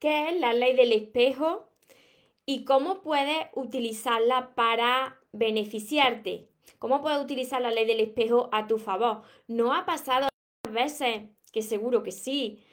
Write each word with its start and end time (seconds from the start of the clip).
qué 0.00 0.30
es 0.30 0.40
la 0.40 0.52
ley 0.52 0.74
del 0.74 0.92
espejo 0.92 1.68
y 2.46 2.64
cómo 2.64 3.02
puedes 3.02 3.46
utilizarla 3.54 4.54
para 4.56 5.20
beneficiarte. 5.32 6.48
¿Cómo 6.80 7.02
puedes 7.02 7.22
utilizar 7.22 7.60
la 7.60 7.70
ley 7.70 7.86
del 7.86 8.00
espejo 8.00 8.48
a 8.50 8.66
tu 8.66 8.78
favor? 8.78 9.22
¿No 9.46 9.74
ha 9.74 9.84
pasado 9.84 10.28
veces, 10.68 11.24
que 11.52 11.62
seguro 11.62 12.02
que 12.02 12.12
sí, 12.12 12.64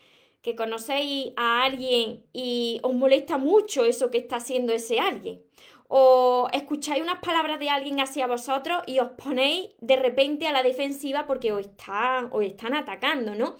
que 0.41 0.55
conocéis 0.55 1.34
a 1.36 1.63
alguien 1.63 2.23
y 2.32 2.80
os 2.84 2.94
molesta 2.94 3.38
mucho 3.38 3.84
eso 3.84 4.09
que 4.09 4.20
está 4.20 4.38
haciendo 4.38 4.73
ese 4.73 5.00
alguien? 5.00 5.44
o 5.89 6.50
escucháis 6.52 7.02
unas 7.02 7.20
palabras 7.20 7.59
de 7.59 7.70
alguien 7.70 8.00
hacia 8.02 8.28
vosotros 8.28 8.82
y 8.88 9.00
os 9.00 9.09
ponéis 9.12 9.70
de 9.80 9.96
repente 9.96 10.46
a 10.46 10.52
la 10.52 10.62
defensiva 10.62 11.25
porque 11.25 11.54
os 11.54 11.62
están, 11.62 12.28
os 12.32 12.44
están 12.44 12.73
atacando, 12.73 13.36
¿no? 13.36 13.55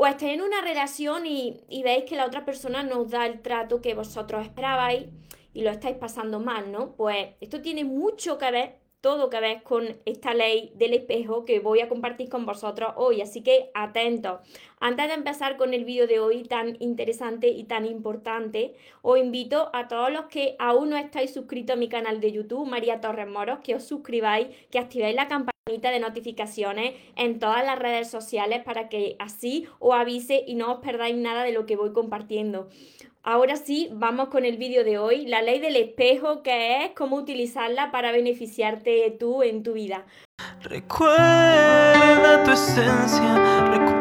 O 0.00 0.06
estáis 0.06 0.34
en 0.34 0.42
una 0.42 0.60
relación 0.60 1.26
y, 1.26 1.60
veis 1.82 2.04
que 2.04 2.14
la 2.14 2.24
otra 2.24 2.44
persona 2.44 2.84
no 2.84 3.00
os 3.00 3.10
da 3.10 3.26
el 3.26 3.42
trato 3.42 3.82
que 3.82 3.94
vosotros 3.94 4.44
esperabais 4.46 5.06
y 5.52 5.62
lo 5.62 5.70
estáis 5.70 5.96
pasando 5.96 6.38
mal, 6.38 6.70
¿no? 6.70 6.94
Pues 6.94 7.30
esto 7.40 7.60
tiene 7.62 7.82
mucho 7.82 8.38
que 8.38 8.48
ver 8.52 8.76
todo 9.00 9.28
que 9.28 9.40
ver 9.40 9.64
con 9.64 9.96
esta 10.04 10.34
ley 10.34 10.70
del 10.76 10.94
espejo 10.94 11.44
que 11.44 11.58
voy 11.58 11.80
a 11.80 11.88
compartir 11.88 12.28
con 12.28 12.46
vosotros 12.46 12.92
hoy. 12.94 13.22
Así 13.22 13.42
que 13.42 13.72
atentos. 13.74 14.38
Antes 14.80 15.08
de 15.08 15.14
empezar 15.14 15.56
con 15.56 15.74
el 15.74 15.84
vídeo 15.84 16.06
de 16.06 16.20
hoy 16.20 16.44
tan 16.44 16.76
interesante 16.78 17.48
y 17.48 17.64
tan 17.64 17.84
importante, 17.84 18.74
os 19.02 19.18
invito 19.18 19.70
a 19.72 19.88
todos 19.88 20.12
los 20.12 20.26
que 20.26 20.54
aún 20.60 20.90
no 20.90 20.96
estáis 20.96 21.34
suscritos 21.34 21.74
a 21.74 21.78
mi 21.78 21.88
canal 21.88 22.20
de 22.20 22.30
YouTube, 22.30 22.68
María 22.68 23.00
Torres 23.00 23.28
Moros, 23.28 23.58
que 23.64 23.74
os 23.74 23.84
suscribáis, 23.84 24.48
que 24.70 24.78
activéis 24.78 25.16
la 25.16 25.26
campanita 25.26 25.90
de 25.90 25.98
notificaciones 25.98 26.94
en 27.16 27.40
todas 27.40 27.64
las 27.64 27.78
redes 27.78 28.08
sociales 28.08 28.62
para 28.64 28.88
que 28.88 29.16
así 29.18 29.66
os 29.80 29.94
avise 29.94 30.44
y 30.46 30.54
no 30.54 30.74
os 30.74 30.78
perdáis 30.78 31.16
nada 31.16 31.42
de 31.42 31.52
lo 31.52 31.66
que 31.66 31.76
voy 31.76 31.92
compartiendo. 31.92 32.68
Ahora 33.24 33.56
sí, 33.56 33.90
vamos 33.92 34.28
con 34.28 34.44
el 34.44 34.56
vídeo 34.58 34.84
de 34.84 34.98
hoy, 34.98 35.26
la 35.26 35.42
ley 35.42 35.58
del 35.58 35.76
espejo, 35.76 36.42
que 36.42 36.84
es 36.84 36.92
cómo 36.92 37.16
utilizarla 37.16 37.90
para 37.90 38.12
beneficiarte 38.12 39.10
tú 39.18 39.42
en 39.42 39.64
tu 39.64 39.72
vida. 39.72 40.06
Recuerda 40.62 42.44
tu 42.44 42.52
esencia, 42.52 43.97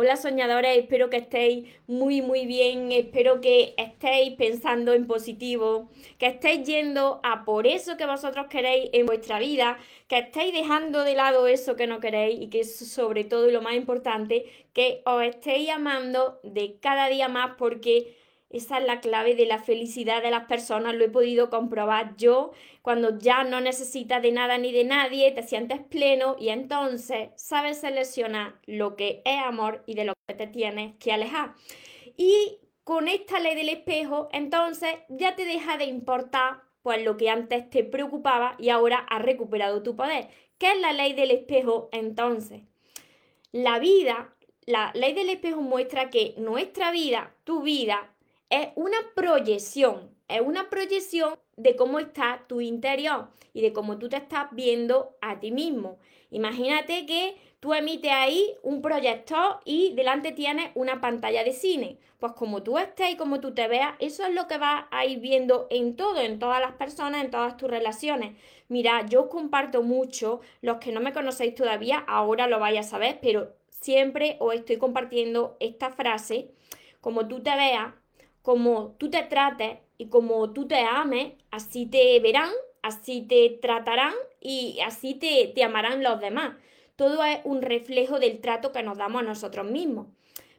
Hola 0.00 0.14
soñadores, 0.14 0.78
espero 0.78 1.10
que 1.10 1.16
estéis 1.16 1.66
muy 1.88 2.22
muy 2.22 2.46
bien, 2.46 2.92
espero 2.92 3.40
que 3.40 3.74
estéis 3.76 4.36
pensando 4.36 4.92
en 4.92 5.08
positivo, 5.08 5.90
que 6.18 6.26
estéis 6.26 6.64
yendo 6.64 7.18
a 7.24 7.44
por 7.44 7.66
eso 7.66 7.96
que 7.96 8.06
vosotros 8.06 8.46
queréis 8.48 8.90
en 8.92 9.06
vuestra 9.06 9.40
vida, 9.40 9.76
que 10.06 10.18
estéis 10.18 10.52
dejando 10.52 11.02
de 11.02 11.16
lado 11.16 11.48
eso 11.48 11.74
que 11.74 11.88
no 11.88 11.98
queréis 11.98 12.40
y 12.40 12.46
que 12.48 12.62
sobre 12.62 13.24
todo 13.24 13.48
y 13.48 13.52
lo 13.52 13.60
más 13.60 13.74
importante, 13.74 14.44
que 14.72 15.02
os 15.04 15.20
estéis 15.24 15.68
amando 15.70 16.38
de 16.44 16.78
cada 16.78 17.08
día 17.08 17.26
más 17.26 17.56
porque 17.58 18.17
esa 18.50 18.78
es 18.78 18.86
la 18.86 19.00
clave 19.00 19.34
de 19.34 19.46
la 19.46 19.58
felicidad 19.58 20.22
de 20.22 20.30
las 20.30 20.46
personas, 20.46 20.94
lo 20.94 21.04
he 21.04 21.10
podido 21.10 21.50
comprobar 21.50 22.16
yo, 22.16 22.52
cuando 22.80 23.18
ya 23.18 23.44
no 23.44 23.60
necesitas 23.60 24.22
de 24.22 24.32
nada 24.32 24.56
ni 24.56 24.72
de 24.72 24.84
nadie, 24.84 25.30
te 25.32 25.42
sientes 25.42 25.80
pleno 25.80 26.36
y 26.38 26.48
entonces 26.48 27.30
sabes 27.36 27.80
seleccionar 27.80 28.54
lo 28.64 28.96
que 28.96 29.20
es 29.24 29.38
amor 29.38 29.82
y 29.86 29.94
de 29.94 30.04
lo 30.04 30.14
que 30.26 30.34
te 30.34 30.46
tienes 30.46 30.94
que 30.96 31.12
alejar. 31.12 31.54
Y 32.16 32.58
con 32.84 33.06
esta 33.06 33.38
ley 33.38 33.54
del 33.54 33.68
espejo, 33.68 34.30
entonces 34.32 34.94
ya 35.10 35.36
te 35.36 35.44
deja 35.44 35.76
de 35.76 35.84
importar 35.84 36.62
pues 36.82 37.04
lo 37.04 37.18
que 37.18 37.28
antes 37.28 37.68
te 37.68 37.84
preocupaba 37.84 38.56
y 38.58 38.70
ahora 38.70 39.00
has 39.10 39.20
recuperado 39.20 39.82
tu 39.82 39.94
poder. 39.94 40.28
¿Qué 40.56 40.72
es 40.72 40.80
la 40.80 40.94
ley 40.94 41.12
del 41.12 41.30
espejo 41.30 41.90
entonces? 41.92 42.62
La 43.52 43.78
vida, 43.78 44.34
la 44.64 44.90
ley 44.94 45.12
del 45.12 45.28
espejo 45.28 45.60
muestra 45.60 46.08
que 46.08 46.34
nuestra 46.38 46.90
vida, 46.90 47.34
tu 47.44 47.62
vida, 47.62 48.14
es 48.50 48.68
una 48.76 48.98
proyección, 49.14 50.10
es 50.28 50.40
una 50.40 50.70
proyección 50.70 51.38
de 51.56 51.76
cómo 51.76 51.98
está 51.98 52.44
tu 52.46 52.60
interior 52.60 53.28
y 53.52 53.60
de 53.60 53.72
cómo 53.72 53.98
tú 53.98 54.08
te 54.08 54.16
estás 54.16 54.46
viendo 54.52 55.16
a 55.20 55.40
ti 55.40 55.50
mismo. 55.50 55.98
Imagínate 56.30 57.06
que 57.06 57.36
tú 57.60 57.74
emites 57.74 58.10
ahí 58.12 58.54
un 58.62 58.80
proyector 58.80 59.60
y 59.64 59.94
delante 59.94 60.32
tienes 60.32 60.70
una 60.74 61.00
pantalla 61.00 61.44
de 61.44 61.52
cine. 61.52 61.98
Pues 62.18 62.32
como 62.32 62.62
tú 62.62 62.78
estés 62.78 63.12
y 63.12 63.16
como 63.16 63.40
tú 63.40 63.54
te 63.54 63.68
veas, 63.68 63.94
eso 63.98 64.24
es 64.24 64.34
lo 64.34 64.46
que 64.46 64.58
vas 64.58 64.86
a 64.90 65.04
ir 65.06 65.20
viendo 65.20 65.66
en 65.70 65.96
todo, 65.96 66.20
en 66.20 66.38
todas 66.38 66.60
las 66.60 66.72
personas, 66.72 67.24
en 67.24 67.30
todas 67.30 67.56
tus 67.56 67.70
relaciones. 67.70 68.36
Mira, 68.68 69.06
yo 69.06 69.28
comparto 69.28 69.82
mucho, 69.82 70.40
los 70.60 70.78
que 70.78 70.92
no 70.92 71.00
me 71.00 71.12
conocéis 71.12 71.54
todavía, 71.54 71.98
ahora 72.06 72.46
lo 72.46 72.58
vais 72.58 72.78
a 72.78 72.82
saber, 72.82 73.18
pero 73.22 73.54
siempre 73.70 74.36
os 74.40 74.54
estoy 74.54 74.76
compartiendo 74.76 75.56
esta 75.60 75.90
frase, 75.90 76.50
como 77.00 77.28
tú 77.28 77.40
te 77.40 77.54
veas, 77.54 77.94
como 78.48 78.96
tú 78.96 79.10
te 79.10 79.24
trates 79.24 79.76
y 79.98 80.08
como 80.08 80.54
tú 80.54 80.66
te 80.66 80.78
ames, 80.78 81.34
así 81.50 81.84
te 81.84 82.18
verán, 82.20 82.50
así 82.80 83.20
te 83.20 83.58
tratarán 83.60 84.14
y 84.40 84.78
así 84.86 85.12
te, 85.12 85.52
te 85.54 85.64
amarán 85.64 86.02
los 86.02 86.18
demás. 86.18 86.56
Todo 86.96 87.22
es 87.24 87.40
un 87.44 87.60
reflejo 87.60 88.18
del 88.18 88.40
trato 88.40 88.72
que 88.72 88.82
nos 88.82 88.96
damos 88.96 89.20
a 89.20 89.26
nosotros 89.26 89.70
mismos. 89.70 90.06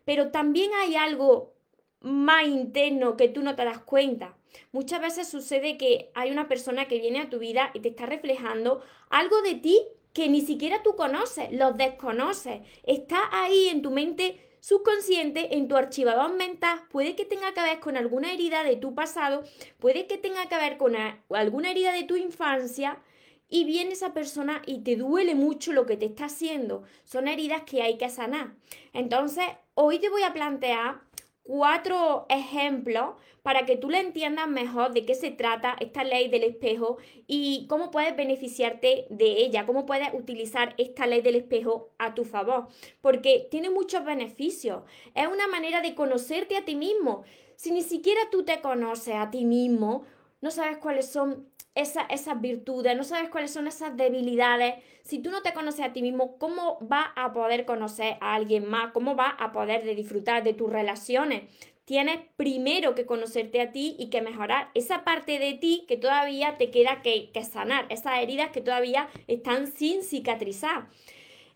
Pero 0.05 0.29
también 0.29 0.69
hay 0.79 0.97
algo 0.97 1.55
más 1.99 2.45
interno 2.45 3.17
que 3.17 3.27
tú 3.27 3.41
no 3.41 3.55
te 3.55 3.65
das 3.65 3.79
cuenta. 3.79 4.37
Muchas 4.71 5.01
veces 5.01 5.27
sucede 5.27 5.75
que 5.75 6.11
hay 6.13 6.29
una 6.29 6.47
persona 6.47 6.87
que 6.87 6.99
viene 6.99 7.21
a 7.21 7.29
tu 7.31 7.39
vida 7.39 7.71
y 7.73 7.79
te 7.79 7.89
está 7.89 8.05
reflejando 8.05 8.83
algo 9.09 9.41
de 9.41 9.55
ti 9.55 9.81
que 10.13 10.29
ni 10.29 10.41
siquiera 10.41 10.83
tú 10.83 10.95
conoces, 10.95 11.51
los 11.53 11.75
desconoces. 11.75 12.61
Está 12.83 13.17
ahí 13.31 13.69
en 13.69 13.81
tu 13.81 13.89
mente 13.89 14.48
subconsciente, 14.59 15.55
en 15.55 15.67
tu 15.67 15.75
archivador 15.75 16.33
mental, 16.33 16.81
puede 16.89 17.15
que 17.15 17.25
tenga 17.25 17.53
que 17.53 17.61
ver 17.61 17.79
con 17.79 17.97
alguna 17.97 18.33
herida 18.33 18.63
de 18.63 18.75
tu 18.75 18.95
pasado, 18.95 19.43
puede 19.79 20.07
que 20.07 20.17
tenga 20.17 20.47
que 20.47 20.57
ver 20.57 20.77
con 20.77 20.95
alguna 21.29 21.71
herida 21.71 21.91
de 21.91 22.03
tu 22.03 22.15
infancia 22.15 23.01
y 23.49 23.63
viene 23.65 23.93
esa 23.93 24.13
persona 24.13 24.61
y 24.65 24.83
te 24.83 24.95
duele 24.95 25.33
mucho 25.33 25.73
lo 25.73 25.85
que 25.85 25.97
te 25.97 26.05
está 26.05 26.25
haciendo. 26.25 26.83
Son 27.03 27.27
heridas 27.27 27.63
que 27.63 27.81
hay 27.81 27.97
que 27.97 28.09
sanar. 28.09 28.53
Entonces, 28.93 29.45
hoy 29.73 29.99
te 29.99 30.09
voy 30.09 30.21
a 30.23 30.33
plantear 30.33 31.01
cuatro 31.49 32.27
ejemplos 32.29 33.15
para 33.41 33.65
que 33.65 33.75
tú 33.75 33.89
le 33.89 33.99
entiendas 33.99 34.47
mejor 34.47 34.93
de 34.93 35.03
qué 35.03 35.15
se 35.15 35.31
trata 35.31 35.75
esta 35.79 36.03
ley 36.03 36.29
del 36.29 36.43
espejo 36.43 36.97
y 37.25 37.65
cómo 37.67 37.89
puedes 37.89 38.15
beneficiarte 38.15 39.07
de 39.09 39.31
ella, 39.41 39.65
cómo 39.65 39.87
puedes 39.87 40.13
utilizar 40.13 40.75
esta 40.77 41.07
ley 41.07 41.21
del 41.21 41.33
espejo 41.33 41.89
a 41.97 42.13
tu 42.13 42.23
favor, 42.23 42.67
porque 43.01 43.47
tiene 43.49 43.71
muchos 43.71 44.05
beneficios. 44.05 44.83
Es 45.15 45.27
una 45.27 45.47
manera 45.47 45.81
de 45.81 45.95
conocerte 45.95 46.55
a 46.55 46.65
ti 46.65 46.75
mismo. 46.75 47.23
Si 47.55 47.71
ni 47.71 47.81
siquiera 47.81 48.21
tú 48.29 48.45
te 48.45 48.61
conoces 48.61 49.15
a 49.15 49.31
ti 49.31 49.43
mismo, 49.43 50.03
no 50.41 50.51
sabes 50.51 50.77
cuáles 50.77 51.11
son 51.11 51.49
esas 51.73 52.41
virtudes, 52.41 52.95
no 52.95 53.03
sabes 53.03 53.31
cuáles 53.31 53.49
son 53.49 53.65
esas 53.65 53.97
debilidades. 53.97 54.75
Si 55.09 55.17
tú 55.17 55.31
no 55.31 55.41
te 55.41 55.55
conoces 55.55 55.83
a 55.83 55.91
ti 55.91 56.03
mismo, 56.03 56.37
¿cómo 56.37 56.77
vas 56.81 57.07
a 57.15 57.33
poder 57.33 57.65
conocer 57.65 58.17
a 58.21 58.35
alguien 58.35 58.69
más? 58.69 58.91
¿Cómo 58.91 59.15
vas 59.15 59.33
a 59.39 59.51
poder 59.51 59.83
de 59.83 59.95
disfrutar 59.95 60.43
de 60.43 60.53
tus 60.53 60.71
relaciones? 60.71 61.45
Tienes 61.83 62.19
primero 62.35 62.93
que 62.93 63.07
conocerte 63.07 63.59
a 63.59 63.71
ti 63.71 63.95
y 63.97 64.11
que 64.11 64.21
mejorar 64.21 64.69
esa 64.75 65.03
parte 65.03 65.39
de 65.39 65.55
ti 65.55 65.83
que 65.87 65.97
todavía 65.97 66.59
te 66.59 66.69
queda 66.69 67.01
que, 67.01 67.31
que 67.31 67.43
sanar, 67.43 67.87
esas 67.89 68.19
heridas 68.19 68.51
que 68.51 68.61
todavía 68.61 69.09
están 69.25 69.65
sin 69.65 70.03
cicatrizar. 70.03 70.89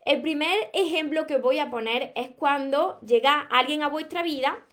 El 0.03 0.23
primer 0.23 0.71
ejemplo 0.73 1.27
que 1.27 1.37
voy 1.37 1.59
a 1.59 1.69
poner 1.69 2.11
es 2.15 2.29
cuando 2.29 2.99
llega 3.01 3.39
alguien 3.39 3.83
a 3.83 3.87
vuestra 3.87 4.23
vida 4.23 4.65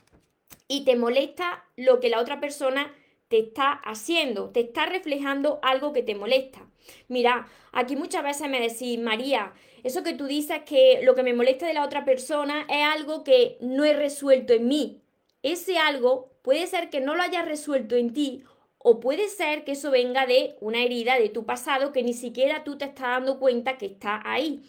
y 0.69 0.87
te 0.87 0.97
molesta 0.97 1.67
lo 1.77 2.01
que 2.01 2.09
la 2.09 2.19
otra 2.19 2.41
persona 2.41 2.95
te 3.29 3.41
está 3.41 3.73
haciendo, 3.73 4.49
te 4.49 4.61
está 4.61 4.87
reflejando 4.87 5.59
algo 5.61 5.93
que 5.93 6.03
te 6.03 6.15
molesta. 6.15 6.70
Mira, 7.09 7.49
aquí 7.73 7.97
muchas 7.97 8.23
veces 8.23 8.49
me 8.49 8.61
decís, 8.61 8.99
María, 8.99 9.53
eso 9.83 10.03
que 10.03 10.15
tú 10.15 10.27
dices 10.27 10.61
que 10.67 11.01
lo 11.03 11.15
que 11.15 11.23
me 11.23 11.35
molesta 11.35 11.67
de 11.67 11.75
la 11.75 11.85
otra 11.85 12.05
persona 12.05 12.67
es 12.69 12.85
algo 12.85 13.25
que 13.25 13.57
no 13.61 13.85
he 13.85 13.93
resuelto 13.93 14.53
en 14.53 14.69
mí. 14.69 15.01
Ese 15.43 15.79
algo 15.79 16.31
puede 16.43 16.67
ser 16.67 16.91
que 16.91 17.01
no 17.01 17.15
lo 17.15 17.23
hayas 17.23 17.47
resuelto 17.47 17.97
en 17.97 18.13
ti 18.13 18.45
o 18.79 19.01
puede 19.01 19.29
ser 19.29 19.65
que 19.65 19.73
eso 19.73 19.91
venga 19.91 20.27
de 20.27 20.57
una 20.61 20.83
herida 20.83 21.19
de 21.19 21.29
tu 21.29 21.45
pasado 21.45 21.93
que 21.93 22.03
ni 22.03 22.15
siquiera 22.15 22.65
tú 22.65 22.79
te 22.79 22.87
estás 22.87 23.09
dando 23.09 23.39
cuenta 23.39 23.77
que 23.77 23.87
está 23.87 24.23
ahí. 24.25 24.63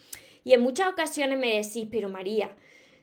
Y 0.43 0.53
en 0.53 0.61
muchas 0.61 0.91
ocasiones 0.91 1.39
me 1.39 1.55
decís, 1.55 1.87
pero 1.89 2.09
María, 2.09 2.55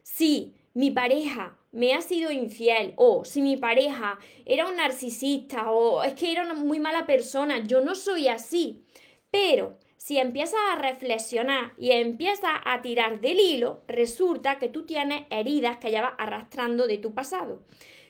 sí, 0.03 0.55
mi 0.75 0.91
pareja 0.91 1.57
me 1.73 1.95
ha 1.95 2.03
sido 2.03 2.31
infiel 2.31 2.93
o 2.97 3.25
si 3.25 3.41
mi 3.43 3.57
pareja 3.57 4.19
era 4.45 4.67
un 4.67 4.77
narcisista 4.77 5.71
o 5.71 6.03
es 6.03 6.15
que 6.15 6.31
era 6.33 6.45
una 6.45 6.55
muy 6.55 6.79
mala 6.79 7.07
persona, 7.07 7.65
yo 7.67 7.81
no 7.81 7.95
soy 7.95 8.29
así. 8.29 8.85
Pero 9.31 9.79
si 9.97 10.19
empiezas 10.19 10.61
a 10.73 10.77
reflexionar 10.77 11.73
y 11.77 11.91
empiezas 11.91 12.53
a 12.65 12.81
tirar 12.81 13.21
del 13.21 13.39
hilo, 13.41 13.83
resulta 13.87 14.59
que 14.59 14.69
tú 14.69 14.87
tienes 14.87 15.25
heridas 15.31 15.79
que 15.79 15.91
llevas 15.91 16.15
arrastrando 16.19 16.87
de 16.87 16.99
tu 16.99 17.15
pasado. 17.15 17.63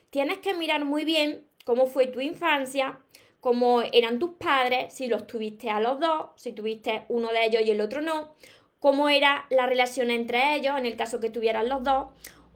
Tienes 0.09 0.37
que 0.39 0.53
mirar 0.53 0.85
muy 0.85 1.03
bien 1.03 1.45
cómo 1.65 1.87
fue 1.87 2.07
tu 2.07 2.21
infancia, 2.21 2.99
cómo 3.41 3.81
eran 3.81 4.19
tus 4.19 4.35
padres, 4.35 4.93
si 4.93 5.07
los 5.07 5.27
tuviste 5.27 5.69
a 5.69 5.79
los 5.79 5.99
dos, 5.99 6.27
si 6.35 6.53
tuviste 6.53 7.05
uno 7.09 7.29
de 7.29 7.45
ellos 7.45 7.63
y 7.65 7.71
el 7.71 7.81
otro 7.81 8.01
no, 8.01 8.33
cómo 8.79 9.09
era 9.09 9.45
la 9.49 9.65
relación 9.65 10.09
entre 10.09 10.55
ellos 10.55 10.77
en 10.77 10.85
el 10.85 10.95
caso 10.95 11.19
que 11.19 11.29
tuvieran 11.29 11.69
los 11.69 11.83
dos, 11.83 12.07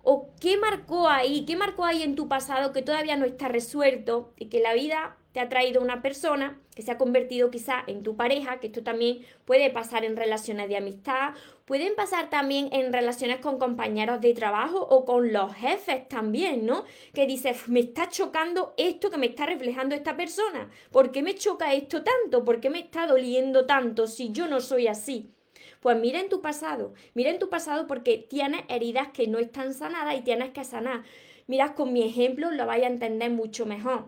o 0.03 0.29
qué 0.39 0.57
marcó 0.57 1.09
ahí, 1.09 1.45
qué 1.45 1.55
marcó 1.55 1.85
ahí 1.85 2.03
en 2.03 2.15
tu 2.15 2.27
pasado 2.27 2.73
que 2.73 2.81
todavía 2.81 3.15
no 3.15 3.25
está 3.25 3.47
resuelto 3.47 4.33
y 4.37 4.47
que 4.47 4.59
la 4.59 4.73
vida 4.73 5.17
te 5.31 5.39
ha 5.39 5.49
traído 5.49 5.81
una 5.81 6.01
persona 6.01 6.59
que 6.75 6.83
se 6.83 6.91
ha 6.91 6.97
convertido 6.97 7.49
quizá 7.49 7.83
en 7.87 8.03
tu 8.03 8.15
pareja, 8.15 8.59
que 8.59 8.67
esto 8.67 8.83
también 8.83 9.25
puede 9.45 9.69
pasar 9.71 10.05
en 10.05 10.15
relaciones 10.15 10.69
de 10.69 10.77
amistad, 10.77 11.33
pueden 11.65 11.95
pasar 11.95 12.29
también 12.29 12.69
en 12.71 12.93
relaciones 12.93 13.39
con 13.39 13.57
compañeros 13.57 14.21
de 14.21 14.33
trabajo 14.33 14.79
o 14.79 15.05
con 15.05 15.33
los 15.33 15.53
jefes 15.55 16.07
también, 16.07 16.65
¿no? 16.65 16.83
Que 17.13 17.25
dices, 17.25 17.67
me 17.67 17.79
está 17.79 18.09
chocando 18.09 18.73
esto 18.77 19.09
que 19.09 19.17
me 19.17 19.27
está 19.27 19.45
reflejando 19.45 19.95
esta 19.95 20.15
persona, 20.15 20.69
¿por 20.91 21.11
qué 21.11 21.23
me 21.23 21.35
choca 21.35 21.73
esto 21.73 22.03
tanto? 22.03 22.43
¿Por 22.43 22.59
qué 22.59 22.69
me 22.69 22.79
está 22.79 23.07
doliendo 23.07 23.65
tanto 23.65 24.05
si 24.05 24.31
yo 24.31 24.47
no 24.47 24.61
soy 24.61 24.87
así? 24.87 25.31
Pues 25.83 25.99
mira 25.99 26.21
en 26.21 26.29
tu 26.29 26.41
pasado, 26.41 26.93
mira 27.13 27.29
en 27.29 27.39
tu 27.39 27.49
pasado 27.49 27.87
porque 27.87 28.17
tienes 28.17 28.61
heridas 28.69 29.09
que 29.09 29.27
no 29.27 29.37
están 29.37 29.73
sanadas 29.73 30.17
y 30.17 30.21
tienes 30.21 30.51
que 30.51 30.63
sanar. 30.63 31.03
Mira, 31.45 31.75
con 31.75 31.91
mi 31.91 32.03
ejemplo 32.03 32.51
lo 32.51 32.65
vais 32.65 32.83
a 32.83 32.87
entender 32.87 33.29
mucho 33.31 33.65
mejor. 33.65 34.07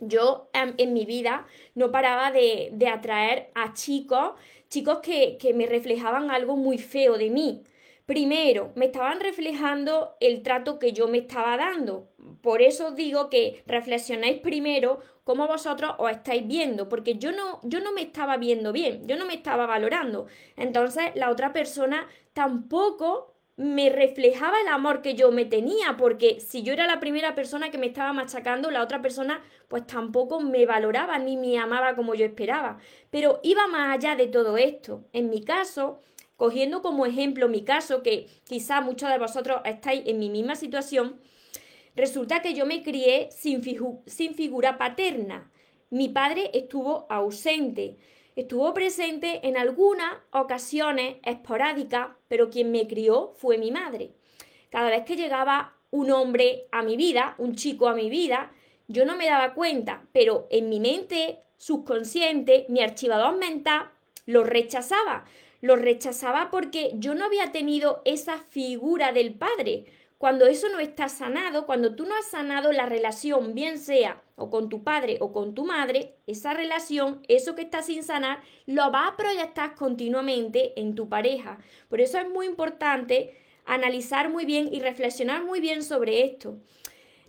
Yo 0.00 0.48
en, 0.54 0.94
mi 0.94 1.04
vida 1.04 1.46
no 1.74 1.92
paraba 1.92 2.32
de, 2.32 2.72
atraer 2.90 3.50
a 3.54 3.74
chicos, 3.74 4.32
chicos 4.70 5.00
que, 5.00 5.36
que 5.38 5.52
me 5.52 5.66
reflejaban 5.66 6.30
algo 6.30 6.56
muy 6.56 6.78
feo 6.78 7.18
de 7.18 7.28
mí. 7.28 7.62
Primero, 8.06 8.72
me 8.74 8.86
estaban 8.86 9.18
reflejando 9.20 10.16
el 10.20 10.42
trato 10.42 10.78
que 10.78 10.92
yo 10.92 11.08
me 11.08 11.18
estaba 11.18 11.56
dando. 11.56 12.10
Por 12.42 12.60
eso 12.60 12.90
digo 12.90 13.30
que 13.30 13.62
reflexionéis 13.66 14.40
primero 14.40 15.00
cómo 15.24 15.46
vosotros 15.46 15.92
os 15.96 16.10
estáis 16.10 16.46
viendo, 16.46 16.90
porque 16.90 17.16
yo 17.16 17.32
no, 17.32 17.60
yo 17.62 17.80
no 17.80 17.92
me 17.92 18.02
estaba 18.02 18.36
viendo 18.36 18.72
bien, 18.72 19.06
yo 19.06 19.16
no 19.16 19.24
me 19.24 19.32
estaba 19.34 19.64
valorando. 19.64 20.26
Entonces 20.56 21.12
la 21.14 21.30
otra 21.30 21.54
persona 21.54 22.06
tampoco 22.34 23.34
me 23.56 23.88
reflejaba 23.88 24.60
el 24.60 24.68
amor 24.68 25.00
que 25.00 25.14
yo 25.14 25.30
me 25.30 25.44
tenía, 25.44 25.96
porque 25.96 26.40
si 26.40 26.62
yo 26.62 26.72
era 26.72 26.86
la 26.86 27.00
primera 27.00 27.34
persona 27.34 27.70
que 27.70 27.78
me 27.78 27.86
estaba 27.86 28.12
machacando, 28.12 28.70
la 28.70 28.82
otra 28.82 29.00
persona 29.00 29.42
pues 29.68 29.86
tampoco 29.86 30.40
me 30.40 30.66
valoraba 30.66 31.18
ni 31.18 31.36
me 31.36 31.58
amaba 31.58 31.94
como 31.94 32.14
yo 32.14 32.26
esperaba. 32.26 32.78
Pero 33.10 33.40
iba 33.42 33.66
más 33.68 33.96
allá 33.96 34.16
de 34.16 34.26
todo 34.26 34.58
esto. 34.58 35.04
En 35.12 35.30
mi 35.30 35.42
caso, 35.44 36.00
cogiendo 36.36 36.82
como 36.82 37.06
ejemplo 37.06 37.48
mi 37.48 37.62
caso, 37.62 38.02
que 38.02 38.28
quizá 38.44 38.80
muchos 38.80 39.10
de 39.10 39.18
vosotros 39.18 39.60
estáis 39.64 40.02
en 40.06 40.18
mi 40.18 40.30
misma 40.30 40.56
situación, 40.56 41.20
Resulta 41.96 42.42
que 42.42 42.54
yo 42.54 42.66
me 42.66 42.82
crié 42.82 43.28
sin, 43.30 43.62
sin 44.06 44.34
figura 44.34 44.78
paterna. 44.78 45.50
Mi 45.90 46.08
padre 46.08 46.50
estuvo 46.52 47.06
ausente. 47.08 47.98
Estuvo 48.34 48.74
presente 48.74 49.46
en 49.46 49.56
algunas 49.56 50.12
ocasiones 50.32 51.16
esporádicas, 51.22 52.08
pero 52.26 52.50
quien 52.50 52.72
me 52.72 52.88
crió 52.88 53.32
fue 53.36 53.58
mi 53.58 53.70
madre. 53.70 54.10
Cada 54.70 54.90
vez 54.90 55.04
que 55.04 55.14
llegaba 55.14 55.76
un 55.90 56.10
hombre 56.10 56.66
a 56.72 56.82
mi 56.82 56.96
vida, 56.96 57.36
un 57.38 57.54
chico 57.54 57.86
a 57.86 57.94
mi 57.94 58.10
vida, 58.10 58.50
yo 58.88 59.04
no 59.04 59.16
me 59.16 59.26
daba 59.26 59.54
cuenta, 59.54 60.04
pero 60.12 60.48
en 60.50 60.68
mi 60.68 60.80
mente 60.80 61.44
subconsciente, 61.58 62.66
mi 62.68 62.82
archivador 62.82 63.36
mental 63.36 63.88
lo 64.26 64.42
rechazaba. 64.42 65.26
Lo 65.64 65.76
rechazaba 65.76 66.50
porque 66.50 66.90
yo 66.96 67.14
no 67.14 67.24
había 67.24 67.50
tenido 67.50 68.02
esa 68.04 68.36
figura 68.36 69.12
del 69.12 69.32
padre. 69.32 69.86
Cuando 70.18 70.44
eso 70.44 70.68
no 70.68 70.78
está 70.78 71.08
sanado, 71.08 71.64
cuando 71.64 71.94
tú 71.96 72.04
no 72.04 72.14
has 72.14 72.26
sanado 72.26 72.70
la 72.70 72.84
relación, 72.84 73.54
bien 73.54 73.78
sea 73.78 74.22
o 74.36 74.50
con 74.50 74.68
tu 74.68 74.84
padre 74.84 75.16
o 75.22 75.32
con 75.32 75.54
tu 75.54 75.64
madre, 75.64 76.16
esa 76.26 76.52
relación, 76.52 77.22
eso 77.28 77.54
que 77.54 77.62
está 77.62 77.80
sin 77.80 78.02
sanar, 78.02 78.42
lo 78.66 78.92
va 78.92 79.06
a 79.06 79.16
proyectar 79.16 79.74
continuamente 79.74 80.78
en 80.78 80.94
tu 80.94 81.08
pareja. 81.08 81.56
Por 81.88 82.02
eso 82.02 82.18
es 82.18 82.28
muy 82.28 82.44
importante 82.44 83.34
analizar 83.64 84.28
muy 84.28 84.44
bien 84.44 84.68
y 84.70 84.80
reflexionar 84.80 85.44
muy 85.44 85.60
bien 85.60 85.82
sobre 85.82 86.26
esto. 86.26 86.58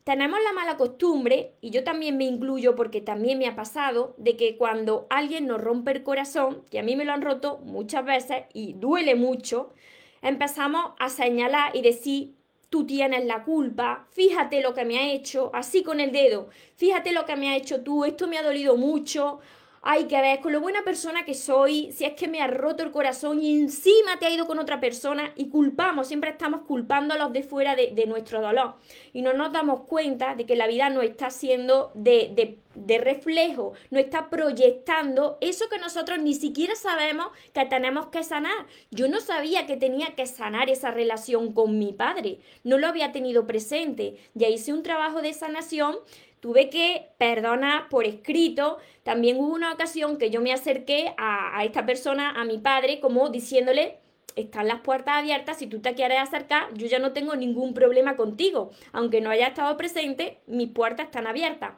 Tenemos 0.06 0.38
la 0.44 0.54
mala 0.54 0.78
costumbre, 0.78 1.56
y 1.62 1.72
yo 1.72 1.84
también 1.84 2.16
me 2.16 2.26
incluyo 2.26 2.76
porque 2.76 3.02
también 3.02 3.40
me 3.40 3.48
ha 3.48 3.56
pasado, 3.56 4.14
de 4.20 4.38
que 4.38 4.56
cuando 4.56 5.08
alguien 5.10 5.48
nos 5.48 5.60
rompe 5.60 5.94
el 5.94 6.04
corazón, 6.04 6.64
que 6.70 6.78
a 6.78 6.84
mí 6.84 6.96
me 6.96 7.06
lo 7.06 7.12
han 7.12 7.24
roto 7.24 7.58
muchas 7.64 8.06
veces 8.06 8.44
y 8.54 8.74
duele 8.74 9.16
mucho, 9.16 9.74
empezamos 10.22 10.92
a 11.00 11.10
señalar 11.10 11.76
y 11.76 11.82
decir, 11.82 12.36
tú 12.70 12.86
tienes 12.86 13.26
la 13.26 13.44
culpa, 13.44 14.06
fíjate 14.12 14.62
lo 14.62 14.76
que 14.76 14.86
me 14.86 15.00
ha 15.00 15.12
hecho, 15.12 15.50
así 15.56 15.82
con 15.82 16.00
el 16.00 16.12
dedo, 16.12 16.50
fíjate 16.76 17.12
lo 17.12 17.26
que 17.26 17.36
me 17.36 17.50
ha 17.50 17.56
hecho 17.56 17.82
tú, 17.82 18.06
esto 18.06 18.28
me 18.28 18.38
ha 18.38 18.44
dolido 18.44 18.78
mucho, 18.78 19.40
hay 19.88 20.06
que 20.06 20.20
ver 20.20 20.40
con 20.40 20.52
lo 20.52 20.62
buena 20.62 20.84
persona 20.84 21.26
que 21.26 21.36
soy, 21.36 21.92
si 21.92 22.06
es 22.06 22.14
que 22.14 22.28
me 22.28 22.42
ha 22.42 22.48
roto 22.48 22.82
el 22.82 22.90
corazón 22.90 23.40
y 23.40 23.54
encima 23.54 24.18
te 24.20 24.26
ha 24.26 24.32
ido 24.32 24.48
con 24.48 24.58
otra 24.58 24.80
persona 24.80 25.32
y 25.36 25.50
culpamos, 25.50 26.08
siempre 26.08 26.32
estamos 26.32 26.62
culpando 26.62 27.14
a 27.14 27.18
los 27.20 27.32
de 27.32 27.44
fuera 27.44 27.76
de, 27.76 28.06
nuestro 28.08 28.42
dolor. 28.42 28.78
Y 29.14 29.22
no 29.22 29.34
nos 29.34 29.54
damos 29.54 29.82
cuenta 29.82 30.34
de 30.34 30.48
que 30.48 30.56
la 30.56 30.66
vida 30.66 30.90
no 30.90 31.04
está 31.04 31.30
siendo 31.30 31.92
de, 31.94 32.58
de 32.74 32.98
reflejo, 32.98 33.74
no 33.92 34.00
está 34.00 34.32
proyectando 34.32 35.38
eso 35.40 35.70
que 35.70 35.78
nosotros 35.78 36.18
ni 36.18 36.34
siquiera 36.34 36.76
sabemos 36.76 37.28
que 37.54 37.66
tenemos 37.66 38.08
que 38.08 38.24
sanar. 38.24 38.66
Yo 38.90 39.08
no 39.08 39.20
sabía 39.22 39.68
que 39.68 39.78
tenía 39.78 40.16
que 40.16 40.26
sanar 40.26 40.68
esa 40.72 40.90
relación 40.90 41.54
con 41.54 41.78
mi 41.78 41.94
padre, 41.94 42.40
no 42.64 42.80
lo 42.80 42.88
había 42.88 43.12
tenido 43.12 43.46
presente, 43.46 44.18
ya 44.34 44.50
hice 44.50 44.74
un 44.74 44.82
trabajo 44.82 45.22
de 45.22 45.34
sanación 45.34 45.98
tuve 46.46 46.70
que 46.70 47.08
perdonar 47.18 47.90
por 47.90 48.06
escrito. 48.06 48.78
También 49.02 49.38
hubo 49.38 49.56
una 49.56 49.74
ocasión 49.74 50.20
que 50.20 50.30
yo 50.30 50.42
me 50.42 50.54
acerqué 50.54 51.16
a, 51.18 51.66
esta 51.66 51.88
persona, 51.88 52.40
a 52.40 52.46
mi 52.46 52.60
padre, 52.60 53.00
como 53.00 53.30
diciéndole, 53.30 53.98
están 54.36 54.68
las 54.68 54.82
puertas 54.82 55.16
abiertas, 55.16 55.58
si 55.58 55.66
tú 55.66 55.80
te 55.80 55.96
quieres 55.96 56.20
acercar, 56.20 56.72
yo 56.76 56.86
ya 56.86 57.00
no 57.00 57.14
tengo 57.14 57.36
ningún 57.36 57.74
problema 57.74 58.16
contigo. 58.16 58.70
Aunque 58.92 59.22
no 59.22 59.32
haya 59.32 59.48
estado 59.48 59.76
presente, 59.76 60.38
mis 60.46 60.70
puertas 60.70 61.08
están 61.08 61.26
abiertas. 61.26 61.72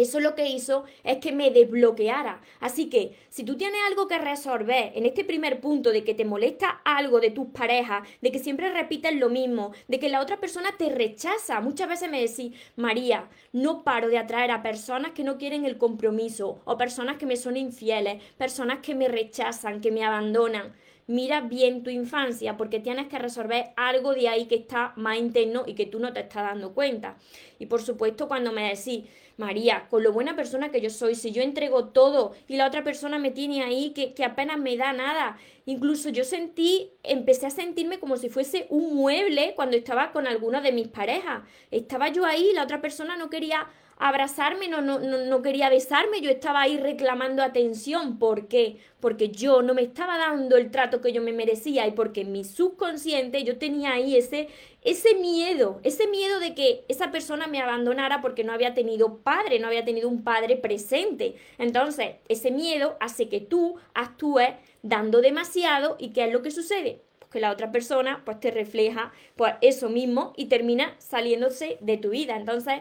Eso 0.00 0.20
lo 0.20 0.34
que 0.34 0.48
hizo 0.48 0.84
es 1.04 1.18
que 1.18 1.32
me 1.32 1.50
desbloqueara. 1.50 2.40
Así 2.60 2.88
que 2.88 3.16
si 3.28 3.44
tú 3.44 3.56
tienes 3.56 3.80
algo 3.86 4.08
que 4.08 4.18
resolver 4.18 4.92
en 4.94 5.06
este 5.06 5.24
primer 5.24 5.60
punto 5.60 5.90
de 5.90 6.04
que 6.04 6.14
te 6.14 6.24
molesta 6.24 6.80
algo 6.84 7.20
de 7.20 7.30
tus 7.30 7.48
parejas, 7.48 8.06
de 8.20 8.32
que 8.32 8.38
siempre 8.38 8.72
repiten 8.72 9.20
lo 9.20 9.28
mismo, 9.28 9.72
de 9.88 9.98
que 9.98 10.08
la 10.08 10.20
otra 10.20 10.40
persona 10.40 10.70
te 10.78 10.88
rechaza, 10.88 11.60
muchas 11.60 11.88
veces 11.88 12.10
me 12.10 12.20
decís, 12.20 12.52
María, 12.76 13.28
no 13.52 13.84
paro 13.84 14.08
de 14.08 14.18
atraer 14.18 14.50
a 14.50 14.62
personas 14.62 15.12
que 15.12 15.24
no 15.24 15.38
quieren 15.38 15.64
el 15.64 15.78
compromiso 15.78 16.60
o 16.64 16.76
personas 16.78 17.16
que 17.16 17.26
me 17.26 17.36
son 17.36 17.56
infieles, 17.56 18.22
personas 18.38 18.78
que 18.78 18.94
me 18.94 19.08
rechazan, 19.08 19.80
que 19.80 19.90
me 19.90 20.04
abandonan 20.04 20.72
mira 21.10 21.40
bien 21.40 21.82
tu 21.82 21.90
infancia 21.90 22.56
porque 22.56 22.78
tienes 22.78 23.08
que 23.08 23.18
resolver 23.18 23.70
algo 23.76 24.14
de 24.14 24.28
ahí 24.28 24.46
que 24.46 24.54
está 24.54 24.92
más 24.94 25.18
interno 25.18 25.64
y 25.66 25.74
que 25.74 25.86
tú 25.86 25.98
no 25.98 26.12
te 26.12 26.20
estás 26.20 26.44
dando 26.44 26.72
cuenta. 26.72 27.16
Y 27.58 27.66
por 27.66 27.82
supuesto 27.82 28.28
cuando 28.28 28.52
me 28.52 28.68
decís, 28.68 29.06
María, 29.40 29.88
con 29.88 30.04
lo 30.04 30.12
buena 30.12 30.36
persona 30.36 30.70
que 30.70 30.80
yo 30.80 30.90
soy, 30.90 31.16
si 31.16 31.32
yo 31.32 31.42
entrego 31.42 31.88
todo 31.88 32.32
y 32.46 32.56
la 32.56 32.66
otra 32.66 32.84
persona 32.84 33.18
me 33.18 33.32
tiene 33.32 33.64
ahí 33.64 33.90
que, 33.90 34.14
que 34.14 34.24
apenas 34.24 34.58
me 34.58 34.76
da 34.76 34.92
nada, 34.92 35.38
incluso 35.66 36.10
yo 36.10 36.22
sentí, 36.22 36.92
empecé 37.02 37.46
a 37.46 37.50
sentirme 37.50 37.98
como 37.98 38.16
si 38.16 38.28
fuese 38.28 38.66
un 38.68 38.94
mueble 38.94 39.54
cuando 39.56 39.76
estaba 39.76 40.12
con 40.12 40.28
alguna 40.28 40.60
de 40.60 40.72
mis 40.72 40.88
parejas. 40.88 41.42
Estaba 41.70 42.08
yo 42.08 42.24
ahí, 42.24 42.52
la 42.54 42.62
otra 42.64 42.80
persona 42.80 43.16
no 43.16 43.30
quería 43.30 43.66
abrazarme, 44.00 44.66
no, 44.66 44.80
no, 44.80 44.98
no, 44.98 45.42
quería 45.42 45.68
besarme, 45.68 46.22
yo 46.22 46.30
estaba 46.30 46.62
ahí 46.62 46.78
reclamando 46.78 47.42
atención. 47.42 48.18
¿Por 48.18 48.48
qué? 48.48 48.78
Porque 48.98 49.28
yo 49.28 49.60
no 49.60 49.74
me 49.74 49.82
estaba 49.82 50.16
dando 50.16 50.56
el 50.56 50.70
trato 50.70 51.02
que 51.02 51.12
yo 51.12 51.20
me 51.20 51.32
merecía 51.32 51.86
y 51.86 51.92
porque 51.92 52.22
en 52.22 52.32
mi 52.32 52.44
subconsciente 52.44 53.44
yo 53.44 53.58
tenía 53.58 53.92
ahí 53.92 54.16
ese, 54.16 54.48
ese 54.82 55.14
miedo, 55.16 55.80
ese 55.82 56.08
miedo 56.08 56.40
de 56.40 56.54
que 56.54 56.82
esa 56.88 57.10
persona 57.10 57.46
me 57.46 57.60
abandonara 57.60 58.22
porque 58.22 58.42
no 58.42 58.54
había 58.54 58.72
tenido 58.72 59.18
padre, 59.18 59.58
no 59.58 59.66
había 59.66 59.84
tenido 59.84 60.08
un 60.08 60.24
padre 60.24 60.56
presente. 60.56 61.34
Entonces, 61.58 62.12
ese 62.28 62.50
miedo 62.50 62.96
hace 63.00 63.28
que 63.28 63.40
tú 63.40 63.76
actúes 63.92 64.48
dando 64.82 65.20
demasiado 65.20 65.96
y 65.98 66.14
¿qué 66.14 66.24
es 66.24 66.32
lo 66.32 66.40
que 66.40 66.50
sucede? 66.50 67.02
Que 67.30 67.40
la 67.40 67.52
otra 67.52 67.70
persona 67.70 68.22
pues 68.24 68.40
te 68.40 68.50
refleja 68.50 69.12
pues 69.36 69.54
eso 69.60 69.90
mismo 69.90 70.32
y 70.38 70.46
termina 70.46 70.96
saliéndose 70.98 71.76
de 71.82 71.98
tu 71.98 72.08
vida. 72.08 72.34
Entonces, 72.36 72.80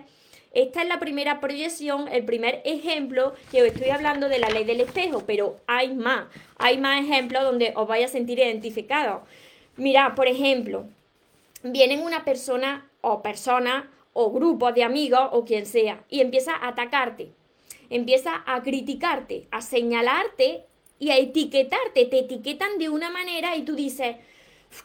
esta 0.51 0.82
es 0.82 0.88
la 0.88 1.00
primera 1.00 1.39
proyección, 1.39 2.08
el 2.08 2.25
primer 2.25 2.62
ejemplo 2.65 3.34
que 3.51 3.62
os 3.62 3.68
estoy 3.68 3.89
hablando 3.89 4.29
de 4.29 4.39
la 4.39 4.50
ley 4.50 4.63
del 4.63 4.82
espejo, 4.82 5.24
pero 5.25 5.58
hay 5.68 5.94
más, 5.94 6.25
hay 6.58 6.79
más 6.79 7.03
ejemplos 7.03 7.44
donde 7.44 7.74
os 7.75 7.88
vais 7.88 8.06
a 8.06 8.08
sentir 8.08 8.39
identificados. 8.39 9.22
Mira, 9.77 10.15
por 10.15 10.27
ejemplo, 10.27 10.86
vienen 11.63 12.01
una 12.01 12.25
persona 12.25 12.89
o 13.01 13.22
personas 13.22 13.86
o 14.13 14.32
grupos 14.32 14.74
de 14.74 14.84
amigos 14.84 15.29
o 15.32 15.46
quien 15.46 15.65
sea 15.65 16.03
y 16.10 16.22
empieza 16.22 16.56
a 16.56 16.70
atacarte, 16.70 17.32
empieza 17.89 18.44
a 18.46 18.62
criticarte, 18.63 19.48
a 19.51 19.62
señalarte 19.62 20.65
y 20.98 21.12
a 21.12 21.18
etiquetarte. 21.18 22.06
Te 22.06 22.20
etiquetan 22.20 22.79
de 22.79 22.89
una 22.89 23.12
manera 23.12 23.56
y 23.56 23.62
tú 23.62 23.75
dices, 23.75 24.15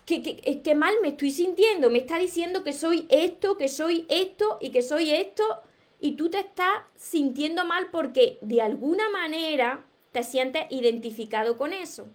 qué 0.06 0.74
mal 0.74 0.94
me 1.02 1.08
estoy 1.08 1.30
sintiendo, 1.30 1.90
me 1.90 1.98
está 1.98 2.18
diciendo 2.18 2.64
que 2.64 2.72
soy 2.72 3.06
esto, 3.10 3.56
que 3.56 3.68
soy 3.68 4.06
esto 4.08 4.58
y 4.60 4.70
que 4.70 4.82
soy 4.82 5.10
esto 5.10 5.62
y 6.00 6.16
tú 6.16 6.28
te 6.28 6.40
estás 6.40 6.82
sintiendo 6.96 7.64
mal 7.64 7.88
porque 7.90 8.38
de 8.42 8.60
alguna 8.60 9.08
manera 9.10 9.84
te 10.12 10.22
sientes 10.22 10.64
identificado 10.70 11.56
con 11.56 11.72
eso. 11.72 12.06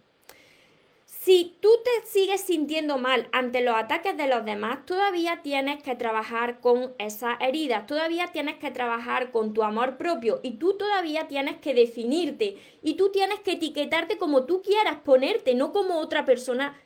Si 1.05 1.57
tú 1.59 1.69
te 1.83 2.07
sigues 2.07 2.41
sintiendo 2.41 2.97
mal 2.97 3.27
ante 3.31 3.61
los 3.61 3.75
ataques 3.75 4.15
de 4.15 4.27
los 4.27 4.45
demás, 4.45 4.85
todavía 4.85 5.41
tienes 5.43 5.83
que 5.83 5.95
trabajar 5.95 6.59
con 6.61 6.93
esas 6.97 7.35
heridas, 7.41 7.87
todavía 7.87 8.27
tienes 8.27 8.57
que 8.57 8.71
trabajar 8.71 9.31
con 9.31 9.53
tu 9.53 9.63
amor 9.63 9.97
propio 9.97 10.39
y 10.43 10.51
tú 10.51 10.77
todavía 10.77 11.27
tienes 11.27 11.57
que 11.57 11.73
definirte 11.73 12.57
y 12.81 12.93
tú 12.93 13.11
tienes 13.11 13.39
que 13.41 13.53
etiquetarte 13.53 14.17
como 14.17 14.45
tú 14.45 14.61
quieras 14.61 14.99
ponerte, 15.03 15.55
no 15.55 15.73
como 15.73 15.97
otra 15.97 16.25
persona 16.25 16.79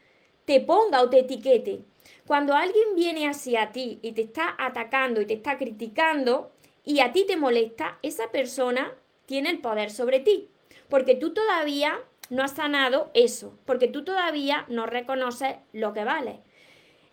te 0.45 0.59
ponga 0.59 1.01
o 1.01 1.09
te 1.09 1.19
etiquete. 1.19 1.81
Cuando 2.25 2.53
alguien 2.53 2.95
viene 2.95 3.27
hacia 3.27 3.71
ti 3.71 3.99
y 4.01 4.13
te 4.13 4.21
está 4.21 4.55
atacando 4.57 5.21
y 5.21 5.25
te 5.25 5.33
está 5.33 5.57
criticando 5.57 6.51
y 6.85 6.99
a 6.99 7.11
ti 7.11 7.25
te 7.25 7.37
molesta, 7.37 7.97
esa 8.01 8.31
persona 8.31 8.93
tiene 9.25 9.49
el 9.49 9.59
poder 9.59 9.89
sobre 9.91 10.19
ti, 10.19 10.49
porque 10.89 11.15
tú 11.15 11.33
todavía 11.33 11.99
no 12.29 12.43
has 12.43 12.53
sanado 12.55 13.11
eso, 13.13 13.57
porque 13.65 13.87
tú 13.87 14.03
todavía 14.03 14.65
no 14.67 14.85
reconoces 14.85 15.55
lo 15.71 15.93
que 15.93 16.03
vale. 16.03 16.39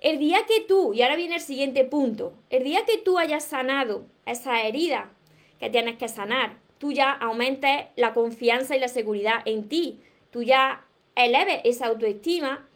El 0.01 0.19
día 0.19 0.47
que 0.47 0.61
tú, 0.61 0.95
y 0.95 1.03
ahora 1.03 1.17
viene 1.17 1.37
el 1.37 1.41
siguiente 1.41 1.85
punto, 1.85 2.33
el 2.49 2.65
día 2.65 2.85
que 2.87 2.99
tú 2.99 3.19
hayas 3.19 3.45
sanado 3.45 4.07
esa 4.25 4.63
herida 4.63 5.11
que 5.59 5.69
tienes 5.69 5.97
que 5.97 6.09
sanar, 6.09 6.57
tú 6.79 6.93
ya 6.93 7.13
aumentes 7.13 7.87
la 7.97 8.15
confianza 8.15 8.75
y 8.75 8.81
la 8.81 8.89
seguridad 8.89 9.43
en 9.45 9.69
ti, 9.69 10.01
tú 10.31 10.43
ya 10.43 10.87
eleves 11.15 11.61
esa 11.65 11.87
autoestima, 11.87 12.67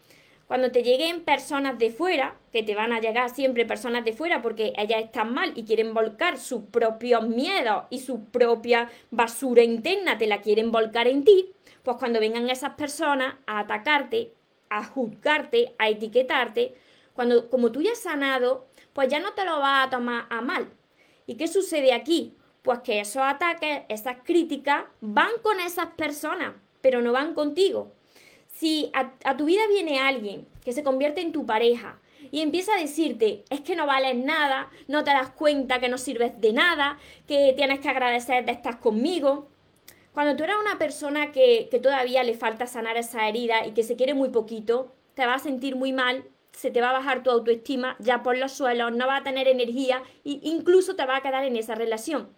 cuando 0.46 0.70
te 0.70 0.82
lleguen 0.82 1.24
personas 1.24 1.78
de 1.78 1.90
fuera, 1.90 2.36
que 2.52 2.62
te 2.62 2.74
van 2.74 2.92
a 2.92 3.00
llegar 3.00 3.30
siempre 3.30 3.64
personas 3.64 4.04
de 4.04 4.12
fuera 4.12 4.42
porque 4.42 4.72
ellas 4.76 5.04
están 5.04 5.32
mal 5.32 5.52
y 5.54 5.64
quieren 5.64 5.94
volcar 5.94 6.38
sus 6.38 6.64
propios 6.64 7.26
miedos 7.26 7.84
y 7.90 8.00
su 8.00 8.24
propia 8.26 8.90
basura 9.10 9.62
interna, 9.62 10.18
te 10.18 10.26
la 10.26 10.42
quieren 10.42 10.70
volcar 10.70 11.08
en 11.08 11.24
ti, 11.24 11.52
pues 11.82 11.96
cuando 11.96 12.20
vengan 12.20 12.50
esas 12.50 12.74
personas 12.74 13.36
a 13.46 13.60
atacarte, 13.60 14.32
a 14.68 14.84
juzgarte, 14.84 15.74
a 15.78 15.88
etiquetarte, 15.88 16.74
cuando 17.14 17.48
como 17.48 17.72
tú 17.72 17.80
ya 17.80 17.92
has 17.92 18.00
sanado, 18.00 18.66
pues 18.92 19.08
ya 19.08 19.20
no 19.20 19.32
te 19.32 19.44
lo 19.44 19.60
vas 19.60 19.86
a 19.86 19.90
tomar 19.90 20.26
a 20.28 20.40
mal. 20.40 20.68
¿Y 21.26 21.36
qué 21.36 21.48
sucede 21.48 21.92
aquí? 21.92 22.36
Pues 22.62 22.80
que 22.80 23.00
esos 23.00 23.22
ataques, 23.22 23.82
esas 23.88 24.18
críticas 24.24 24.84
van 25.00 25.30
con 25.42 25.60
esas 25.60 25.88
personas, 25.96 26.54
pero 26.80 27.00
no 27.02 27.12
van 27.12 27.34
contigo. 27.34 27.92
Si 28.54 28.90
a, 28.94 29.36
tu 29.36 29.44
vida 29.44 29.62
viene 29.68 30.00
alguien 30.00 30.46
que 30.64 30.72
se 30.72 30.82
convierte 30.82 31.20
en 31.20 31.32
tu 31.32 31.44
pareja 31.44 32.00
y 32.30 32.40
empieza 32.40 32.74
a 32.74 32.80
decirte, 32.80 33.44
es 33.50 33.60
que 33.60 33.76
no 33.76 33.86
vales 33.86 34.16
nada, 34.16 34.70
no 34.88 35.04
te 35.04 35.10
das 35.10 35.30
cuenta 35.30 35.80
que 35.80 35.88
no 35.88 35.98
sirves 35.98 36.40
de 36.40 36.52
nada, 36.52 36.98
que 37.26 37.52
tienes 37.56 37.80
que 37.80 37.88
agradecer 37.88 38.44
de 38.44 38.52
estar 38.52 38.80
conmigo, 38.80 39.48
cuando 40.14 40.36
tú 40.36 40.44
eres 40.44 40.54
una 40.60 40.78
persona 40.78 41.32
que, 41.32 41.68
todavía 41.82 42.22
le 42.22 42.34
falta 42.34 42.68
sanar 42.68 42.96
esa 42.96 43.28
herida 43.28 43.66
y 43.66 43.72
que 43.72 43.82
se 43.82 43.96
quiere 43.96 44.14
muy 44.14 44.28
poquito, 44.28 44.94
te 45.14 45.26
vas 45.26 45.42
a 45.42 45.44
sentir 45.44 45.74
muy 45.74 45.92
mal, 45.92 46.24
se 46.52 46.70
te 46.70 46.80
va 46.80 46.90
a 46.90 46.92
bajar 46.92 47.24
tu 47.24 47.30
autoestima 47.30 47.96
ya 47.98 48.22
por 48.22 48.38
los 48.38 48.52
suelos, 48.52 48.92
no 48.92 49.08
vas 49.08 49.22
a 49.22 49.24
tener 49.24 49.48
energía 49.48 50.04
e 50.24 50.38
incluso 50.44 50.94
te 50.94 51.04
va 51.04 51.16
a 51.16 51.20
quedar 51.20 51.44
en 51.44 51.56
esa 51.56 51.74
relación. 51.74 52.28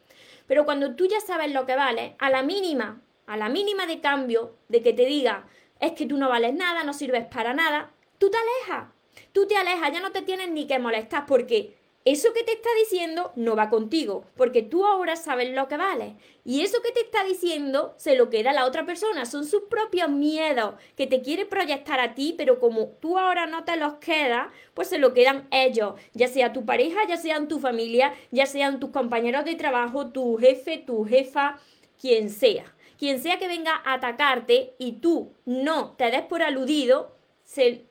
Pero 0.47 0.65
cuando 0.65 0.95
tú 0.95 1.07
ya 1.07 1.21
sabes 1.21 1.53
lo 1.53 1.67
que 1.67 1.77
vale, 1.77 2.17
a 2.19 2.31
la 2.31 2.43
mínima, 2.43 3.03
a 3.27 3.37
la 3.37 3.51
mínima 3.51 3.87
de 3.87 4.01
cambio, 4.01 4.57
de 4.71 4.81
que 4.81 4.95
te 4.95 5.05
diga, 5.05 5.47
es 5.81 5.93
que 5.93 6.07
tú 6.07 6.17
no 6.17 6.29
vales 6.29 6.55
nada, 6.55 6.85
no 6.85 6.93
sirves 6.93 7.27
para 7.27 7.55
nada, 7.55 7.91
tú 8.19 8.31
te 8.31 8.39
alejas. 8.39 8.89
Tú 9.33 9.47
te 9.47 9.57
alejas, 9.57 9.93
ya 9.93 10.01
no 10.01 10.13
te 10.13 10.23
tienes 10.23 10.51
ni 10.51 10.67
que 10.67 10.79
molestar 10.79 11.27
porque 11.27 11.75
eso 12.07 12.33
que 12.33 12.45
te 12.45 12.53
está 12.53 12.69
diciendo 12.79 13.33
no 13.35 13.57
va 13.57 13.69
contigo, 13.69 14.25
porque 14.37 14.63
tú 14.63 14.87
ahora 14.87 15.17
sabes 15.17 15.53
lo 15.53 15.67
que 15.67 15.77
vale. 15.77 16.15
Y 16.45 16.61
eso 16.61 16.81
que 16.81 16.93
te 16.93 17.01
está 17.01 17.25
diciendo 17.25 17.95
se 17.97 18.15
lo 18.15 18.31
queda 18.31 18.53
la 18.53 18.65
otra 18.65 18.87
persona, 18.87 19.27
son 19.27 19.45
sus 19.45 19.63
propios 19.63 20.09
miedos 20.09 20.77
que 20.97 21.09
te 21.09 21.21
quiere 21.21 21.47
proyectar 21.47 21.99
a 21.99 22.15
ti, 22.15 22.33
pero 22.39 22.61
como 22.61 22.91
tú 23.01 23.19
ahora 23.19 23.47
no 23.47 23.65
te 23.65 23.77
los 23.77 23.95
quedas, 23.95 24.47
pues 24.73 24.89
se 24.89 24.99
lo 24.99 25.15
quedan 25.15 25.49
ellos, 25.51 25.95
ya 26.13 26.29
sea 26.29 26.53
tu 26.53 26.65
pareja, 26.65 27.01
ya 27.09 27.17
sean 27.17 27.49
tu 27.49 27.59
familia, 27.59 28.15
ya 28.31 28.47
sean 28.47 28.79
tus 28.79 28.91
compañeros 28.91 29.45
de 29.45 29.57
trabajo, 29.57 30.07
tu 30.07 30.37
jefe, 30.37 30.79
tu 30.79 31.05
jefa, 31.07 31.59
quien 32.01 32.31
sea. 32.31 32.73
Quien 32.99 33.21
sea 33.21 33.39
que 33.39 33.49
venga 33.49 33.83
a 33.85 33.95
atacarte 33.95 34.75
y 34.79 34.93
tú 34.93 35.33
no 35.45 35.93
te 35.93 36.11
des 36.11 36.23
por 36.23 36.43
aludido, 36.43 37.17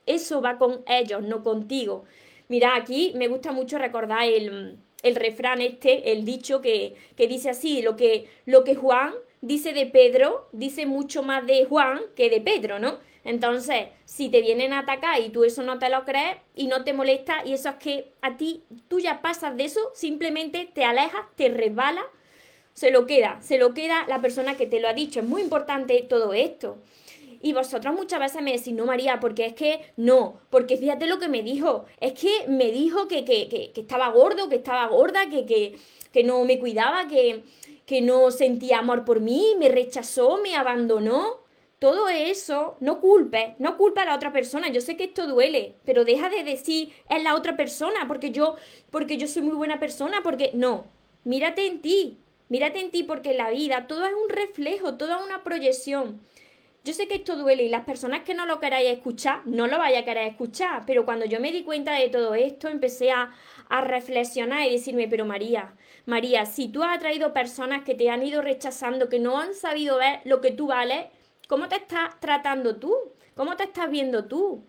eso 0.05 0.41
va 0.41 0.57
con 0.57 0.83
ellos, 0.87 1.21
no 1.23 1.43
contigo. 1.43 2.05
Mira, 2.47 2.75
aquí 2.75 3.13
me 3.15 3.27
gusta 3.27 3.51
mucho 3.51 3.77
recordar 3.77 4.23
el, 4.23 4.79
refrán 5.03 5.61
este, 5.61 6.11
el 6.11 6.25
dicho 6.25 6.61
que, 6.61 6.95
dice 7.17 7.49
así, 7.49 7.81
lo 7.81 7.95
que, 7.95 8.27
lo 8.45 8.63
que 8.63 8.75
Juan 8.75 9.13
dice 9.41 9.73
de 9.73 9.85
Pedro, 9.85 10.49
dice 10.51 10.85
mucho 10.85 11.23
más 11.23 11.45
de 11.45 11.65
Juan 11.65 12.01
que 12.15 12.29
de 12.29 12.41
Pedro, 12.41 12.79
¿no? 12.79 12.97
Entonces, 13.23 13.87
si 14.05 14.29
te 14.29 14.41
vienen 14.41 14.71
a 14.71 14.79
atacar 14.79 15.19
y 15.19 15.29
tú 15.29 15.43
eso 15.43 15.63
no 15.63 15.79
te 15.79 15.89
lo 15.89 16.05
crees 16.05 16.37
y 16.55 16.67
no 16.67 16.83
te 16.83 16.93
molesta 16.93 17.43
y 17.43 17.53
eso 17.53 17.69
es 17.69 17.75
que 17.75 18.11
a 18.21 18.37
ti 18.37 18.63
tú 18.87 18.99
ya 18.99 19.21
pasas 19.21 19.57
de 19.57 19.65
eso, 19.65 19.79
simplemente 19.95 20.69
te 20.71 20.85
alejas, 20.85 21.25
te 21.35 21.49
resbala, 21.49 22.05
se 22.75 22.91
lo 22.91 23.07
queda, 23.07 23.39
se 23.41 23.57
lo 23.57 23.73
queda 23.73 24.05
la 24.07 24.21
persona 24.21 24.57
que 24.57 24.67
te 24.67 24.79
lo 24.79 24.87
ha 24.87 24.93
dicho. 24.93 25.21
Es 25.21 25.25
muy 25.25 25.41
importante 25.41 26.05
todo 26.07 26.33
esto. 26.33 26.77
Y 27.41 27.53
vosotros 27.53 27.95
muchas 27.95 28.19
veces 28.19 28.41
me 28.41 28.51
decís, 28.51 28.73
no, 28.73 28.85
María, 28.85 29.19
porque 29.19 29.45
es 29.45 29.53
que 29.53 29.79
no, 29.97 30.41
porque 30.49 30.77
fíjate 30.77 31.07
lo 31.07 31.19
que 31.19 31.27
me 31.27 31.41
dijo, 31.41 31.85
es 31.99 32.13
que 32.13 32.47
me 32.47 32.71
dijo 32.71 33.07
que, 33.07 33.23
que, 33.23 33.47
que, 33.47 33.81
estaba 33.81 34.09
gordo, 34.09 34.49
que 34.49 34.55
estaba 34.57 34.87
gorda, 34.87 35.29
que, 35.29 35.45
que, 35.45 35.77
que 36.11 36.23
no 36.23 36.43
me 36.43 36.59
cuidaba, 36.59 37.07
que, 37.07 37.43
que 37.85 38.01
no 38.01 38.31
sentía 38.31 38.79
amor 38.79 39.05
por 39.05 39.19
mí, 39.21 39.55
me 39.57 39.69
rechazó, 39.69 40.37
me 40.37 40.55
abandonó. 40.55 41.45
Todo 41.79 42.07
eso, 42.09 42.77
no 42.79 42.99
culpes, 42.99 43.53
no 43.59 43.77
culpa 43.77 44.01
a 44.01 44.05
la 44.05 44.15
otra 44.15 44.31
persona. 44.33 44.69
Yo 44.69 44.81
sé 44.81 44.97
que 44.97 45.03
esto 45.03 45.27
duele, 45.27 45.75
pero 45.85 46.03
deja 46.03 46.29
de 46.29 46.43
decir 46.43 46.93
es 47.09 47.21
la 47.21 47.35
otra 47.35 47.55
persona 47.55 48.07
porque 48.07 48.31
yo, 48.31 48.55
porque 48.89 49.17
yo 49.17 49.27
soy 49.27 49.43
muy 49.43 49.55
buena 49.55 49.79
persona, 49.79 50.21
porque 50.23 50.51
no. 50.53 50.85
Mírate 51.25 51.67
en 51.67 51.81
ti, 51.81 52.17
mírate 52.49 52.79
en 52.79 52.91
ti 52.91 53.03
porque 53.03 53.33
la 53.33 53.49
vida 53.49 53.87
todo 53.87 54.05
es 54.05 54.13
un 54.13 54.29
reflejo, 54.29 54.95
toda 54.95 55.23
una 55.23 55.43
proyección. 55.43 56.21
Yo 56.83 56.93
sé 56.93 57.07
que 57.07 57.15
esto 57.15 57.35
duele 57.35 57.63
y 57.63 57.69
las 57.69 57.83
personas 57.83 58.21
que 58.21 58.35
no 58.35 58.45
lo 58.45 58.59
queráis 58.59 58.89
escuchar, 58.91 59.41
no 59.45 59.65
lo 59.65 59.79
vaya 59.79 60.01
a 60.01 60.05
querer 60.05 60.27
escuchar, 60.27 60.83
pero 60.85 61.03
cuando 61.03 61.25
yo 61.25 61.39
me 61.39 61.51
di 61.51 61.63
cuenta 61.63 61.93
de 61.93 62.09
todo 62.09 62.35
esto, 62.35 62.67
empecé 62.67 63.09
a, 63.09 63.31
a 63.69 63.81
reflexionar 63.81 64.67
y 64.67 64.73
decirme, 64.73 65.07
pero 65.07 65.25
María, 65.25 65.73
María, 66.05 66.45
si 66.45 66.67
tú 66.67 66.83
has 66.83 66.97
atraído 66.97 67.33
personas 67.33 67.83
que 67.83 67.95
te 67.95 68.11
han 68.11 68.21
ido 68.21 68.43
rechazando, 68.43 69.09
que 69.09 69.19
no 69.19 69.39
han 69.39 69.55
sabido 69.55 69.97
ver 69.97 70.19
lo 70.25 70.41
que 70.41 70.51
tú 70.51 70.67
vales, 70.67 71.07
¿cómo 71.47 71.67
te 71.67 71.77
estás 71.77 72.19
tratando 72.19 72.75
tú? 72.75 72.93
¿Cómo 73.33 73.55
te 73.55 73.63
estás 73.63 73.89
viendo 73.89 74.25
tú? 74.25 74.63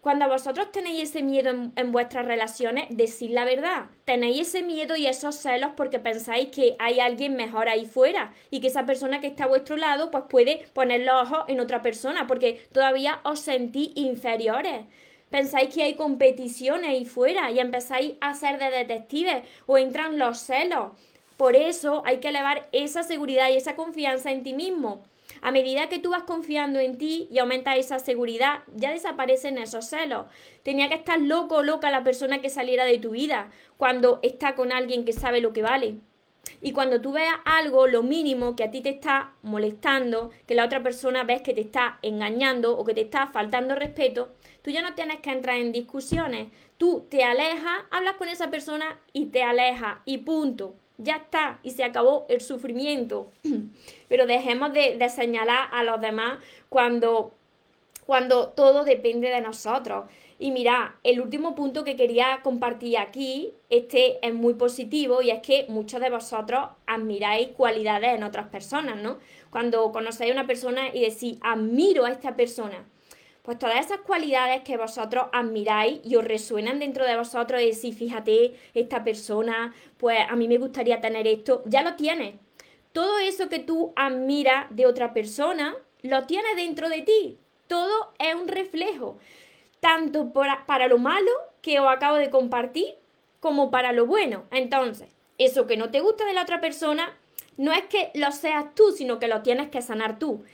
Cuando 0.00 0.28
vosotros 0.28 0.72
tenéis 0.72 1.10
ese 1.10 1.22
miedo 1.22 1.50
en, 1.50 1.92
vuestras 1.92 2.24
relaciones, 2.24 2.86
decid 2.88 3.32
la 3.32 3.44
verdad. 3.44 3.86
Tenéis 4.06 4.48
ese 4.48 4.62
miedo 4.62 4.96
y 4.96 5.06
esos 5.06 5.36
celos 5.36 5.72
porque 5.76 5.98
pensáis 5.98 6.48
que 6.48 6.74
hay 6.78 7.00
alguien 7.00 7.36
mejor 7.36 7.68
ahí 7.68 7.84
fuera 7.84 8.32
y 8.50 8.60
que 8.60 8.68
esa 8.68 8.86
persona 8.86 9.20
que 9.20 9.26
está 9.26 9.44
a 9.44 9.48
vuestro 9.48 9.76
lado 9.76 10.10
pues 10.10 10.24
puede 10.30 10.64
poner 10.72 11.02
los 11.02 11.30
ojos 11.30 11.44
en 11.48 11.60
otra 11.60 11.82
persona 11.82 12.26
porque 12.26 12.66
todavía 12.72 13.20
os 13.24 13.40
sentís 13.40 13.90
inferiores. 13.94 14.86
Pensáis 15.28 15.72
que 15.74 15.82
hay 15.82 15.94
competiciones 15.96 16.88
ahí 16.88 17.04
fuera 17.04 17.50
y 17.50 17.60
empezáis 17.60 18.14
a 18.22 18.32
ser 18.32 18.58
de 18.58 18.70
detectives 18.70 19.42
o 19.66 19.76
entran 19.76 20.18
los 20.18 20.38
celos. 20.38 20.92
Por 21.36 21.56
eso 21.56 22.02
hay 22.06 22.20
que 22.20 22.28
elevar 22.28 22.68
esa 22.72 23.02
seguridad 23.02 23.50
y 23.50 23.56
esa 23.56 23.76
confianza 23.76 24.30
en 24.30 24.44
ti 24.44 24.54
mismo. 24.54 25.04
A 25.42 25.52
medida 25.52 25.88
que 25.88 25.98
tú 25.98 26.10
vas 26.10 26.24
confiando 26.24 26.78
en 26.78 26.98
ti 26.98 27.28
y 27.30 27.38
aumentas 27.38 27.78
esa 27.78 27.98
seguridad, 27.98 28.60
ya 28.74 28.90
desaparecen 28.90 29.58
esos 29.58 29.86
celos. 29.86 30.26
Tenía 30.62 30.88
que 30.88 30.94
estar 30.94 31.20
loco 31.20 31.56
o 31.56 31.62
loca 31.62 31.90
la 31.90 32.04
persona 32.04 32.40
que 32.40 32.50
saliera 32.50 32.84
de 32.84 32.98
tu 32.98 33.10
vida 33.10 33.50
cuando 33.76 34.20
está 34.22 34.54
con 34.54 34.70
alguien 34.72 35.04
que 35.04 35.12
sabe 35.12 35.40
lo 35.40 35.52
que 35.52 35.62
vale. 35.62 35.96
Y 36.60 36.72
cuando 36.72 37.00
tú 37.00 37.12
veas 37.12 37.36
algo, 37.44 37.86
lo 37.86 38.02
mínimo 38.02 38.56
que 38.56 38.64
a 38.64 38.70
ti 38.70 38.80
te 38.80 38.90
está 38.90 39.32
molestando, 39.42 40.30
que 40.46 40.54
la 40.54 40.64
otra 40.64 40.82
persona 40.82 41.24
ves 41.24 41.42
que 41.42 41.54
te 41.54 41.60
está 41.60 41.98
engañando 42.02 42.76
o 42.76 42.84
que 42.84 42.94
te 42.94 43.02
está 43.02 43.26
faltando 43.28 43.74
respeto, 43.74 44.30
tú 44.62 44.70
ya 44.70 44.82
no 44.82 44.94
tienes 44.94 45.20
que 45.20 45.30
entrar 45.30 45.56
en 45.56 45.72
discusiones. 45.72 46.48
Tú 46.76 47.06
te 47.08 47.24
alejas, 47.24 47.82
hablas 47.90 48.14
con 48.14 48.28
esa 48.28 48.50
persona 48.50 48.98
y 49.12 49.26
te 49.26 49.42
alejas 49.42 49.98
y 50.04 50.18
punto 50.18 50.74
ya 51.02 51.16
está 51.16 51.58
y 51.62 51.70
se 51.70 51.84
acabó 51.84 52.26
el 52.28 52.40
sufrimiento. 52.40 53.30
Pero 54.08 54.26
dejemos 54.26 54.72
de, 54.72 55.08
señalar 55.08 55.68
a 55.72 55.82
los 55.82 56.00
demás 56.00 56.38
cuando, 56.68 57.32
cuando 58.06 58.48
todo 58.48 58.84
depende 58.84 59.28
de 59.28 59.40
nosotros. 59.40 60.04
Y 60.38 60.52
mira, 60.52 60.96
el 61.04 61.20
último 61.20 61.54
punto 61.54 61.84
que 61.84 61.96
quería 61.96 62.40
compartir 62.42 62.96
aquí, 62.96 63.52
este 63.68 64.26
es 64.26 64.32
muy 64.32 64.54
positivo 64.54 65.20
y 65.20 65.30
es 65.30 65.40
que 65.40 65.66
muchos 65.68 66.00
de 66.00 66.08
vosotros 66.08 66.68
admiráis 66.86 67.48
cualidades 67.48 68.14
en 68.14 68.22
otras 68.22 68.48
personas, 68.48 68.96
¿no? 68.96 69.18
Cuando 69.50 69.92
conocéis 69.92 70.30
a 70.30 70.34
una 70.34 70.46
persona 70.46 70.88
y 70.94 71.02
decís, 71.02 71.36
admiro 71.42 72.06
a 72.06 72.10
esta 72.10 72.36
persona. 72.36 72.86
Pues 73.42 73.58
todas 73.58 73.84
esas 73.84 74.00
cualidades 74.00 74.62
que 74.62 74.76
vosotros 74.76 75.26
admiráis 75.32 76.00
y 76.04 76.16
os 76.16 76.24
resuenan 76.24 76.78
dentro 76.78 77.06
de 77.06 77.16
vosotros 77.16 77.60
y 77.62 77.72
decís, 77.72 77.96
fíjate, 77.96 78.54
esta 78.74 79.02
persona, 79.02 79.74
pues 79.96 80.18
a 80.28 80.36
mí 80.36 80.46
me 80.46 80.58
gustaría 80.58 81.00
tener 81.00 81.26
esto, 81.26 81.62
ya 81.66 81.82
lo 81.82 81.94
tienes. 81.94 82.34
Todo 82.92 83.18
eso 83.18 83.48
que 83.48 83.60
tú 83.60 83.92
admiras 83.96 84.66
de 84.70 84.86
otra 84.86 85.14
persona, 85.14 85.74
lo 86.02 86.24
tienes 86.24 86.56
dentro 86.56 86.88
de 86.88 87.02
ti. 87.02 87.38
Todo 87.66 88.12
es 88.18 88.34
un 88.34 88.48
reflejo 88.48 89.18
tanto 89.80 90.32
para, 90.32 90.88
lo 90.88 90.98
malo 90.98 91.30
que 91.62 91.80
os 91.80 91.88
acabo 91.88 92.16
de 92.16 92.30
compartir 92.30 92.94
como 93.40 93.70
para 93.70 93.92
lo 93.92 94.06
bueno. 94.06 94.44
Entonces, 94.50 95.08
eso 95.38 95.66
que 95.66 95.76
no 95.76 95.90
te 95.90 96.00
gusta 96.00 96.24
de 96.26 96.34
la 96.34 96.42
otra 96.42 96.60
persona, 96.60 97.16
no 97.56 97.72
es 97.72 97.84
que 97.84 98.10
lo 98.14 98.30
seas 98.30 98.74
tú, 98.74 98.92
sino 98.92 99.18
que 99.18 99.28
lo 99.28 99.42
tienes 99.42 99.70
que 99.70 99.82
sanar 99.82 100.18
tú. 100.18 100.44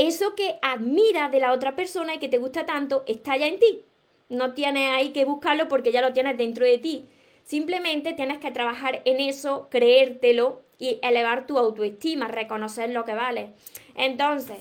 Eso 0.00 0.34
que 0.34 0.58
admiras 0.62 1.30
de 1.30 1.40
la 1.40 1.52
otra 1.52 1.76
persona 1.76 2.14
y 2.14 2.18
que 2.18 2.28
te 2.30 2.38
gusta 2.38 2.64
tanto, 2.64 3.04
está 3.06 3.36
ya 3.36 3.46
en 3.46 3.58
ti. 3.58 3.84
No 4.30 4.54
tienes 4.54 4.90
ahí 4.92 5.10
que 5.10 5.26
buscarlo 5.26 5.68
porque 5.68 5.92
ya 5.92 6.00
lo 6.00 6.14
tienes 6.14 6.38
dentro 6.38 6.64
de 6.64 6.78
ti. 6.78 7.04
Simplemente 7.44 8.14
tienes 8.14 8.38
que 8.38 8.50
trabajar 8.50 9.02
en 9.04 9.20
eso, 9.20 9.68
creértelo 9.70 10.62
y 10.78 10.98
elevar 11.02 11.46
tu 11.46 11.58
autoestima, 11.58 12.28
reconocer 12.28 12.88
lo 12.88 13.04
que 13.04 13.12
vale. 13.12 13.50
Entonces, 13.94 14.56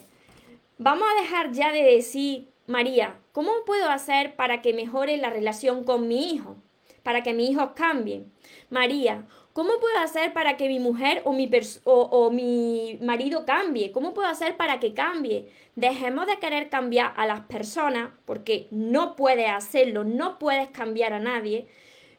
vamos 0.77 1.08
a 1.10 1.22
dejar 1.22 1.53
ya 1.53 1.72
de 1.72 1.84
decir 1.84 2.50
María, 2.67 3.15
¿cómo 3.31 3.51
puedo 3.65 3.89
hacer 3.89 4.36
para 4.36 4.62
que 4.62 4.74
mejore 4.74 5.15
la 5.15 5.29
relación 5.29 5.86
con 5.86 6.10
mi 6.10 6.34
hijo? 6.34 6.58
Para 7.01 7.24
que 7.24 7.34
mis 7.34 7.51
hijos 7.51 7.69
cambien. 7.75 8.29
María, 8.69 9.24
¿cómo 9.60 9.78
puedo 9.82 10.00
hacer 10.00 10.32
para 10.32 10.56
que 10.56 10.70
mi 10.70 10.80
mujer 10.80 11.22
o 11.25 11.34
mi, 11.34 11.51
o, 11.84 12.32
mi 12.32 12.98
marido 13.01 13.46
cambie? 13.46 13.92
¿Cómo 13.92 14.13
puedo 14.13 14.30
hacer 14.30 14.56
para 14.56 14.80
que 14.80 14.94
cambie? 14.94 15.51
Dejemos 15.75 16.28
de 16.28 16.39
querer 16.39 16.70
cambiar 16.70 17.12
a 17.18 17.28
las 17.28 17.42
personas, 17.42 18.12
porque 18.24 18.70
no 18.72 19.18
puedes 19.18 19.50
hacerlo, 19.50 20.06
no 20.06 20.39
puedes 20.39 20.70
cambiar 20.70 21.12
a 21.12 21.20
nadie, 21.20 21.68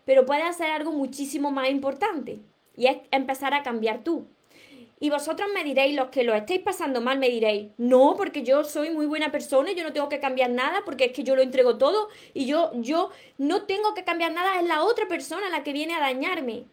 pero 0.04 0.26
puedes 0.26 0.44
hacer 0.44 0.68
algo 0.68 0.92
muchísimo 0.92 1.50
más 1.50 1.70
importante, 1.70 2.40
y 2.76 2.88
es 2.88 2.98
empezar 3.10 3.54
a 3.54 3.62
cambiar 3.62 4.04
tú. 4.04 4.26
Y 4.98 5.08
vosotros 5.08 5.48
me 5.54 5.64
diréis, 5.64 5.96
los 5.96 6.10
que 6.10 6.24
lo 6.24 6.34
estéis 6.34 6.60
pasando 6.60 7.00
mal, 7.00 7.18
me 7.18 7.30
diréis, 7.30 7.70
no, 7.78 8.16
porque 8.18 8.42
yo 8.42 8.64
soy 8.64 8.90
muy 8.90 9.06
buena 9.06 9.32
persona 9.32 9.70
y 9.70 9.76
yo 9.76 9.82
no 9.82 9.94
tengo 9.94 10.10
que 10.10 10.20
cambiar 10.20 10.50
nada 10.50 10.82
porque 10.84 11.06
es 11.06 11.12
que 11.12 11.24
yo 11.24 11.34
lo 11.36 11.40
entrego 11.40 11.78
todo 11.78 12.08
y 12.34 12.44
yo, 12.44 12.70
yo 12.74 13.08
no 13.38 13.62
tengo 13.62 13.94
que 13.94 14.04
cambiar 14.04 14.32
nada, 14.32 14.60
es 14.60 14.66
la 14.66 14.84
otra 14.84 15.08
persona 15.08 15.48
la 15.48 15.62
que 15.62 15.72
viene 15.72 15.94
a 15.94 16.00
dañarme. 16.00 16.66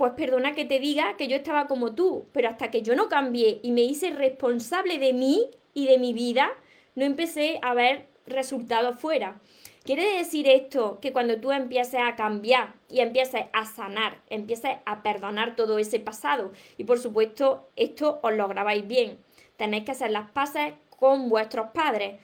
Pues 0.00 0.14
perdona 0.14 0.54
que 0.54 0.64
te 0.64 0.78
diga 0.78 1.18
que 1.18 1.28
yo 1.28 1.36
estaba 1.36 1.66
como 1.66 1.94
tú, 1.94 2.24
pero 2.32 2.48
hasta 2.48 2.70
que 2.70 2.80
yo 2.80 2.96
no 2.96 3.10
cambié 3.10 3.60
y 3.62 3.70
me 3.70 3.82
hice 3.82 4.08
responsable 4.08 4.98
de 4.98 5.12
mí 5.12 5.50
y 5.74 5.88
de 5.88 5.98
mi 5.98 6.14
vida, 6.14 6.52
no 6.94 7.04
empecé 7.04 7.58
a 7.60 7.74
ver 7.74 8.08
resultados 8.24 8.98
fuera. 8.98 9.42
Quiere 9.84 10.16
decir 10.16 10.48
esto 10.48 11.00
que 11.02 11.12
cuando 11.12 11.38
tú 11.38 11.52
empieces 11.52 12.00
a 12.02 12.16
cambiar 12.16 12.76
y 12.88 13.00
empieces 13.00 13.42
a 13.52 13.66
sanar, 13.66 14.22
empieces 14.30 14.78
a 14.86 15.02
perdonar 15.02 15.54
todo 15.54 15.78
ese 15.78 16.00
pasado, 16.00 16.52
y 16.78 16.84
por 16.84 16.98
supuesto 16.98 17.68
esto 17.76 18.20
os 18.22 18.32
lo 18.32 18.48
grabáis 18.48 18.86
bien, 18.86 19.18
tenéis 19.58 19.84
que 19.84 19.92
hacer 19.92 20.12
las 20.12 20.30
paces 20.30 20.72
con 20.98 21.28
vuestros 21.28 21.72
padres. 21.74 22.18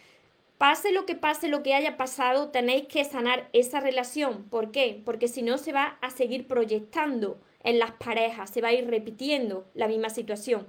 Pase 0.56 0.92
lo 0.92 1.04
que 1.04 1.14
pase, 1.14 1.48
lo 1.48 1.62
que 1.62 1.74
haya 1.74 1.98
pasado, 1.98 2.48
tenéis 2.48 2.86
que 2.86 3.04
sanar 3.04 3.50
esa 3.52 3.80
relación. 3.80 4.44
¿Por 4.48 4.70
qué? 4.70 5.02
Porque 5.04 5.28
si 5.28 5.42
no 5.42 5.58
se 5.58 5.74
va 5.74 5.98
a 6.00 6.08
seguir 6.08 6.46
proyectando 6.46 7.38
en 7.66 7.78
las 7.78 7.90
parejas, 7.90 8.48
se 8.48 8.62
va 8.62 8.68
a 8.68 8.72
ir 8.72 8.88
repitiendo 8.88 9.66
la 9.74 9.88
misma 9.88 10.08
situación. 10.08 10.66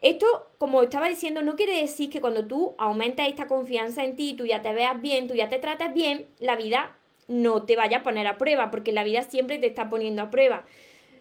Esto, 0.00 0.26
como 0.56 0.82
estaba 0.82 1.08
diciendo, 1.08 1.42
no 1.42 1.56
quiere 1.56 1.78
decir 1.78 2.08
que 2.08 2.22
cuando 2.22 2.46
tú 2.46 2.74
aumentas 2.78 3.28
esta 3.28 3.46
confianza 3.46 4.02
en 4.02 4.16
ti, 4.16 4.32
tú 4.32 4.46
ya 4.46 4.62
te 4.62 4.72
veas 4.72 4.98
bien, 5.02 5.28
tú 5.28 5.34
ya 5.34 5.50
te 5.50 5.58
tratas 5.58 5.92
bien, 5.92 6.26
la 6.38 6.56
vida 6.56 6.96
no 7.28 7.64
te 7.64 7.76
vaya 7.76 7.98
a 7.98 8.02
poner 8.02 8.26
a 8.26 8.38
prueba, 8.38 8.70
porque 8.70 8.92
la 8.92 9.04
vida 9.04 9.22
siempre 9.22 9.58
te 9.58 9.66
está 9.66 9.90
poniendo 9.90 10.22
a 10.22 10.30
prueba. 10.30 10.64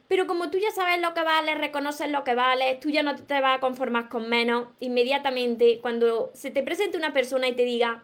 Pero 0.08 0.27
como 0.27 0.49
tú 0.49 0.58
ya 0.58 0.71
sabes 0.71 1.01
lo 1.01 1.13
que 1.13 1.23
vale, 1.23 1.55
reconoces 1.55 2.10
lo 2.10 2.23
que 2.23 2.36
vale, 2.36 2.75
tú 2.75 2.89
ya 2.89 3.03
no 3.03 3.15
te 3.15 3.41
vas 3.41 3.58
a 3.58 3.60
conformar 3.60 4.08
con 4.08 4.29
menos, 4.29 4.69
inmediatamente 4.79 5.79
cuando 5.82 6.32
se 6.34 6.49
te 6.49 6.63
presente 6.63 6.97
una 6.97 7.13
persona 7.13 7.47
y 7.47 7.53
te 7.53 7.65
diga, 7.65 8.03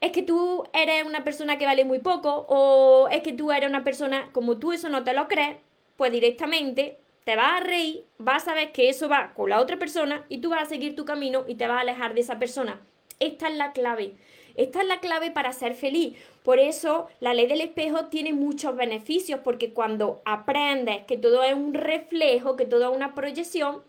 es 0.00 0.12
que 0.12 0.22
tú 0.22 0.64
eres 0.72 1.04
una 1.04 1.24
persona 1.24 1.58
que 1.58 1.66
vale 1.66 1.84
muy 1.84 1.98
poco, 1.98 2.46
o 2.48 3.08
es 3.08 3.22
que 3.22 3.32
tú 3.32 3.50
eres 3.50 3.68
una 3.68 3.84
persona, 3.84 4.30
como 4.32 4.58
tú 4.58 4.72
eso 4.72 4.88
no 4.88 5.02
te 5.02 5.12
lo 5.12 5.26
crees, 5.28 5.56
pues 5.98 6.12
directamente 6.12 6.96
te 7.24 7.34
vas 7.36 7.60
a 7.60 7.64
reír, 7.64 8.04
vas 8.18 8.44
a 8.44 8.46
saber 8.46 8.72
que 8.72 8.88
eso 8.88 9.08
va 9.08 9.34
con 9.34 9.50
la 9.50 9.60
otra 9.60 9.78
persona 9.78 10.24
y 10.28 10.38
tú 10.38 10.50
vas 10.50 10.62
a 10.62 10.66
seguir 10.66 10.94
tu 10.94 11.04
camino 11.04 11.44
y 11.46 11.56
te 11.56 11.66
vas 11.66 11.78
a 11.78 11.80
alejar 11.80 12.14
de 12.14 12.20
esa 12.20 12.38
persona. 12.38 12.80
Esta 13.18 13.48
es 13.48 13.56
la 13.56 13.72
clave. 13.72 14.14
Esta 14.54 14.80
es 14.80 14.86
la 14.86 15.00
clave 15.00 15.32
para 15.32 15.52
ser 15.52 15.74
feliz. 15.74 16.16
Por 16.44 16.60
eso 16.60 17.08
la 17.18 17.34
ley 17.34 17.48
del 17.48 17.60
espejo 17.60 18.06
tiene 18.06 18.32
muchos 18.32 18.76
beneficios, 18.76 19.40
porque 19.42 19.72
cuando 19.72 20.22
aprendes 20.24 21.04
que 21.04 21.18
todo 21.18 21.42
es 21.42 21.54
un 21.54 21.74
reflejo, 21.74 22.54
que 22.54 22.64
todo 22.64 22.90
es 22.90 22.96
una 22.96 23.14
proyección, 23.14 23.82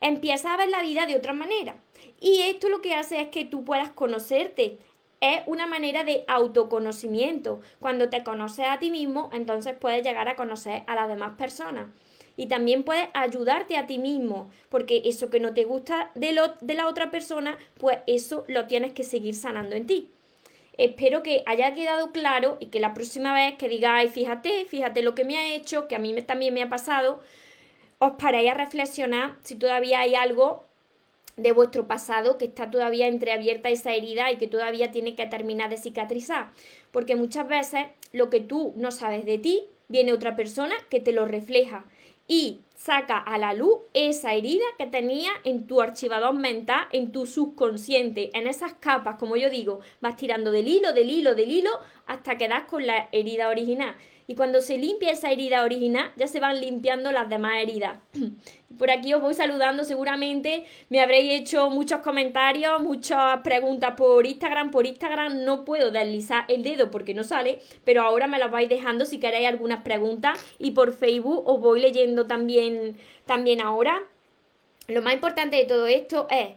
empiezas 0.00 0.52
a 0.52 0.56
ver 0.56 0.68
la 0.68 0.82
vida 0.82 1.06
de 1.06 1.16
otra 1.16 1.32
manera. 1.32 1.76
Y 2.20 2.42
esto 2.42 2.68
lo 2.68 2.80
que 2.80 2.94
hace 2.94 3.20
es 3.20 3.28
que 3.28 3.44
tú 3.44 3.64
puedas 3.64 3.90
conocerte. 3.90 4.78
Es 5.20 5.40
una 5.46 5.66
manera 5.66 6.04
de 6.04 6.24
autoconocimiento. 6.28 7.60
Cuando 7.80 8.08
te 8.08 8.22
conoces 8.22 8.66
a 8.68 8.78
ti 8.78 8.90
mismo, 8.90 9.30
entonces 9.32 9.74
puedes 9.78 10.04
llegar 10.04 10.28
a 10.28 10.36
conocer 10.36 10.84
a 10.86 10.94
las 10.94 11.08
demás 11.08 11.36
personas 11.36 11.86
y 12.38 12.46
también 12.46 12.84
puedes 12.84 13.08
ayudarte 13.14 13.76
a 13.76 13.86
ti 13.86 13.98
mismo, 13.98 14.48
porque 14.68 15.02
eso 15.04 15.28
que 15.28 15.40
no 15.40 15.54
te 15.54 15.64
gusta 15.64 16.12
de, 16.14 16.32
lo, 16.32 16.54
de 16.60 16.74
la 16.74 16.86
otra 16.86 17.10
persona, 17.10 17.58
pues 17.78 17.98
eso 18.06 18.44
lo 18.46 18.66
tienes 18.66 18.92
que 18.92 19.02
seguir 19.02 19.34
sanando 19.34 19.74
en 19.74 19.86
ti. 19.88 20.12
Espero 20.74 21.24
que 21.24 21.42
haya 21.46 21.74
quedado 21.74 22.12
claro 22.12 22.56
y 22.60 22.66
que 22.66 22.78
la 22.78 22.94
próxima 22.94 23.34
vez 23.34 23.56
que 23.56 23.68
digáis, 23.68 24.12
fíjate, 24.12 24.66
fíjate 24.66 25.02
lo 25.02 25.16
que 25.16 25.24
me 25.24 25.36
ha 25.36 25.52
hecho, 25.52 25.88
que 25.88 25.96
a 25.96 25.98
mí 25.98 26.14
también 26.22 26.54
me 26.54 26.62
ha 26.62 26.68
pasado, 26.68 27.20
os 27.98 28.12
paréis 28.12 28.52
a 28.52 28.54
reflexionar 28.54 29.36
si 29.42 29.56
todavía 29.56 29.98
hay 29.98 30.14
algo 30.14 30.67
de 31.38 31.52
vuestro 31.52 31.86
pasado 31.86 32.36
que 32.36 32.44
está 32.46 32.70
todavía 32.70 33.06
entreabierta 33.06 33.70
esa 33.70 33.94
herida 33.94 34.30
y 34.30 34.36
que 34.36 34.48
todavía 34.48 34.90
tiene 34.90 35.14
que 35.14 35.26
terminar 35.26 35.70
de 35.70 35.76
cicatrizar. 35.76 36.50
Porque 36.90 37.16
muchas 37.16 37.48
veces 37.48 37.86
lo 38.12 38.28
que 38.28 38.40
tú 38.40 38.74
no 38.76 38.90
sabes 38.90 39.24
de 39.24 39.38
ti, 39.38 39.64
viene 39.88 40.12
otra 40.12 40.36
persona 40.36 40.74
que 40.90 41.00
te 41.00 41.12
lo 41.12 41.26
refleja 41.26 41.86
y 42.26 42.60
saca 42.76 43.18
a 43.18 43.38
la 43.38 43.54
luz 43.54 43.78
esa 43.94 44.34
herida 44.34 44.64
que 44.76 44.86
tenía 44.86 45.30
en 45.44 45.66
tu 45.66 45.80
archivador 45.80 46.34
mental, 46.34 46.86
en 46.92 47.10
tu 47.10 47.26
subconsciente, 47.26 48.30
en 48.34 48.46
esas 48.46 48.74
capas, 48.74 49.16
como 49.16 49.36
yo 49.36 49.48
digo, 49.48 49.80
vas 50.00 50.16
tirando 50.16 50.52
del 50.52 50.68
hilo, 50.68 50.92
del 50.92 51.10
hilo, 51.10 51.34
del 51.34 51.50
hilo, 51.50 51.70
hasta 52.06 52.36
que 52.36 52.48
das 52.48 52.64
con 52.64 52.86
la 52.86 53.08
herida 53.12 53.48
original. 53.48 53.96
Y 54.30 54.34
cuando 54.34 54.60
se 54.60 54.76
limpia 54.76 55.12
esa 55.12 55.32
herida 55.32 55.64
original, 55.64 56.12
ya 56.16 56.26
se 56.28 56.38
van 56.38 56.60
limpiando 56.60 57.10
las 57.12 57.30
demás 57.30 57.62
heridas. 57.62 57.96
Por 58.78 58.90
aquí 58.90 59.14
os 59.14 59.22
voy 59.22 59.32
saludando 59.32 59.84
seguramente. 59.84 60.66
Me 60.90 61.00
habréis 61.00 61.40
hecho 61.40 61.70
muchos 61.70 62.00
comentarios, 62.00 62.82
muchas 62.82 63.40
preguntas 63.40 63.94
por 63.96 64.26
Instagram. 64.26 64.70
Por 64.70 64.86
Instagram 64.86 65.44
no 65.44 65.64
puedo 65.64 65.90
deslizar 65.90 66.44
el 66.48 66.62
dedo 66.62 66.90
porque 66.90 67.14
no 67.14 67.24
sale, 67.24 67.60
pero 67.84 68.02
ahora 68.02 68.26
me 68.26 68.38
las 68.38 68.50
vais 68.50 68.68
dejando 68.68 69.06
si 69.06 69.18
queréis 69.18 69.48
algunas 69.48 69.82
preguntas. 69.82 70.38
Y 70.58 70.72
por 70.72 70.92
Facebook 70.92 71.48
os 71.48 71.58
voy 71.58 71.80
leyendo 71.80 72.26
también, 72.26 72.98
también 73.24 73.62
ahora. 73.62 74.02
Lo 74.88 75.00
más 75.00 75.14
importante 75.14 75.56
de 75.56 75.64
todo 75.64 75.86
esto 75.86 76.26
es 76.30 76.48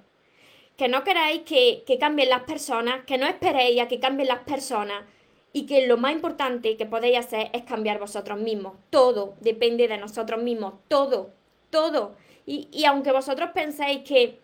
que 0.75 0.89
no 0.89 1.05
queráis 1.05 1.43
que, 1.43 1.83
que 1.87 1.97
cambien 1.97 2.29
las 2.29 2.43
personas, 2.43 3.05
que 3.05 3.17
no 3.17 3.27
esperéis 3.27 3.79
a 3.79 3.87
que 3.87 4.01
cambien 4.01 4.27
las 4.27 4.39
personas 4.39 5.05
y 5.53 5.65
que 5.65 5.87
lo 5.87 5.97
más 5.97 6.13
importante 6.13 6.77
que 6.77 6.85
podéis 6.85 7.17
hacer 7.17 7.49
es 7.53 7.63
cambiar 7.63 7.99
vosotros 7.99 8.39
mismos. 8.39 8.73
Todo 8.89 9.35
depende 9.41 9.87
de 9.87 9.97
nosotros 9.97 10.41
mismos, 10.41 10.75
todo, 10.87 11.31
todo. 11.69 12.15
Y, 12.45 12.67
y 12.71 12.85
aunque 12.85 13.11
vosotros 13.11 13.51
penséis 13.53 14.01
que 14.07 14.39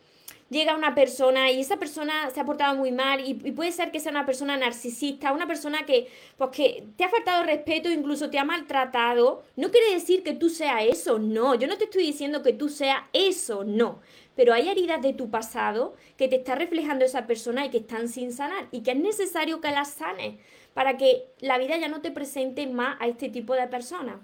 llega 0.50 0.76
una 0.76 0.96
persona 0.96 1.52
y 1.52 1.60
esa 1.60 1.78
persona 1.78 2.30
se 2.34 2.40
ha 2.40 2.46
portado 2.46 2.76
muy 2.76 2.92
mal 2.92 3.28
y, 3.28 3.34
puede 3.52 3.72
ser 3.72 3.92
que 3.92 4.00
sea 4.00 4.12
una 4.12 4.26
persona 4.26 4.58
narcisista, 4.58 5.34
una 5.34 5.48
persona 5.48 5.86
que, 5.86 6.08
pues 6.38 6.52
que 6.52 6.88
te 6.96 7.04
ha 7.04 7.10
faltado 7.10 7.44
respeto, 7.44 7.90
incluso 7.90 8.30
te 8.30 8.40
ha 8.40 8.46
maltratado, 8.46 9.44
no 9.56 9.72
quiere 9.72 9.94
decir 9.94 10.24
que 10.24 10.34
tú 10.34 10.50
seas 10.50 10.84
eso, 10.86 11.20
no, 11.20 11.56
yo 11.56 11.68
no 11.68 11.78
te 11.78 11.86
estoy 11.86 12.06
diciendo 12.06 12.44
que 12.44 12.54
tú 12.54 12.70
seas 12.70 13.02
eso, 13.14 13.64
no, 13.64 14.00
pero 14.36 14.54
hay 14.54 14.70
heridas 14.70 15.02
de 15.02 15.14
tu 15.14 15.30
pasado 15.30 15.96
que 16.18 16.28
te 16.28 16.38
está 16.38 16.56
reflejando 16.56 17.04
esa 17.04 17.28
persona 17.28 17.66
y 17.66 17.70
que 17.70 17.80
están 17.80 18.08
sin 18.08 18.32
sanar 18.32 18.68
y 18.72 18.84
que 18.84 18.92
es 18.92 18.98
necesario 18.98 19.62
que 19.62 19.72
las 19.72 19.92
sanes 19.92 20.36
para 20.78 20.96
que 20.96 21.26
la 21.40 21.58
vida 21.58 21.76
ya 21.78 21.88
no 21.88 22.02
te 22.02 22.12
presente 22.12 22.68
más 22.68 22.98
a 23.02 23.08
este 23.08 23.30
tipo 23.30 23.56
de 23.56 23.66
personas. 23.66 24.18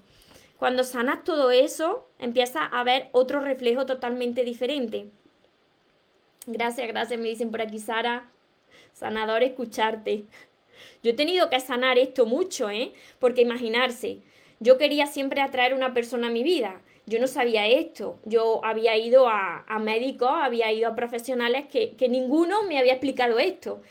Cuando 0.59 0.83
sanas 0.83 1.23
todo 1.23 1.49
eso, 1.49 2.07
empieza 2.19 2.63
a 2.63 2.83
ver 2.83 3.09
otro 3.11 3.39
reflejo 3.39 3.87
totalmente 3.87 4.43
diferente. 4.43 5.07
Gracias, 6.45 6.87
gracias, 6.87 7.19
me 7.19 7.29
dicen 7.29 7.49
por 7.49 7.63
aquí 7.63 7.79
Sara. 7.79 8.29
Sanador, 8.93 9.41
escucharte. 9.41 10.25
Yo 11.01 11.09
he 11.09 11.15
tenido 11.15 11.49
que 11.49 11.59
sanar 11.59 11.97
esto 11.97 12.27
mucho, 12.27 12.69
¿eh? 12.69 12.93
Porque 13.17 13.41
imaginarse, 13.41 14.19
yo 14.59 14.77
quería 14.77 15.07
siempre 15.07 15.41
atraer 15.41 15.73
una 15.73 15.95
persona 15.95 16.27
a 16.27 16.29
mi 16.29 16.43
vida. 16.43 16.81
Yo 17.07 17.19
no 17.19 17.25
sabía 17.25 17.65
esto. 17.65 18.19
Yo 18.25 18.63
había 18.63 18.95
ido 18.95 19.27
a, 19.27 19.65
médicos, 19.79 20.29
había 20.31 20.71
ido 20.71 20.87
a 20.87 20.95
profesionales 20.95 21.65
que, 21.65 21.95
que 21.95 22.09
ninguno 22.09 22.61
me 22.61 22.77
había 22.77 22.93
explicado 22.93 23.39
esto. 23.39 23.81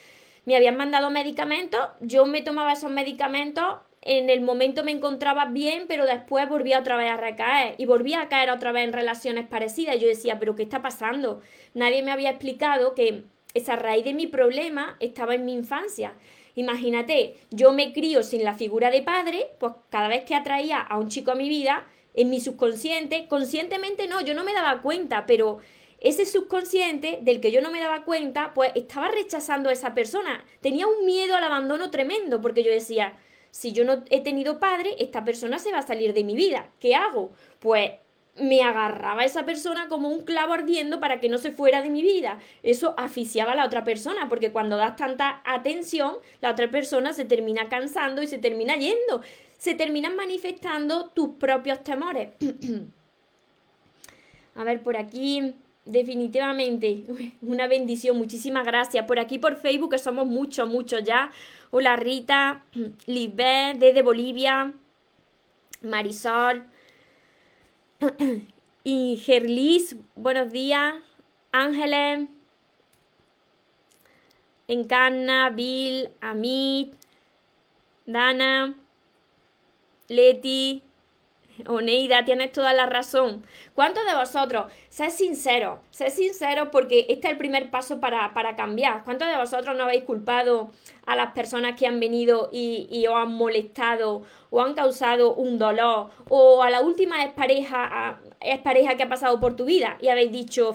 Me 0.45 0.57
habían 0.57 0.77
mandado 0.77 1.11
medicamentos, 1.11 1.81
yo 2.01 2.27
me 2.27 2.43
tomaba 2.43 2.73
esos 2.73 2.91
medicamentos 2.91 3.79
en 4.03 4.31
el 4.31 4.41
momento 4.41 4.83
me 4.83 4.91
encontraba 4.91 5.47
bien, 5.47 5.85
pero 5.87 6.07
después 6.07 6.49
volvía 6.49 6.81
otra 6.81 6.97
vez 6.97 7.11
a 7.11 7.17
recaer 7.17 7.77
y 7.79 7.87
volvía 7.87 8.21
a 8.21 8.29
caer 8.29 8.51
otra 8.51 8.73
vez 8.73 8.85
en 8.85 8.93
relaciones 8.93 9.47
parecidas. 9.47 9.99
Yo 10.01 10.09
decía, 10.09 10.41
pero 10.41 10.57
¿qué 10.57 10.65
está 10.65 10.83
pasando? 10.83 11.41
Nadie 11.73 12.03
me 12.03 12.11
había 12.11 12.31
explicado 12.31 12.97
que 12.97 13.23
esa 13.55 13.77
raíz 13.77 14.05
de 14.05 14.13
mi 14.13 14.27
problema 14.27 14.97
estaba 14.99 15.37
en 15.37 15.45
mi 15.45 15.55
infancia. 15.55 16.15
Imagínate, 16.57 17.37
yo 17.51 17.73
me 17.73 17.93
crío 17.93 18.25
sin 18.25 18.43
la 18.43 18.55
figura 18.55 18.91
de 18.91 19.03
padre, 19.03 19.51
pues 19.61 19.73
cada 19.89 20.09
vez 20.09 20.25
que 20.25 20.35
atraía 20.35 20.81
a 20.81 20.99
un 20.99 21.09
chico 21.09 21.31
a 21.31 21.37
mi 21.37 21.49
vida, 21.49 21.87
en 22.15 22.29
mi 22.29 22.41
subconsciente, 22.41 23.29
conscientemente 23.29 24.09
no, 24.09 24.21
yo 24.21 24.35
no 24.35 24.43
me 24.43 24.53
daba 24.53 24.83
cuenta, 24.83 25.27
pero 25.27 25.59
ese 26.03 26.27
subconsciente 26.27 27.21
del 27.23 27.41
que 27.41 27.53
yo 27.53 27.61
no 27.61 27.71
me 27.71 27.79
daba 27.79 28.05
cuenta, 28.05 28.53
pues 28.55 28.73
estaba 28.75 29.09
rechazando 29.09 29.71
a 29.71 29.73
esa 29.73 29.95
persona. 29.95 30.45
Tenía 30.61 30.89
un 30.89 31.07
miedo 31.07 31.37
al 31.37 31.45
abandono 31.45 31.91
tremendo, 31.91 32.41
porque 32.41 32.65
yo 32.65 32.73
decía, 32.73 33.15
si 33.53 33.73
yo 33.73 33.85
no 33.85 34.03
he 34.11 34.21
tenido 34.21 34.59
padre, 34.59 34.97
esta 34.99 35.25
persona 35.25 35.61
se 35.61 35.71
va 35.71 35.79
a 35.79 35.87
salir 35.87 36.13
de 36.13 36.25
mi 36.25 36.35
vida. 36.35 36.71
¿Qué 36.81 36.97
hago? 36.97 37.31
Pues 37.61 37.93
me 38.35 38.63
agarraba 38.63 39.23
a 39.23 39.25
esa 39.25 39.45
persona 39.45 39.89
como 39.89 40.09
un 40.09 40.25
clavo 40.25 40.55
ardiendo 40.55 40.99
para 40.99 41.21
que 41.21 41.29
no 41.29 41.39
se 41.39 41.53
fuera 41.53 41.83
de 41.83 41.91
mi 41.91 42.03
vida. 42.03 42.41
Eso 42.65 42.95
asfixiaba 42.97 43.53
a 43.53 43.57
la 43.57 43.67
otra 43.67 43.85
persona, 43.85 44.29
porque 44.29 44.51
cuando 44.51 44.77
das 44.77 44.97
tanta 44.97 45.41
atención, 45.45 46.17
la 46.41 46.51
otra 46.51 46.69
persona 46.69 47.13
se 47.13 47.25
termina 47.25 47.69
cansando 47.69 48.23
y 48.23 48.27
se 48.27 48.39
termina 48.39 48.75
yendo. 48.75 49.23
Se 49.57 49.77
terminan 49.77 50.17
manifestando 50.17 51.11
tus 51.11 51.37
propios 51.37 51.85
temores. 51.85 52.31
a 54.57 54.65
ver, 54.65 54.83
por 54.83 54.97
aquí, 54.97 55.55
definitivamente, 55.85 57.05
una 57.41 57.67
bendición. 57.67 58.17
Muchísimas 58.17 58.65
gracias. 58.65 59.05
Por 59.07 59.19
aquí, 59.19 59.39
por 59.39 59.57
Facebook, 59.57 59.91
que 59.93 59.99
somos 59.99 60.27
muchos, 60.27 60.69
muchos 60.69 61.03
ya. 61.05 61.31
Hola 61.71 61.97
Rita, 61.97 62.65
Lisbeth 63.07 63.79
desde 63.79 64.03
Bolivia, 64.03 64.75
Marisol 65.81 66.67
y 68.85 69.17
Gerlis, 69.17 69.97
buenos 70.15 70.53
días, 70.53 70.95
Ángeles, 71.51 72.29
Encarna, 74.69 75.49
Bill, 75.51 76.11
Amit, 76.21 76.95
Dana, 78.05 78.75
Leti, 80.09 80.83
Oneida, 81.67 82.25
tienes 82.25 82.53
toda 82.53 82.73
la 82.73 82.87
razón. 82.87 83.45
¿Cuántos 83.75 84.05
de 84.07 84.15
vosotros, 84.15 84.73
sé 84.89 85.11
sincero, 85.11 85.81
sé 85.91 86.11
sincero 86.11 86.71
porque 86.71 87.07
este 87.09 87.27
es 87.29 87.33
el 87.33 87.39
primer 87.39 87.71
paso 87.71 88.01
para, 88.01 88.33
cambiar? 88.57 89.05
¿Cuántos 89.05 89.29
de 89.29 89.37
vosotros 89.37 89.77
no 89.77 89.85
habéis 89.85 90.05
culpado 90.05 90.71
a 91.07 91.17
las 91.17 91.33
personas 91.33 91.79
que 91.79 91.87
han 91.87 92.01
venido 92.01 92.49
y, 92.53 93.07
os 93.07 93.15
han 93.15 93.35
molestado 93.35 94.23
o 94.51 94.61
han 94.63 94.75
causado 94.75 95.35
un 95.35 95.59
dolor? 95.59 96.11
O 96.29 96.63
a 96.63 96.71
la 96.71 96.81
última 96.81 97.25
expareja, 97.25 98.21
pareja 98.65 98.97
que 98.97 99.03
ha 99.03 99.09
pasado 99.09 99.39
por 99.41 99.57
tu 99.57 99.65
vida 99.65 99.99
y 100.01 100.09
habéis 100.09 100.33
dicho, 100.33 100.75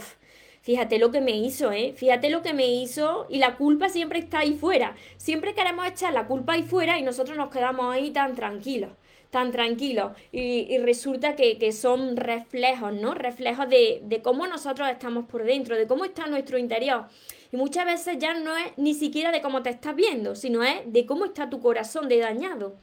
fíjate 0.62 1.00
lo 1.00 1.12
que 1.12 1.22
me 1.22 1.32
hizo, 1.32 1.72
¿eh? 1.72 1.94
Fíjate 1.96 2.30
lo 2.30 2.42
que 2.42 2.54
me 2.54 2.68
hizo 2.68 3.26
y 3.30 3.40
la 3.40 3.56
culpa 3.56 3.90
siempre 3.90 4.20
está 4.20 4.40
ahí 4.40 4.54
fuera. 4.54 4.96
Siempre 5.18 5.54
queremos 5.54 5.88
echar 5.88 6.14
la 6.14 6.28
culpa 6.28 6.54
ahí 6.54 6.64
fuera 6.64 7.00
y 7.00 7.04
nosotros 7.04 7.36
nos 7.36 7.50
quedamos 7.50 7.94
ahí 7.94 8.12
tan 8.12 8.36
tranquilos 8.36 8.92
tan 9.30 9.52
tranquilos 9.52 10.12
y, 10.32 10.78
resulta 10.80 11.36
que, 11.36 11.72
son 11.72 12.16
reflejos, 12.16 12.94
¿no? 12.94 13.14
Reflejos 13.14 13.70
de, 13.70 14.02
de 14.04 14.22
cómo 14.22 14.48
nosotros 14.48 14.90
estamos 14.90 15.26
por 15.26 15.44
dentro, 15.44 15.76
de 15.76 15.88
cómo 15.88 16.06
está 16.06 16.28
nuestro 16.28 16.58
interior. 16.58 17.06
Y 17.52 17.58
muchas 17.58 17.86
veces 17.86 18.18
ya 18.20 18.34
no 18.34 18.56
es 18.56 18.78
ni 18.78 18.94
siquiera 18.94 19.32
de 19.32 19.42
cómo 19.42 19.64
te 19.64 19.70
estás 19.70 19.96
viendo, 19.96 20.36
sino 20.36 20.64
es 20.64 20.82
de 20.86 21.06
cómo 21.06 21.26
está 21.26 21.50
tu 21.50 21.60
corazón 21.60 22.10
de 22.10 22.20
dañado. 22.20 22.76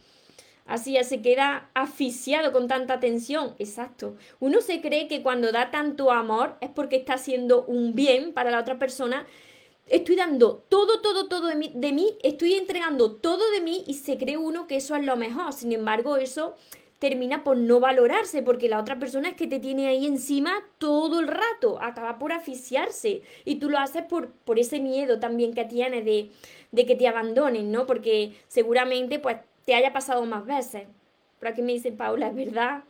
Así 0.66 0.92
ya 0.92 1.04
se 1.04 1.20
queda 1.20 1.68
asfixiado 1.74 2.52
con 2.52 2.68
tanta 2.68 2.98
tensión. 2.98 3.54
Exacto. 3.58 4.16
Uno 4.40 4.62
se 4.62 4.80
cree 4.80 5.08
que 5.08 5.22
cuando 5.22 5.52
da 5.52 5.70
tanto 5.70 6.10
amor 6.10 6.56
es 6.60 6.70
porque 6.70 6.96
está 6.96 7.14
haciendo 7.14 7.64
un 7.66 7.94
bien 7.94 8.32
para 8.32 8.50
la 8.50 8.60
otra 8.60 8.78
persona 8.78 9.26
estoy 9.86 10.16
dando 10.16 10.64
todo, 10.68 11.00
todo, 11.00 11.28
todo 11.28 11.48
de 11.48 11.56
mí, 11.56 11.72
de 11.74 11.92
mí, 11.92 12.16
estoy 12.22 12.54
entregando 12.54 13.12
todo 13.12 13.50
de 13.50 13.60
mí 13.60 13.84
y 13.86 13.94
se 13.94 14.18
cree 14.18 14.36
uno 14.36 14.66
que 14.66 14.76
eso 14.76 14.96
es 14.96 15.04
lo 15.04 15.16
mejor. 15.16 15.52
Sin 15.52 15.72
embargo, 15.72 16.16
eso 16.16 16.54
termina 16.98 17.44
por 17.44 17.56
no 17.56 17.80
valorarse 17.80 18.42
porque 18.42 18.68
la 18.68 18.80
otra 18.80 18.98
persona 18.98 19.28
es 19.28 19.34
que 19.34 19.46
te 19.46 19.60
tiene 19.60 19.88
ahí 19.88 20.06
encima 20.06 20.64
todo 20.78 21.20
el 21.20 21.28
rato, 21.28 21.78
acaba 21.82 22.18
por 22.18 22.32
asfixiarse 22.32 23.22
y 23.44 23.56
tú 23.56 23.68
lo 23.68 23.78
haces 23.78 24.04
por, 24.04 24.30
por 24.30 24.58
ese 24.58 24.80
miedo 24.80 25.18
también 25.20 25.52
que 25.52 25.64
tienes 25.64 26.04
de, 26.04 26.30
de 26.72 26.86
que 26.86 26.96
te 26.96 27.06
abandonen, 27.06 27.70
¿no? 27.70 27.86
Porque 27.86 28.34
seguramente 28.48 29.18
pues 29.18 29.36
te 29.66 29.74
haya 29.74 29.92
pasado 29.92 30.24
más 30.24 30.46
veces. 30.46 30.84
Por 31.38 31.48
aquí 31.48 31.60
me 31.62 31.72
dice 31.72 31.92
Paula, 31.92 32.28
es 32.28 32.34
verdad, 32.34 32.84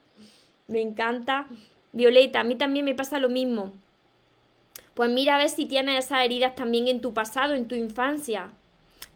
me 0.68 0.80
encanta. 0.80 1.48
Violeta, 1.92 2.40
a 2.40 2.44
mí 2.44 2.54
también 2.56 2.84
me 2.84 2.94
pasa 2.94 3.18
lo 3.18 3.28
mismo. 3.28 3.72
Pues 4.94 5.10
mira 5.10 5.34
a 5.34 5.38
ver 5.38 5.48
si 5.48 5.66
tienes 5.66 6.04
esas 6.04 6.24
heridas 6.24 6.54
también 6.54 6.88
en 6.88 7.00
tu 7.00 7.12
pasado, 7.12 7.54
en 7.54 7.68
tu 7.68 7.74
infancia. 7.74 8.52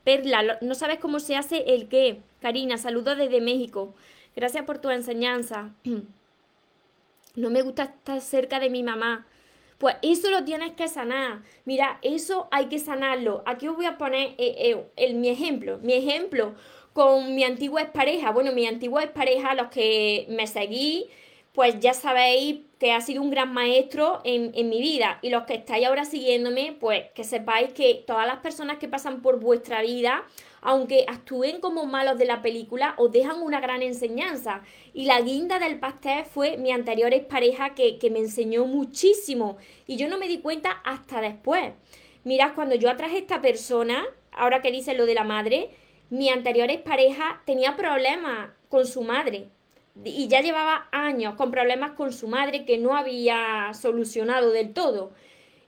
Perla, 0.04 0.58
no 0.60 0.74
sabes 0.74 0.98
cómo 0.98 1.20
se 1.20 1.36
hace 1.36 1.74
el 1.74 1.88
qué. 1.88 2.20
Karina, 2.40 2.78
saludos 2.78 3.16
desde 3.16 3.40
México. 3.40 3.94
Gracias 4.34 4.64
por 4.64 4.78
tu 4.78 4.90
enseñanza. 4.90 5.70
No 7.36 7.50
me 7.50 7.62
gusta 7.62 7.84
estar 7.84 8.20
cerca 8.20 8.58
de 8.58 8.68
mi 8.68 8.82
mamá. 8.82 9.24
Pues 9.78 9.94
eso 10.02 10.28
lo 10.28 10.42
tienes 10.42 10.72
que 10.72 10.88
sanar. 10.88 11.42
Mira, 11.64 12.00
eso 12.02 12.48
hay 12.50 12.66
que 12.66 12.80
sanarlo. 12.80 13.44
Aquí 13.46 13.68
os 13.68 13.76
voy 13.76 13.86
a 13.86 13.96
poner 13.96 14.34
eh, 14.38 14.84
eh, 14.96 15.14
mi 15.14 15.28
ejemplo. 15.28 15.78
Mi 15.80 15.92
ejemplo 15.92 16.56
con 16.92 17.36
mi 17.36 17.44
antigua 17.44 17.82
expareja. 17.82 18.32
Bueno, 18.32 18.50
mi 18.50 18.66
antigua 18.66 19.04
expareja, 19.04 19.54
los 19.54 19.68
que 19.68 20.26
me 20.30 20.48
seguí, 20.48 21.06
pues 21.52 21.80
ya 21.80 21.92
sabéis 21.92 22.60
que 22.78 22.92
ha 22.92 23.00
sido 23.00 23.22
un 23.22 23.30
gran 23.30 23.52
maestro 23.52 24.20
en, 24.24 24.52
mi 24.68 24.80
vida. 24.80 25.18
Y 25.22 25.30
los 25.30 25.44
que 25.44 25.54
estáis 25.54 25.86
ahora 25.86 26.04
siguiéndome, 26.04 26.76
pues 26.78 27.06
que 27.14 27.24
sepáis 27.24 27.72
que 27.72 28.04
todas 28.06 28.26
las 28.26 28.38
personas 28.38 28.78
que 28.78 28.86
pasan 28.86 29.22
por 29.22 29.40
vuestra 29.40 29.82
vida, 29.82 30.24
aunque 30.60 31.04
actúen 31.08 31.60
como 31.60 31.86
malos 31.86 32.18
de 32.18 32.26
la 32.26 32.42
película, 32.42 32.94
os 32.96 33.10
dejan 33.10 33.42
una 33.42 33.60
gran 33.60 33.82
enseñanza. 33.82 34.62
Y 34.94 35.06
la 35.06 35.20
guinda 35.20 35.58
del 35.58 35.80
pastel 35.80 36.24
fue 36.24 36.56
mi 36.56 36.70
anterior 36.70 37.12
pareja 37.26 37.74
que, 37.74 37.98
que 37.98 38.10
me 38.10 38.20
enseñó 38.20 38.64
muchísimo. 38.66 39.56
Y 39.86 39.96
yo 39.96 40.08
no 40.08 40.18
me 40.18 40.28
di 40.28 40.38
cuenta 40.38 40.70
hasta 40.84 41.20
después. 41.20 41.72
Mirad, 42.22 42.54
cuando 42.54 42.76
yo 42.76 42.90
atraje 42.90 43.16
a 43.16 43.20
esta 43.20 43.40
persona, 43.40 44.04
ahora 44.30 44.62
que 44.62 44.70
dice 44.70 44.94
lo 44.94 45.06
de 45.06 45.14
la 45.14 45.24
madre, 45.24 45.70
mi 46.10 46.28
anterior 46.28 46.70
pareja 46.84 47.42
tenía 47.44 47.74
problemas 47.74 48.50
con 48.68 48.86
su 48.86 49.02
madre 49.02 49.48
y 50.04 50.28
ya 50.28 50.40
llevaba 50.40 50.88
años 50.92 51.34
con 51.34 51.50
problemas 51.50 51.92
con 51.92 52.12
su 52.12 52.28
madre 52.28 52.64
que 52.64 52.78
no 52.78 52.96
había 52.96 53.72
solucionado 53.74 54.50
del 54.50 54.72
todo. 54.72 55.12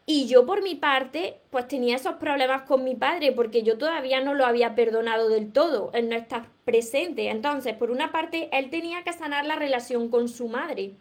Y 0.07 0.27
yo 0.27 0.47
por 0.47 0.63
mi 0.63 0.75
parte, 0.75 1.37
pues 1.51 1.69
tenía 1.69 1.97
esos 1.97 2.15
problemas 2.15 2.63
con 2.63 2.83
mi 2.83 2.97
padre 2.97 3.33
porque 3.33 3.63
yo 3.63 3.79
todavía 3.79 4.21
no 4.21 4.35
lo 4.35 4.45
había 4.45 4.75
perdonado 4.75 5.29
del 5.29 5.53
todo, 5.53 5.91
él 5.95 6.09
no 6.09 6.17
está 6.17 6.49
presente. 6.65 7.29
Entonces, 7.29 7.75
por 7.75 7.91
una 7.91 8.11
parte, 8.11 8.49
él 8.53 8.71
tenía 8.71 9.05
que 9.05 9.13
sanar 9.13 9.47
la 9.47 9.57
relación 9.57 10.09
con 10.09 10.29
su 10.29 10.49
madre 10.49 10.95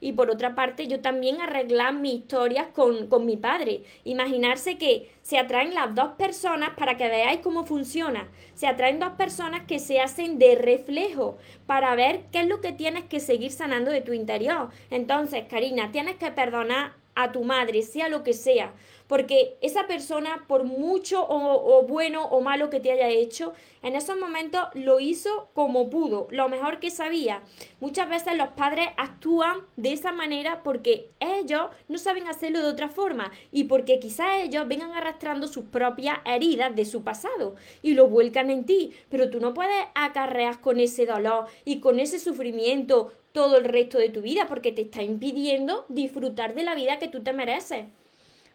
y 0.00 0.12
por 0.12 0.30
otra 0.30 0.54
parte 0.54 0.88
yo 0.88 1.00
también 1.00 1.40
arreglar 1.40 1.94
mis 1.94 2.14
historias 2.14 2.68
con, 2.72 3.06
con 3.08 3.26
mi 3.26 3.36
padre. 3.36 3.82
Imaginarse 4.04 4.78
que 4.78 5.10
se 5.22 5.38
atraen 5.38 5.74
las 5.74 5.94
dos 5.94 6.12
personas 6.12 6.70
para 6.76 6.96
que 6.96 7.08
veáis 7.08 7.40
cómo 7.40 7.64
funciona. 7.64 8.28
Se 8.54 8.66
atraen 8.66 8.98
dos 8.98 9.12
personas 9.12 9.66
que 9.66 9.78
se 9.78 10.00
hacen 10.00 10.38
de 10.38 10.54
reflejo 10.54 11.38
para 11.66 11.94
ver 11.94 12.22
qué 12.32 12.40
es 12.40 12.46
lo 12.46 12.60
que 12.60 12.72
tienes 12.72 13.04
que 13.04 13.20
seguir 13.20 13.52
sanando 13.52 13.90
de 13.90 14.00
tu 14.00 14.12
interior. 14.12 14.70
Entonces, 14.90 15.44
Karina, 15.48 15.92
tienes 15.92 16.16
que 16.16 16.30
perdonar 16.30 16.92
a 17.14 17.32
tu 17.32 17.44
madre, 17.44 17.82
sea 17.82 18.08
lo 18.08 18.22
que 18.22 18.32
sea, 18.32 18.72
porque 19.10 19.56
esa 19.60 19.88
persona, 19.88 20.44
por 20.46 20.62
mucho 20.62 21.26
o, 21.28 21.82
bueno 21.82 22.26
o 22.26 22.40
malo 22.40 22.70
que 22.70 22.78
te 22.78 22.92
haya 22.92 23.08
hecho, 23.08 23.54
en 23.82 23.96
esos 23.96 24.16
momentos 24.16 24.68
lo 24.74 25.00
hizo 25.00 25.48
como 25.52 25.90
pudo, 25.90 26.28
lo 26.30 26.48
mejor 26.48 26.78
que 26.78 26.92
sabía. 26.92 27.42
Muchas 27.80 28.08
veces 28.08 28.36
los 28.36 28.50
padres 28.50 28.86
actúan 28.96 29.62
de 29.76 29.94
esa 29.94 30.12
manera 30.12 30.62
porque 30.62 31.10
ellos 31.18 31.70
no 31.88 31.98
saben 31.98 32.28
hacerlo 32.28 32.60
de 32.60 32.68
otra 32.68 32.88
forma 32.88 33.32
y 33.50 33.64
porque 33.64 33.98
quizás 33.98 34.44
ellos 34.44 34.68
vengan 34.68 34.92
arrastrando 34.92 35.48
sus 35.48 35.64
propias 35.64 36.20
heridas 36.24 36.76
de 36.76 36.84
su 36.84 37.02
pasado 37.02 37.56
y 37.82 37.94
lo 37.94 38.06
vuelcan 38.06 38.48
en 38.48 38.64
ti, 38.64 38.92
pero 39.08 39.28
tú 39.28 39.40
no 39.40 39.54
puedes 39.54 39.86
acarrear 39.96 40.60
con 40.60 40.78
ese 40.78 41.04
dolor 41.04 41.46
y 41.64 41.80
con 41.80 41.98
ese 41.98 42.20
sufrimiento 42.20 43.12
todo 43.32 43.56
el 43.56 43.64
resto 43.64 43.98
de 43.98 44.10
tu 44.10 44.22
vida 44.22 44.46
porque 44.46 44.70
te 44.70 44.82
está 44.82 45.02
impidiendo 45.02 45.84
disfrutar 45.88 46.54
de 46.54 46.62
la 46.62 46.76
vida 46.76 47.00
que 47.00 47.08
tú 47.08 47.24
te 47.24 47.32
mereces. 47.32 47.86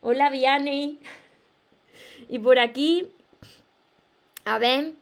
Hola, 0.01 0.29
Vianney. 0.29 0.99
Y 2.29 2.39
por 2.39 2.59
aquí, 2.59 3.07
a 4.43 4.57
ver, 4.57 4.93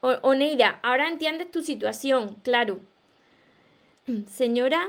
Oneida, 0.00 0.78
ahora 0.82 1.08
entiendes 1.08 1.50
tu 1.50 1.62
situación, 1.62 2.36
claro. 2.42 2.80
Señora, 4.26 4.88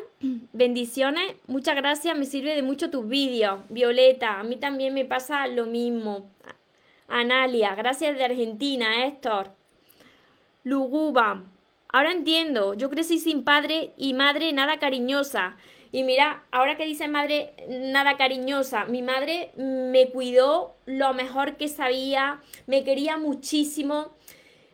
bendiciones, 0.53 1.35
muchas 1.47 1.75
gracias, 1.75 2.17
me 2.17 2.25
sirve 2.25 2.55
de 2.55 2.61
mucho 2.61 2.89
tus 2.89 3.07
vídeos. 3.07 3.61
Violeta, 3.69 4.39
a 4.39 4.43
mí 4.43 4.55
también 4.55 4.93
me 4.93 5.03
pasa 5.03 5.45
lo 5.47 5.65
mismo. 5.65 6.29
Analia, 7.07 7.75
gracias 7.75 8.17
de 8.17 8.23
Argentina, 8.23 9.05
Héctor. 9.05 9.51
Luguba, 10.63 11.43
ahora 11.89 12.11
entiendo, 12.11 12.75
yo 12.75 12.89
crecí 12.89 13.19
sin 13.19 13.43
padre 13.43 13.93
y 13.97 14.13
madre 14.13 14.53
nada 14.53 14.79
cariñosa. 14.79 15.57
Y 15.91 16.03
mira, 16.03 16.45
ahora 16.51 16.77
que 16.77 16.85
dice 16.85 17.07
madre 17.07 17.53
nada 17.67 18.17
cariñosa, 18.17 18.85
mi 18.85 19.01
madre 19.01 19.51
me 19.55 20.09
cuidó 20.11 20.75
lo 20.85 21.13
mejor 21.13 21.57
que 21.57 21.67
sabía, 21.67 22.41
me 22.67 22.83
quería 22.83 23.17
muchísimo 23.17 24.15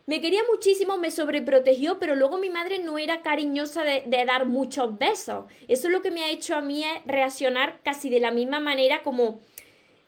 me 0.08 0.20
quería 0.20 0.42
muchísimo, 0.48 0.98
me 0.98 1.10
sobreprotegió, 1.10 1.98
pero 1.98 2.14
luego 2.14 2.38
mi 2.38 2.48
madre 2.48 2.78
no 2.78 2.96
era 2.96 3.22
cariñosa 3.22 3.82
de, 3.82 4.04
dar 4.24 4.46
muchos 4.46 4.96
besos. 4.96 5.46
Eso 5.66 5.88
es 5.88 5.92
lo 5.92 6.00
que 6.00 6.12
me 6.12 6.22
ha 6.22 6.30
hecho 6.30 6.54
a 6.54 6.60
mí 6.60 6.84
reaccionar 7.06 7.80
casi 7.82 8.08
de 8.08 8.20
la 8.20 8.30
misma 8.30 8.60
manera 8.60 9.02
como 9.02 9.40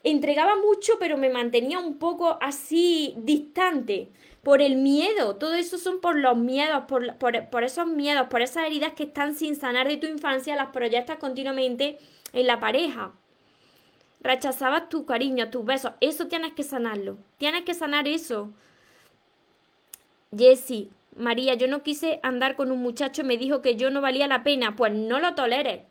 entregaba 0.04 0.54
mucho, 0.54 1.00
pero 1.00 1.16
me 1.16 1.30
mantenía 1.30 1.80
un 1.80 1.98
poco 1.98 2.38
así 2.40 3.14
distante 3.16 4.10
por 4.48 4.62
el 4.62 4.76
miedo. 4.76 5.36
Todo 5.36 5.52
eso 5.52 5.76
son 5.76 6.00
por 6.00 6.16
los 6.16 6.34
miedos, 6.34 6.84
por, 6.88 7.18
por, 7.18 7.64
esos 7.64 7.86
miedos, 7.86 8.28
por 8.28 8.40
esas 8.40 8.64
heridas 8.64 8.94
que 8.94 9.02
están 9.02 9.34
sin 9.34 9.54
sanar 9.54 9.86
de 9.86 9.98
tu 9.98 10.06
infancia, 10.06 10.56
las 10.56 10.70
proyectas 10.70 11.18
continuamente 11.18 11.98
en 12.32 12.46
la 12.46 12.58
pareja. 12.58 13.12
Rechazabas 14.22 14.88
tu 14.88 15.04
cariño, 15.04 15.50
tus 15.50 15.66
besos. 15.66 15.92
Eso 16.00 16.28
tienes 16.28 16.54
que 16.54 16.62
sanarlo. 16.62 17.18
Tienes 17.36 17.64
que 17.64 17.74
sanar 17.74 18.08
eso. 18.08 18.50
Jessie, 20.34 20.88
María, 21.14 21.52
yo 21.52 21.68
no 21.68 21.82
quise 21.82 22.18
andar 22.22 22.56
con 22.56 22.72
un 22.72 22.80
muchacho, 22.80 23.24
me 23.24 23.36
dijo 23.36 23.60
que 23.60 23.76
yo 23.76 23.90
no 23.90 24.00
valía 24.00 24.28
la 24.28 24.44
pena. 24.44 24.76
Pues 24.76 24.94
no 24.94 25.20
lo 25.20 25.34
toleres. 25.34 25.82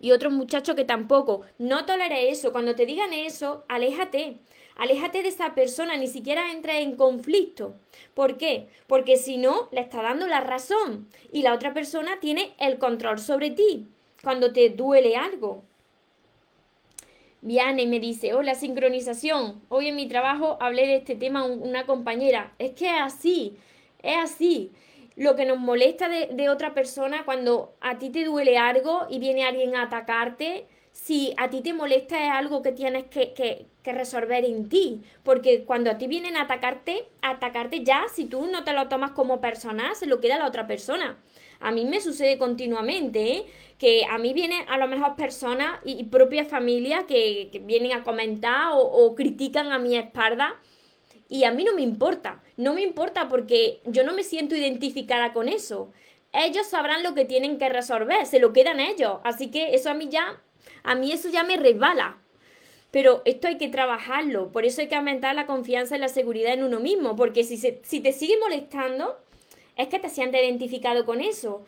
Y 0.00 0.12
otro 0.12 0.30
muchacho 0.30 0.74
que 0.74 0.86
tampoco. 0.86 1.42
No 1.58 1.84
tolere 1.84 2.30
eso. 2.30 2.50
Cuando 2.50 2.74
te 2.74 2.86
digan 2.86 3.12
eso, 3.12 3.66
aléjate. 3.68 4.38
Aléjate 4.78 5.22
de 5.22 5.28
esa 5.28 5.54
persona, 5.54 5.96
ni 5.96 6.06
siquiera 6.06 6.52
entra 6.52 6.78
en 6.78 6.96
conflicto. 6.96 7.74
¿Por 8.14 8.38
qué? 8.38 8.68
Porque 8.86 9.16
si 9.16 9.36
no, 9.36 9.68
le 9.72 9.80
está 9.80 10.02
dando 10.02 10.26
la 10.28 10.40
razón 10.40 11.08
y 11.32 11.42
la 11.42 11.52
otra 11.52 11.74
persona 11.74 12.20
tiene 12.20 12.54
el 12.58 12.78
control 12.78 13.18
sobre 13.18 13.50
ti 13.50 13.88
cuando 14.22 14.52
te 14.52 14.70
duele 14.70 15.16
algo. 15.16 15.64
Viane 17.40 17.86
me 17.86 17.98
dice, 17.98 18.34
hola, 18.34 18.54
sincronización. 18.54 19.60
Hoy 19.68 19.88
en 19.88 19.96
mi 19.96 20.06
trabajo 20.08 20.58
hablé 20.60 20.86
de 20.86 20.96
este 20.96 21.16
tema 21.16 21.40
a 21.40 21.44
una 21.44 21.84
compañera. 21.84 22.52
Es 22.60 22.72
que 22.72 22.86
es 22.86 23.00
así, 23.00 23.56
es 24.02 24.16
así. 24.16 24.70
Lo 25.16 25.34
que 25.34 25.44
nos 25.44 25.58
molesta 25.58 26.08
de, 26.08 26.48
otra 26.48 26.74
persona 26.74 27.24
cuando 27.24 27.74
a 27.80 27.98
ti 27.98 28.10
te 28.10 28.24
duele 28.24 28.58
algo 28.58 29.06
y 29.10 29.18
viene 29.18 29.44
alguien 29.44 29.74
a 29.74 29.82
atacarte, 29.82 30.66
si 30.92 31.34
a 31.36 31.50
ti 31.50 31.60
te 31.60 31.72
molesta 31.72 32.22
es 32.24 32.30
algo 32.30 32.62
que 32.62 32.72
tienes 32.72 33.04
que, 33.04 33.32
que, 33.32 33.66
que, 33.82 33.92
resolver 33.92 34.44
en 34.44 34.68
ti. 34.68 35.02
Porque 35.22 35.64
cuando 35.64 35.90
a 35.90 35.98
ti 35.98 36.06
vienen 36.06 36.36
a 36.36 36.42
atacarte, 36.42 37.08
atacarte 37.22 37.84
ya, 37.84 38.04
si 38.12 38.24
tú 38.24 38.46
no 38.46 38.64
te 38.64 38.72
lo 38.72 38.88
tomas 38.88 39.12
como 39.12 39.40
persona, 39.40 39.94
se 39.94 40.06
lo 40.06 40.20
queda 40.20 40.38
la 40.38 40.46
otra 40.46 40.66
persona. 40.66 41.18
A 41.60 41.70
mí 41.72 41.84
me 41.84 42.00
sucede 42.00 42.38
continuamente, 42.38 43.32
¿eh? 43.32 43.46
que 43.78 44.04
a 44.04 44.18
mí 44.18 44.32
vienen 44.32 44.68
a 44.68 44.76
lo 44.76 44.88
mejor 44.88 45.16
personas 45.16 45.80
y, 45.84 46.04
propias 46.04 46.48
familias 46.48 47.04
que, 47.04 47.50
vienen 47.64 47.92
a 47.92 48.02
comentar 48.02 48.70
o, 48.74 49.14
critican 49.14 49.72
a 49.72 49.78
mi 49.78 49.96
espalda 49.96 50.56
y 51.28 51.44
a 51.44 51.52
mí 51.52 51.64
no 51.64 51.74
me 51.74 51.82
importa, 51.82 52.42
no 52.56 52.74
me 52.74 52.82
importa 52.82 53.28
porque 53.28 53.80
yo 53.84 54.02
no 54.02 54.14
me 54.14 54.24
siento 54.24 54.56
identificada 54.56 55.32
con 55.32 55.48
eso. 55.48 55.92
Ellos 56.32 56.66
sabrán 56.66 57.02
lo 57.02 57.14
que 57.14 57.24
tienen 57.24 57.58
que 57.58 57.68
resolver, 57.68 58.26
se 58.26 58.38
lo 58.38 58.52
quedan 58.52 58.80
ellos, 58.80 59.18
así 59.24 59.50
que 59.50 59.74
eso 59.74 59.90
a 59.90 59.94
mí 59.94 60.08
ya, 60.10 60.42
a 60.82 60.94
mí 60.94 61.12
eso 61.12 61.28
ya 61.28 61.44
me 61.44 61.56
resbala. 61.56 62.18
Pero 62.90 63.20
esto 63.26 63.48
hay 63.48 63.58
que 63.58 63.68
trabajarlo, 63.68 64.50
por 64.50 64.64
eso 64.64 64.80
hay 64.80 64.88
que 64.88 64.94
aumentar 64.94 65.34
la 65.34 65.46
confianza 65.46 65.96
y 65.96 66.00
la 66.00 66.08
seguridad 66.08 66.54
en 66.54 66.64
uno 66.64 66.80
mismo, 66.80 67.16
porque 67.16 67.44
si, 67.44 67.58
si 67.58 68.00
te 68.00 68.12
sigue 68.12 68.38
molestando, 68.38 69.18
es 69.76 69.88
que 69.88 69.98
te 69.98 70.08
sientes 70.08 70.42
identificado 70.42 71.04
con 71.04 71.20
eso. 71.20 71.64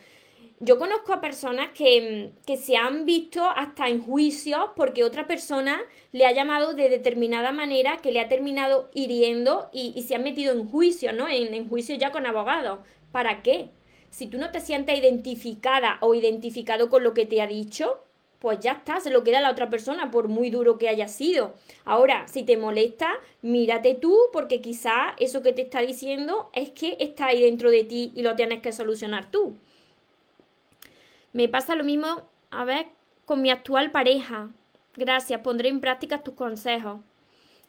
Yo 0.62 0.79
conozco 0.79 1.14
a 1.14 1.22
personas 1.22 1.70
que, 1.70 2.33
se 2.59 2.76
han 2.76 3.07
visto 3.07 3.42
hasta 3.48 3.88
en 3.88 4.03
juicios 4.03 4.61
porque 4.76 5.05
otra 5.05 5.26
persona 5.26 5.81
le 6.12 6.26
ha 6.26 6.33
llamado 6.33 6.74
de 6.74 6.90
determinada 6.90 7.50
manera 7.50 7.96
que 7.96 8.12
le 8.12 8.20
ha 8.20 8.29
terminado 8.29 8.90
hiriendo 8.92 9.70
y, 9.72 10.03
se 10.03 10.16
han 10.16 10.22
metido 10.22 10.53
en 10.53 10.68
juicio, 10.68 11.14
¿no? 11.14 11.29
En, 11.29 11.55
en 11.55 11.66
juicio 11.66 11.94
ya 11.94 12.12
con 12.12 12.26
abogados. 12.26 12.81
¿Para 13.11 13.42
qué? 13.42 13.70
Si 14.11 14.26
tú 14.26 14.37
no 14.37 14.50
te 14.50 14.61
sientes 14.61 14.98
identificada 14.98 15.96
o 16.03 16.14
identificado 16.14 16.90
con 16.90 17.05
lo 17.05 17.14
que 17.14 17.24
te 17.24 17.40
ha 17.40 17.46
dicho, 17.46 18.05
pues 18.40 18.59
ya 18.61 18.72
está, 18.72 19.00
se 19.00 19.11
lo 19.11 19.22
queda 19.22 19.38
a 19.38 19.42
la 19.42 19.50
otra 19.50 19.68
persona, 19.68 20.11
por 20.11 20.29
muy 20.29 20.48
duro 20.48 20.79
que 20.79 20.88
haya 20.88 21.09
sido. 21.09 21.55
Ahora, 21.85 22.26
si 22.26 22.42
te 22.42 22.57
molesta, 22.57 23.12
mírate 23.42 23.94
tú, 23.94 24.16
porque 24.33 24.62
quizá 24.62 25.14
eso 25.18 25.42
que 25.42 25.53
te 25.53 25.62
está 25.62 25.81
diciendo 25.81 26.50
es 26.55 26.70
que 26.70 26.96
está 27.00 27.26
ahí 27.26 27.42
dentro 27.42 27.70
de 27.70 27.85
ti 27.85 28.12
y 28.16 28.22
lo 28.22 28.37
tienes 28.37 28.62
que 28.62 28.72
solucionar 28.72 29.31
tú. 29.31 29.59
Me 31.35 31.48
pasa 31.48 31.76
lo 31.76 31.85
mismo, 31.85 32.22
a 32.50 32.64
ver, 32.64 32.87
con 33.26 33.42
mi 33.42 33.50
actual 33.50 33.90
pareja. 33.90 34.48
Gracias, 34.96 35.42
pondré 35.42 35.68
en 35.68 35.81
práctica 35.81 36.22
tus 36.22 36.35
consejos. 36.35 37.00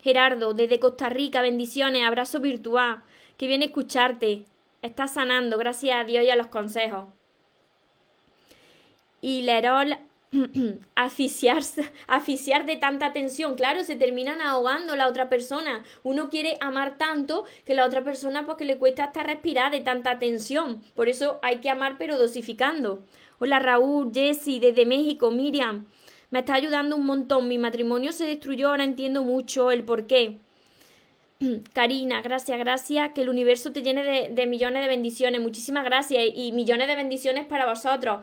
Gerardo, 0.02 0.54
desde 0.54 0.80
Costa 0.80 1.10
Rica, 1.10 1.42
bendiciones, 1.42 2.04
abrazo 2.04 2.40
virtual, 2.40 3.04
que 3.38 3.48
viene 3.48 3.66
escucharte. 3.66 4.46
Estás 4.82 5.14
sanando, 5.16 5.58
gracias 5.58 6.00
a 6.00 6.06
Dios 6.06 6.24
y 6.24 6.30
a 6.30 6.36
los 6.38 6.48
consejos. 6.48 7.10
Y 9.20 9.44
Lerol 9.44 9.98
de 12.66 12.78
tanta 12.78 13.12
tensión. 13.12 13.56
Claro, 13.56 13.84
se 13.84 13.96
terminan 13.96 14.40
ahogando 14.40 14.96
la 14.96 15.08
otra 15.08 15.28
persona. 15.28 15.84
Uno 16.04 16.30
quiere 16.30 16.58
amar 16.62 16.98
tanto 16.98 17.44
que 17.66 17.76
la 17.76 17.86
otra 17.86 18.04
persona 18.04 18.46
porque 18.46 18.64
le 18.64 18.78
cuesta 18.78 19.06
hasta 19.06 19.24
respirar 19.24 19.72
de 19.72 19.82
tanta 19.82 20.20
tensión. 20.20 20.82
Por 20.96 21.10
eso 21.10 21.40
hay 21.42 21.58
que 21.58 21.70
amar 21.70 21.98
pero 21.98 22.18
dosificando. 22.18 23.04
Hola 23.40 23.60
Raúl, 23.60 24.12
Jessy, 24.14 24.60
desde 24.60 24.86
México, 24.86 25.32
Miriam. 25.32 25.88
Me 26.30 26.40
está 26.40 26.54
ayudando 26.54 26.96
un 26.96 27.06
montón. 27.06 27.50
Mi 27.50 27.58
matrimonio 27.58 28.14
se 28.14 28.26
destruyó, 28.26 28.70
ahora 28.70 28.86
entiendo 28.86 29.24
mucho 29.24 29.70
el 29.72 29.84
por 29.84 30.08
qué. 30.08 30.38
Karina, 31.74 32.22
gracias, 32.22 32.58
gracias. 32.58 33.12
Que 33.14 33.24
el 33.24 33.30
universo 33.30 33.74
te 33.74 33.82
llene 33.82 34.30
de 34.30 34.46
millones 34.46 34.82
de 34.82 34.88
bendiciones. 34.88 35.42
Muchísimas 35.42 35.84
gracias 35.84 36.24
y 36.34 36.54
millones 36.54 36.88
de 36.88 36.96
bendiciones 36.96 37.46
para 37.48 37.66
vosotros. 37.66 38.22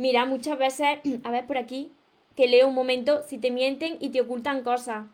Mira, 0.00 0.24
muchas 0.24 0.58
veces, 0.58 0.98
a 1.24 1.30
ver 1.30 1.46
por 1.46 1.58
aquí, 1.58 1.92
que 2.34 2.48
leo 2.48 2.68
un 2.68 2.74
momento, 2.74 3.22
si 3.28 3.36
te 3.36 3.50
mienten 3.50 3.98
y 4.00 4.08
te 4.08 4.22
ocultan 4.22 4.62
cosas, 4.62 5.04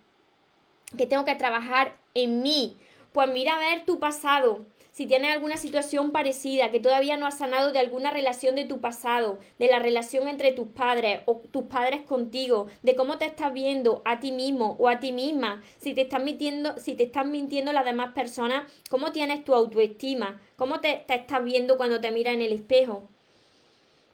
que 0.97 1.07
tengo 1.07 1.25
que 1.25 1.35
trabajar 1.35 1.97
en 2.15 2.41
mí. 2.41 2.77
Pues 3.11 3.29
mira 3.29 3.57
a 3.57 3.59
ver 3.59 3.85
tu 3.85 3.99
pasado, 3.99 4.65
si 4.93 5.07
tienes 5.07 5.33
alguna 5.33 5.57
situación 5.57 6.13
parecida, 6.13 6.71
que 6.71 6.79
todavía 6.79 7.17
no 7.17 7.27
has 7.27 7.39
sanado 7.39 7.73
de 7.73 7.81
alguna 7.81 8.13
relación 8.13 8.55
de 8.55 8.65
tu 8.65 8.81
pasado, 8.81 9.41
de 9.59 9.67
la 9.67 9.81
relación 9.81 10.29
entre 10.29 10.53
tus 10.53 10.69
padres 10.69 11.23
o 11.27 11.43
tus 11.51 11.65
padres 11.65 12.03
contigo, 12.03 12.69
de 12.85 12.95
cómo 12.95 13.19
te 13.19 13.25
estás 13.25 13.53
viendo 13.53 14.03
a 14.05 14.21
ti 14.21 14.31
mismo 14.31 14.77
o 14.79 14.89
a 14.89 15.01
ti 15.01 15.11
misma, 15.11 15.65
si 15.79 15.95
te 15.95 16.03
están 16.03 16.25
mintiendo, 16.25 16.79
si 16.79 16.95
te 16.95 17.03
están 17.03 17.33
mintiendo 17.33 17.73
las 17.73 17.85
demás 17.85 18.13
personas, 18.13 18.71
cómo 18.89 19.11
tienes 19.11 19.45
tu 19.45 19.53
autoestima, 19.53 20.41
cómo 20.55 20.79
te, 20.79 21.03
te 21.09 21.17
estás 21.17 21.43
viendo 21.43 21.77
cuando 21.77 22.01
te 22.01 22.13
miras 22.13 22.35
en 22.35 22.43
el 22.43 22.53
espejo 22.53 23.09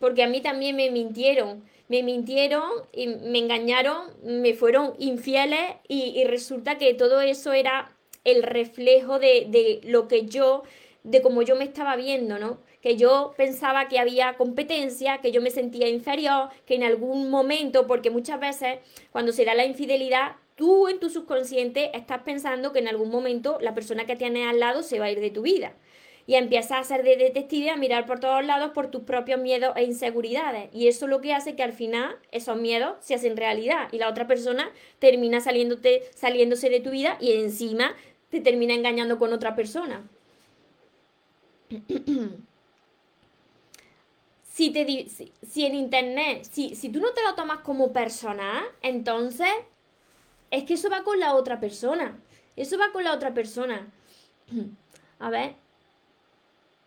porque 0.03 0.25
a 0.25 0.27
mí 0.27 0.41
también 0.41 0.75
me 0.75 0.91
mintieron. 0.91 1.63
Me 1.87 2.03
mintieron 2.03 2.69
y 2.93 3.07
me 3.07 3.39
engañaron, 3.39 4.09
me 4.25 4.53
fueron 4.53 4.95
infieles 4.99 5.77
y, 5.87 6.25
resulta 6.25 6.77
que 6.77 6.93
todo 6.93 7.21
eso 7.21 7.53
era 7.53 7.93
el 8.25 8.43
reflejo 8.43 9.21
de, 9.21 9.47
de, 9.49 9.81
lo 9.85 10.09
que 10.09 10.27
yo, 10.27 10.65
de 11.05 11.23
cómo 11.23 11.43
yo 11.43 11.55
me 11.55 11.63
estaba 11.63 11.95
viendo, 11.95 12.41
¿no? 12.41 12.59
Que 12.81 12.97
yo 12.97 13.33
pensaba 13.37 13.87
que 13.87 14.01
había 14.01 14.35
competencia, 14.35 15.19
que 15.19 15.31
yo 15.31 15.41
me 15.41 15.53
sentía 15.53 15.87
inferior, 15.87 16.49
que 16.67 16.75
en 16.75 16.83
algún 16.83 17.31
momento, 17.31 17.87
porque 17.87 18.11
muchas 18.11 18.41
veces 18.41 18.81
cuando 19.13 19.31
se 19.31 19.45
da 19.45 19.55
la 19.55 19.67
infidelidad, 19.67 20.33
tú 20.57 20.89
en 20.89 20.99
tu 20.99 21.11
subconsciente 21.11 21.97
estás 21.97 22.23
pensando 22.23 22.73
que 22.73 22.81
en 22.81 22.89
algún 22.89 23.11
momento 23.11 23.59
la 23.61 23.73
persona 23.73 24.05
que 24.05 24.17
tienes 24.17 24.49
al 24.49 24.59
lado 24.59 24.83
se 24.83 24.99
va 24.99 25.05
a 25.05 25.13
ir 25.13 25.21
de 25.21 25.31
tu 25.31 25.43
vida 25.43 25.75
y 26.27 26.35
empiezas 26.35 26.79
a 26.81 26.85
ser 26.85 27.03
de 27.03 27.17
detective, 27.17 27.71
a 27.71 27.77
mirar 27.77 28.07
por 28.07 28.21
todos 28.21 28.45
lados 28.45 28.71
por 28.73 28.89
tus 28.91 29.03
propios 29.03 29.41
miedos 29.41 29.73
e 29.77 29.85
inseguridades. 29.85 30.69
Y 30.73 30.89
eso 30.89 31.07
lo 31.07 31.21
que 31.21 31.35
hace 31.35 31.57
que 31.57 31.63
al 31.63 31.73
final 31.73 32.17
esos 32.31 32.57
miedos 32.57 32.97
se 33.01 33.15
hacen 33.15 33.37
realidad 33.37 33.89
y 33.93 33.99
la 33.99 34.09
otra 34.09 34.27
persona 34.27 34.71
termina 34.99 35.41
saliéndote, 35.41 36.03
saliéndose 36.15 36.71
de 36.71 36.81
tu 36.81 36.91
vida 36.91 37.17
y 37.21 37.33
encima 37.33 37.95
te 38.31 38.41
termina 38.41 38.75
engañando 38.75 39.19
con 39.19 39.33
otra 39.33 39.55
persona. 39.55 40.09
si, 44.45 44.71
te, 44.71 45.09
si, 45.09 45.67
en 45.67 45.75
internet, 45.75 46.47
si, 46.51 46.75
si 46.75 46.89
tú 46.89 47.01
no 47.01 47.13
te 47.13 47.23
lo 47.23 47.35
tomas 47.35 47.59
como 47.59 47.93
persona, 47.93 48.63
entonces 48.83 49.49
es 50.51 50.65
que 50.65 50.75
eso 50.75 50.89
va 50.91 51.03
con 51.03 51.19
la 51.19 51.35
otra 51.35 51.59
persona. 51.61 52.19
Eso 52.57 52.79
va 52.79 52.93
con 52.93 53.05
la 53.05 53.15
otra 53.15 53.35
persona. 53.35 53.91
A 55.19 55.31
ver. 55.31 55.62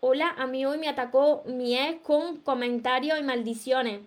Hola, 0.00 0.34
a 0.36 0.46
mí 0.46 0.66
hoy 0.66 0.76
me 0.76 0.88
atacó 0.88 1.42
mi 1.46 1.74
ex 1.74 2.02
con 2.02 2.36
comentarios 2.36 3.18
y 3.18 3.22
maldiciones. 3.22 4.00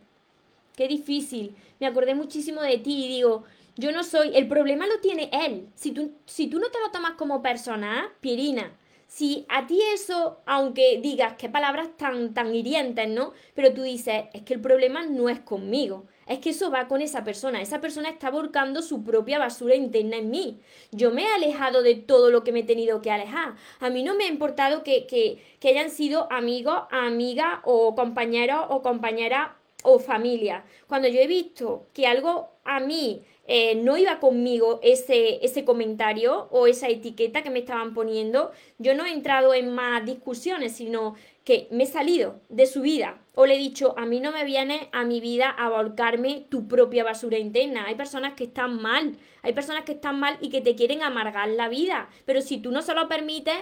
Qué 0.76 0.88
difícil. 0.88 1.56
Me 1.80 1.88
acordé 1.88 2.14
muchísimo 2.14 2.62
de 2.62 2.78
ti 2.78 3.06
y 3.06 3.08
digo, 3.08 3.44
yo 3.76 3.92
no 3.92 4.04
soy, 4.04 4.38
el 4.38 4.48
problema 4.48 4.86
lo 4.86 5.00
tiene 5.00 5.32
él. 5.34 5.68
Si 5.74 5.92
tú, 5.92 6.12
si 6.28 6.46
tú 6.46 6.60
no 6.60 6.70
te 6.70 6.80
lo 6.80 6.92
tomas 6.92 7.14
como 7.14 7.42
persona, 7.42 8.14
Pirina, 8.22 8.72
si 9.08 9.48
a 9.50 9.66
ti 9.66 9.82
eso, 9.92 10.42
aunque 10.46 11.00
digas 11.02 11.34
qué 11.40 11.50
palabras 11.50 11.90
tan, 11.98 12.36
tan 12.36 12.54
hirientes, 12.54 13.10
¿no? 13.10 13.34
Pero 13.56 13.74
tú 13.74 13.82
dices, 13.82 14.26
es 14.34 14.44
que 14.44 14.54
el 14.54 14.62
problema 14.62 15.08
no 15.08 15.28
es 15.28 15.40
conmigo, 15.40 16.06
es 16.30 16.40
que 16.40 16.52
eso 16.52 16.70
va 16.70 16.88
con 16.88 17.02
esa 17.02 17.24
persona. 17.24 17.60
Esa 17.62 17.82
persona 17.82 18.08
está 18.08 18.30
volcando 18.30 18.84
su 18.84 19.04
propia 19.04 19.40
basura 19.40 19.76
interna 19.76 20.18
en 20.18 20.30
mí. 20.30 20.60
Yo 20.92 21.12
me 21.12 21.24
he 21.24 21.28
alejado 21.28 21.82
de 21.82 21.96
todo 21.96 22.30
lo 22.30 22.44
que 22.44 22.52
me 22.52 22.60
he 22.60 22.64
tenido 22.64 23.02
que 23.02 23.12
alejar. 23.12 23.56
A 23.80 23.90
mí 23.90 24.04
no 24.04 24.14
me 24.14 24.26
ha 24.26 24.28
importado 24.28 24.84
que, 24.84 25.08
que, 25.08 25.44
que 25.60 25.70
hayan 25.70 25.90
sido 25.90 26.32
amigos, 26.32 26.84
amigas 26.92 27.60
o 27.64 27.96
compañeros 27.96 28.68
o 28.70 28.84
compañeras 28.84 29.50
o 29.84 29.98
familia. 29.98 30.64
Cuando 30.88 31.08
yo 31.08 31.20
he 31.20 31.28
visto 31.28 31.88
que 31.94 32.06
algo 32.06 32.52
a 32.64 32.80
mí 32.80 33.24
eh, 33.52 33.74
no 33.74 33.98
iba 33.98 34.20
conmigo 34.20 34.80
ese, 34.84 35.44
ese 35.44 35.66
comentario 35.66 36.48
o 36.52 36.68
esa 36.68 36.88
etiqueta 36.88 37.42
que 37.42 37.50
me 37.50 37.58
estaban 37.58 37.96
poniendo, 37.96 38.52
yo 38.78 38.94
no 38.94 39.08
he 39.08 39.12
entrado 39.12 39.56
en 39.56 39.74
más 39.74 40.06
discusiones, 40.06 40.74
sino 40.76 41.16
que 41.44 41.68
me 41.72 41.86
he 41.86 41.88
salido 41.88 42.42
de 42.50 42.68
su 42.68 42.82
vida 42.82 43.24
o 43.34 43.48
le 43.48 43.56
he 43.56 43.58
dicho, 43.58 43.96
a 43.98 44.06
mí 44.06 44.20
no 44.20 44.32
me 44.32 44.46
viene 44.46 44.90
a 44.92 45.04
mi 45.04 45.20
vida 45.20 45.50
a 45.50 45.68
volcarme 45.68 46.46
tu 46.50 46.68
propia 46.68 47.04
basura 47.04 47.40
interna. 47.40 47.88
Hay 47.88 47.96
personas 47.96 48.36
que 48.36 48.44
están 48.44 48.80
mal, 48.80 49.18
hay 49.42 49.54
personas 49.54 49.84
que 49.84 49.94
están 49.94 50.20
mal 50.20 50.38
y 50.42 50.50
que 50.50 50.62
te 50.62 50.76
quieren 50.76 51.02
amargar 51.02 51.50
la 51.50 51.70
vida, 51.70 52.08
pero 52.26 52.44
si 52.44 52.60
tú 52.60 52.70
no 52.72 52.84
se 52.84 52.94
lo 52.94 53.08
permites, 53.08 53.58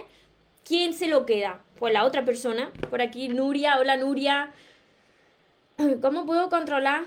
¿quién 0.65 0.93
se 0.93 1.08
lo 1.08 1.26
queda? 1.26 1.63
Pues 1.80 1.93
la 1.93 2.04
otra 2.04 2.26
persona. 2.26 2.73
Por 2.89 3.02
aquí 3.02 3.30
Nuria, 3.30 3.80
hola 3.80 3.95
Nuria. 3.95 4.52
¿Cómo 6.02 6.26
puedo 6.26 6.50
controlar 6.50 7.06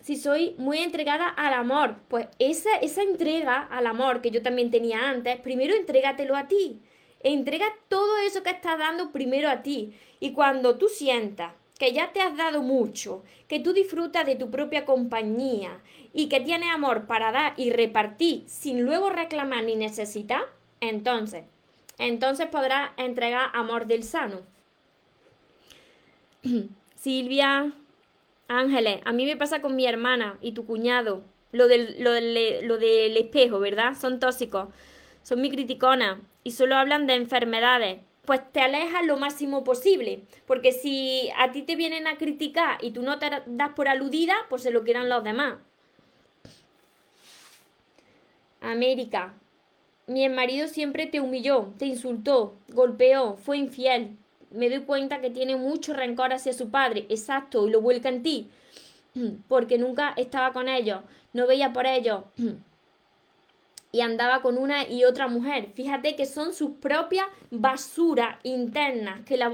si 0.00 0.16
soy 0.16 0.54
muy 0.58 0.78
entregada 0.78 1.28
al 1.28 1.54
amor, 1.54 1.96
pues 2.08 2.26
esa, 2.38 2.76
esa 2.76 3.02
entrega 3.02 3.68
al 3.70 3.86
amor 3.86 4.22
que 4.22 4.30
yo 4.30 4.42
también 4.42 4.70
tenía 4.70 5.08
antes, 5.08 5.38
primero 5.40 5.74
entrégatelo 5.74 6.36
a 6.36 6.48
ti. 6.48 6.80
Entrega 7.22 7.66
todo 7.88 8.16
eso 8.18 8.42
que 8.42 8.50
estás 8.50 8.78
dando 8.78 9.12
primero 9.12 9.50
a 9.50 9.62
ti. 9.62 9.94
Y 10.20 10.32
cuando 10.32 10.78
tú 10.78 10.88
sientas 10.88 11.52
que 11.78 11.92
ya 11.92 12.12
te 12.12 12.20
has 12.20 12.36
dado 12.36 12.62
mucho, 12.62 13.22
que 13.46 13.60
tú 13.60 13.72
disfrutas 13.72 14.24
de 14.26 14.36
tu 14.36 14.50
propia 14.50 14.84
compañía 14.84 15.80
y 16.12 16.28
que 16.28 16.40
tienes 16.40 16.70
amor 16.70 17.06
para 17.06 17.32
dar 17.32 17.54
y 17.56 17.70
repartir 17.70 18.44
sin 18.48 18.82
luego 18.82 19.10
reclamar 19.10 19.64
ni 19.64 19.76
necesitar, 19.76 20.42
entonces, 20.80 21.44
entonces 21.98 22.46
podrás 22.48 22.90
entregar 22.96 23.50
amor 23.52 23.86
del 23.86 24.04
sano. 24.04 24.40
Silvia, 26.96 27.72
Ángeles, 28.50 29.00
a 29.04 29.12
mí 29.12 29.26
me 29.26 29.36
pasa 29.36 29.62
con 29.62 29.76
mi 29.76 29.86
hermana 29.86 30.36
y 30.40 30.52
tu 30.52 30.66
cuñado. 30.66 31.22
Lo 31.52 31.68
del, 31.68 32.02
lo 32.02 32.10
del, 32.12 33.16
espejo, 33.16 33.60
¿verdad? 33.60 33.94
Son 33.96 34.18
tóxicos. 34.18 34.68
Son 35.22 35.38
muy 35.38 35.50
criticonas 35.50 36.18
y 36.42 36.50
solo 36.50 36.74
hablan 36.74 37.06
de 37.06 37.14
enfermedades. 37.14 38.00
Pues 38.24 38.40
te 38.50 38.60
alejas 38.60 39.06
lo 39.06 39.16
máximo 39.16 39.62
posible. 39.62 40.22
Porque 40.48 40.72
si 40.72 41.30
a 41.38 41.52
ti 41.52 41.62
te 41.62 41.76
vienen 41.76 42.08
a 42.08 42.18
criticar 42.18 42.82
y 42.82 42.90
tú 42.90 43.02
no 43.02 43.20
te 43.20 43.30
das 43.46 43.68
por 43.76 43.86
aludida, 43.86 44.34
pues 44.48 44.62
se 44.62 44.72
lo 44.72 44.82
quieran 44.82 45.08
los 45.08 45.22
demás. 45.22 45.58
América. 48.60 49.34
Mi 50.08 50.28
marido 50.28 50.66
siempre 50.66 51.06
te 51.06 51.20
humilló, 51.20 51.72
te 51.78 51.86
insultó, 51.86 52.56
golpeó, 52.68 53.36
fue 53.36 53.58
infiel 53.58 54.16
me 54.50 54.68
doy 54.68 54.80
cuenta 54.80 55.20
que 55.20 55.30
tiene 55.30 55.56
mucho 55.56 55.92
rencor 55.92 56.32
hacia 56.32 56.52
su 56.52 56.70
padre, 56.70 57.06
exacto, 57.08 57.66
y 57.66 57.70
lo 57.70 57.80
vuelca 57.80 58.08
en 58.08 58.22
ti, 58.22 58.50
porque 59.48 59.78
nunca 59.78 60.14
estaba 60.16 60.52
con 60.52 60.68
ellos, 60.68 61.00
no 61.32 61.46
veía 61.46 61.72
por 61.72 61.86
ellos 61.86 62.22
y 63.92 64.00
andaba 64.00 64.40
con 64.42 64.56
una 64.56 64.88
y 64.88 65.04
otra 65.04 65.28
mujer. 65.28 65.70
Fíjate 65.74 66.14
que 66.16 66.26
son 66.26 66.54
sus 66.54 66.72
propias 66.72 67.26
basuras 67.50 68.38
internas 68.44 69.24
que 69.24 69.36
la, 69.36 69.48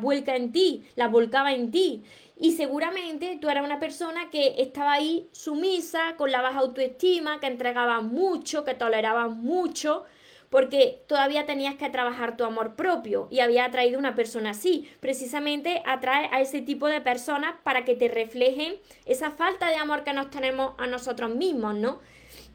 vuelca 0.00 0.36
en 0.36 0.52
ti, 0.52 0.84
la 0.96 1.08
volcaba 1.08 1.52
en 1.52 1.70
ti. 1.70 2.02
Y 2.38 2.52
seguramente 2.52 3.38
tú 3.40 3.48
eras 3.48 3.64
una 3.64 3.78
persona 3.78 4.30
que 4.30 4.54
estaba 4.58 4.94
ahí 4.94 5.28
sumisa, 5.32 6.16
con 6.16 6.32
la 6.32 6.40
baja 6.42 6.60
autoestima, 6.60 7.38
que 7.38 7.46
entregaba 7.46 8.00
mucho, 8.00 8.64
que 8.64 8.74
toleraba 8.74 9.28
mucho, 9.28 10.04
porque 10.52 11.02
todavía 11.06 11.46
tenías 11.46 11.76
que 11.76 11.88
trabajar 11.88 12.36
tu 12.36 12.44
amor 12.44 12.76
propio 12.76 13.26
y 13.30 13.40
había 13.40 13.64
atraído 13.64 13.98
una 13.98 14.14
persona 14.14 14.50
así. 14.50 14.86
Precisamente 15.00 15.82
atrae 15.86 16.28
a 16.30 16.42
ese 16.42 16.60
tipo 16.60 16.88
de 16.88 17.00
personas 17.00 17.54
para 17.62 17.86
que 17.86 17.94
te 17.94 18.08
reflejen 18.08 18.74
esa 19.06 19.30
falta 19.30 19.70
de 19.70 19.76
amor 19.76 20.04
que 20.04 20.12
nos 20.12 20.28
tenemos 20.28 20.74
a 20.76 20.86
nosotros 20.86 21.34
mismos, 21.34 21.74
¿no? 21.76 22.00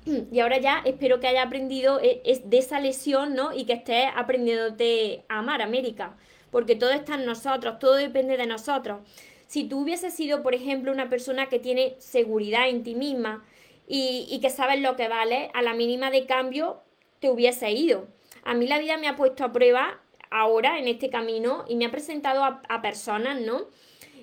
Y 0.32 0.42
ahora 0.42 0.60
ya 0.60 0.84
espero 0.86 1.20
que 1.20 1.26
haya 1.26 1.42
aprendido 1.42 2.00
e, 2.00 2.22
de 2.46 2.58
esa 2.60 2.80
lesión, 2.80 3.34
¿no? 3.34 3.52
Y 3.52 3.66
que 3.66 3.74
estés 3.74 4.06
aprendiéndote 4.16 5.26
a 5.28 5.40
amar 5.40 5.64
América, 5.64 6.18
porque 6.52 6.76
todo 6.76 6.92
está 6.92 7.16
en 7.16 7.26
nosotros, 7.26 7.80
todo 7.80 7.96
depende 7.96 8.38
de 8.38 8.46
nosotros. 8.46 9.00
Si 9.48 9.64
tú 9.64 9.80
hubieses 9.80 10.14
sido, 10.14 10.44
por 10.44 10.54
ejemplo, 10.54 10.92
una 10.92 11.10
persona 11.10 11.48
que 11.48 11.58
tiene 11.58 11.96
seguridad 11.98 12.70
en 12.70 12.84
ti 12.84 12.94
misma 12.94 13.44
y, 13.88 14.28
y 14.30 14.40
que 14.40 14.52
sabes 14.52 14.82
lo 14.82 14.96
que 14.96 15.08
vale, 15.08 15.50
a 15.56 15.64
la 15.64 15.74
mínima 15.74 16.12
de 16.12 16.28
cambio 16.28 16.84
te 17.20 17.30
hubiese 17.30 17.72
ido. 17.72 18.08
A 18.44 18.54
mí 18.54 18.68
la 18.68 18.80
vida 18.80 18.98
me 18.98 19.08
ha 19.08 19.16
puesto 19.16 19.44
a 19.44 19.52
prueba 19.52 20.00
ahora 20.30 20.80
en 20.80 20.88
este 20.88 21.10
camino 21.10 21.66
y 21.68 21.76
me 21.76 21.86
ha 21.86 21.92
presentado 21.92 22.44
a, 22.44 22.82
personas, 22.82 23.42
¿no? 23.42 23.66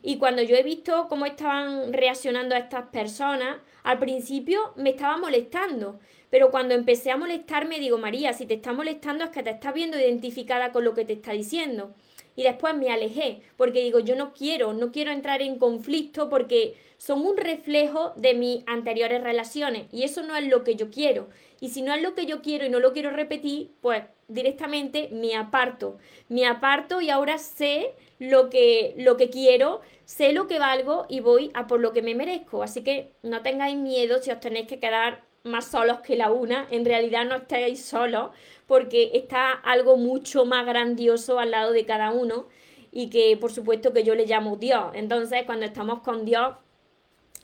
Y 0.02 0.18
cuando 0.18 0.42
yo 0.42 0.56
he 0.56 0.62
visto 0.62 1.06
cómo 1.08 1.24
estaban 1.24 1.92
reaccionando 1.92 2.54
a 2.54 2.58
estas 2.58 2.88
personas, 2.88 3.58
al 3.82 3.98
principio 3.98 4.72
me 4.76 4.90
estaba 4.90 5.16
molestando, 5.16 5.98
pero 6.30 6.50
cuando 6.50 6.74
empecé 6.74 7.10
a 7.10 7.16
molestarme 7.16 7.78
digo, 7.78 7.96
María, 7.96 8.32
si 8.32 8.44
te 8.44 8.54
está 8.54 8.72
molestando 8.72 9.24
es 9.24 9.30
que 9.30 9.42
te 9.42 9.50
estás 9.50 9.72
viendo 9.72 9.98
identificada 9.98 10.72
con 10.72 10.84
lo 10.84 10.94
que 10.94 11.04
te 11.04 11.14
está 11.14 11.32
diciendo. 11.32 11.94
Y 12.36 12.42
después 12.42 12.74
me 12.74 12.90
alejé, 12.90 13.42
porque 13.56 13.82
digo, 13.82 14.00
yo 14.00 14.16
no 14.16 14.32
quiero, 14.32 14.72
no 14.72 14.90
quiero 14.90 15.12
entrar 15.12 15.40
en 15.40 15.58
conflicto 15.58 16.28
porque 16.28 16.74
son 16.98 17.24
un 17.24 17.36
reflejo 17.36 18.12
de 18.16 18.34
mis 18.34 18.64
anteriores 18.66 19.22
relaciones 19.22 19.86
y 19.92 20.02
eso 20.02 20.22
no 20.22 20.34
es 20.36 20.48
lo 20.48 20.64
que 20.64 20.74
yo 20.74 20.90
quiero. 20.90 21.28
Y 21.64 21.70
si 21.70 21.80
no 21.80 21.94
es 21.94 22.02
lo 22.02 22.14
que 22.14 22.26
yo 22.26 22.42
quiero 22.42 22.66
y 22.66 22.68
no 22.68 22.78
lo 22.78 22.92
quiero 22.92 23.08
repetir, 23.08 23.70
pues 23.80 24.04
directamente 24.28 25.08
me 25.12 25.34
aparto. 25.34 25.96
Me 26.28 26.46
aparto 26.46 27.00
y 27.00 27.08
ahora 27.08 27.38
sé 27.38 27.94
lo 28.18 28.50
que, 28.50 28.92
lo 28.98 29.16
que 29.16 29.30
quiero, 29.30 29.80
sé 30.04 30.34
lo 30.34 30.46
que 30.46 30.58
valgo 30.58 31.06
y 31.08 31.20
voy 31.20 31.50
a 31.54 31.66
por 31.66 31.80
lo 31.80 31.94
que 31.94 32.02
me 32.02 32.14
merezco. 32.14 32.62
Así 32.62 32.84
que 32.84 33.12
no 33.22 33.40
tengáis 33.40 33.78
miedo 33.78 34.20
si 34.20 34.30
os 34.30 34.40
tenéis 34.40 34.66
que 34.66 34.78
quedar 34.78 35.24
más 35.42 35.64
solos 35.64 36.00
que 36.00 36.16
la 36.16 36.30
una. 36.30 36.68
En 36.70 36.84
realidad 36.84 37.24
no 37.24 37.36
estáis 37.36 37.82
solos 37.82 38.32
porque 38.66 39.12
está 39.14 39.50
algo 39.50 39.96
mucho 39.96 40.44
más 40.44 40.66
grandioso 40.66 41.38
al 41.38 41.52
lado 41.52 41.72
de 41.72 41.86
cada 41.86 42.10
uno 42.10 42.46
y 42.92 43.08
que 43.08 43.38
por 43.38 43.52
supuesto 43.52 43.94
que 43.94 44.04
yo 44.04 44.14
le 44.14 44.26
llamo 44.26 44.56
Dios. 44.56 44.90
Entonces 44.92 45.44
cuando 45.46 45.64
estamos 45.64 46.00
con 46.00 46.26
Dios 46.26 46.56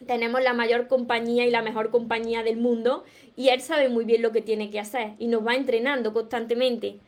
tenemos 0.07 0.43
la 0.43 0.55
mayor 0.55 0.89
compañía 0.89 1.47
y 1.47 1.51
la 1.51 1.63
mejor 1.63 1.91
compañía 1.91 2.43
del 2.43 2.57
mundo 2.57 3.05
y 3.37 3.49
él 3.49 3.61
sabe 3.61 3.89
muy 3.89 4.05
bien 4.05 4.23
lo 4.23 4.33
que 4.33 4.43
tiene 4.43 4.71
que 4.71 4.81
hacer 4.81 5.13
y 5.19 5.27
nos 5.29 5.47
va 5.47 5.55
entrenando 5.55 6.13
constantemente. 6.13 6.99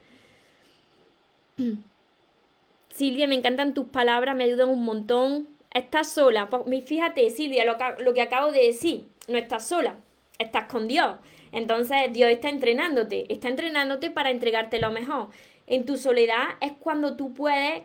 Silvia, 2.91 3.27
me 3.27 3.35
encantan 3.35 3.75
tus 3.75 3.87
palabras, 3.87 4.37
me 4.37 4.45
ayudan 4.45 4.69
un 4.69 4.85
montón. 4.85 5.49
Estás 5.73 6.13
sola. 6.13 6.51
Pues, 6.51 6.85
fíjate, 6.85 7.31
Silvia, 7.31 7.65
lo 7.65 7.79
que, 7.79 8.03
lo 8.03 8.13
que 8.13 8.21
acabo 8.21 8.53
de 8.53 8.67
decir, 8.67 9.07
no 9.29 9.39
estás 9.39 9.67
sola, 9.67 9.97
estás 10.39 10.67
con 10.67 10.89
Dios. 10.89 11.17
Entonces 11.53 12.13
Dios 12.13 12.31
está 12.31 12.49
entrenándote, 12.49 13.33
está 13.33 13.49
entrenándote 13.49 14.11
para 14.11 14.31
entregarte 14.31 14.79
lo 14.79 14.91
mejor. 14.91 15.29
En 15.67 15.87
tu 15.87 15.97
soledad 15.97 16.57
es 16.61 16.73
cuando 16.73 17.17
tú 17.17 17.33
puedes 17.33 17.85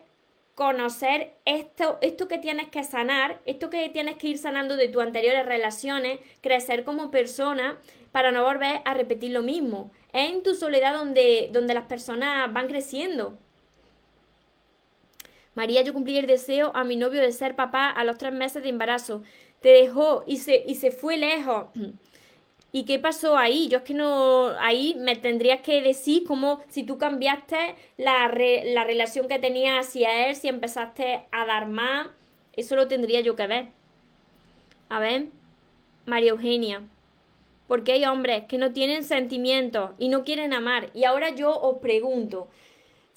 conocer 0.58 1.34
esto, 1.44 1.98
esto 2.00 2.26
que 2.26 2.36
tienes 2.36 2.66
que 2.66 2.82
sanar, 2.82 3.40
esto 3.46 3.70
que 3.70 3.88
tienes 3.90 4.16
que 4.16 4.26
ir 4.26 4.38
sanando 4.38 4.76
de 4.76 4.88
tus 4.88 5.00
anteriores 5.00 5.46
relaciones, 5.46 6.18
crecer 6.40 6.82
como 6.82 7.12
persona 7.12 7.78
para 8.10 8.32
no 8.32 8.42
volver 8.42 8.80
a 8.84 8.92
repetir 8.92 9.30
lo 9.30 9.42
mismo. 9.42 9.92
Es 10.12 10.32
en 10.32 10.42
tu 10.42 10.56
soledad 10.56 10.94
donde, 10.94 11.48
donde 11.52 11.74
las 11.74 11.84
personas 11.84 12.52
van 12.52 12.66
creciendo. 12.66 13.38
María, 15.54 15.82
yo 15.82 15.92
cumplí 15.92 16.18
el 16.18 16.26
deseo 16.26 16.72
a 16.74 16.82
mi 16.82 16.96
novio 16.96 17.20
de 17.22 17.30
ser 17.30 17.54
papá 17.54 17.88
a 17.90 18.02
los 18.02 18.18
tres 18.18 18.32
meses 18.32 18.60
de 18.64 18.70
embarazo. 18.70 19.22
Te 19.60 19.68
dejó 19.68 20.24
y 20.26 20.38
se, 20.38 20.64
y 20.66 20.74
se 20.74 20.90
fue 20.90 21.18
lejos. 21.18 21.66
¿Y 22.70 22.84
qué 22.84 22.98
pasó 22.98 23.38
ahí? 23.38 23.68
Yo 23.68 23.78
es 23.78 23.84
que 23.84 23.94
no, 23.94 24.48
ahí 24.60 24.94
me 24.98 25.16
tendrías 25.16 25.60
que 25.62 25.80
decir 25.80 26.24
cómo, 26.24 26.60
si 26.68 26.82
tú 26.82 26.98
cambiaste 26.98 27.74
la, 27.96 28.28
la 28.28 28.84
relación 28.84 29.26
que 29.26 29.38
tenías 29.38 29.86
hacia 29.86 30.28
él, 30.28 30.36
si 30.36 30.48
empezaste 30.48 31.22
a 31.30 31.46
dar 31.46 31.66
más, 31.66 32.08
eso 32.54 32.76
lo 32.76 32.88
tendría 32.88 33.20
yo 33.20 33.36
que 33.36 33.46
ver. 33.46 33.68
A 34.90 35.00
ver, 35.00 35.26
María 36.04 36.30
Eugenia, 36.30 36.82
porque 37.66 37.92
hay 37.92 38.04
hombres 38.04 38.44
que 38.44 38.58
no 38.58 38.72
tienen 38.72 39.02
sentimientos 39.02 39.92
y 39.98 40.08
no 40.08 40.24
quieren 40.24 40.52
amar. 40.52 40.90
Y 40.94 41.04
ahora 41.04 41.30
yo 41.30 41.58
os 41.58 41.78
pregunto, 41.78 42.48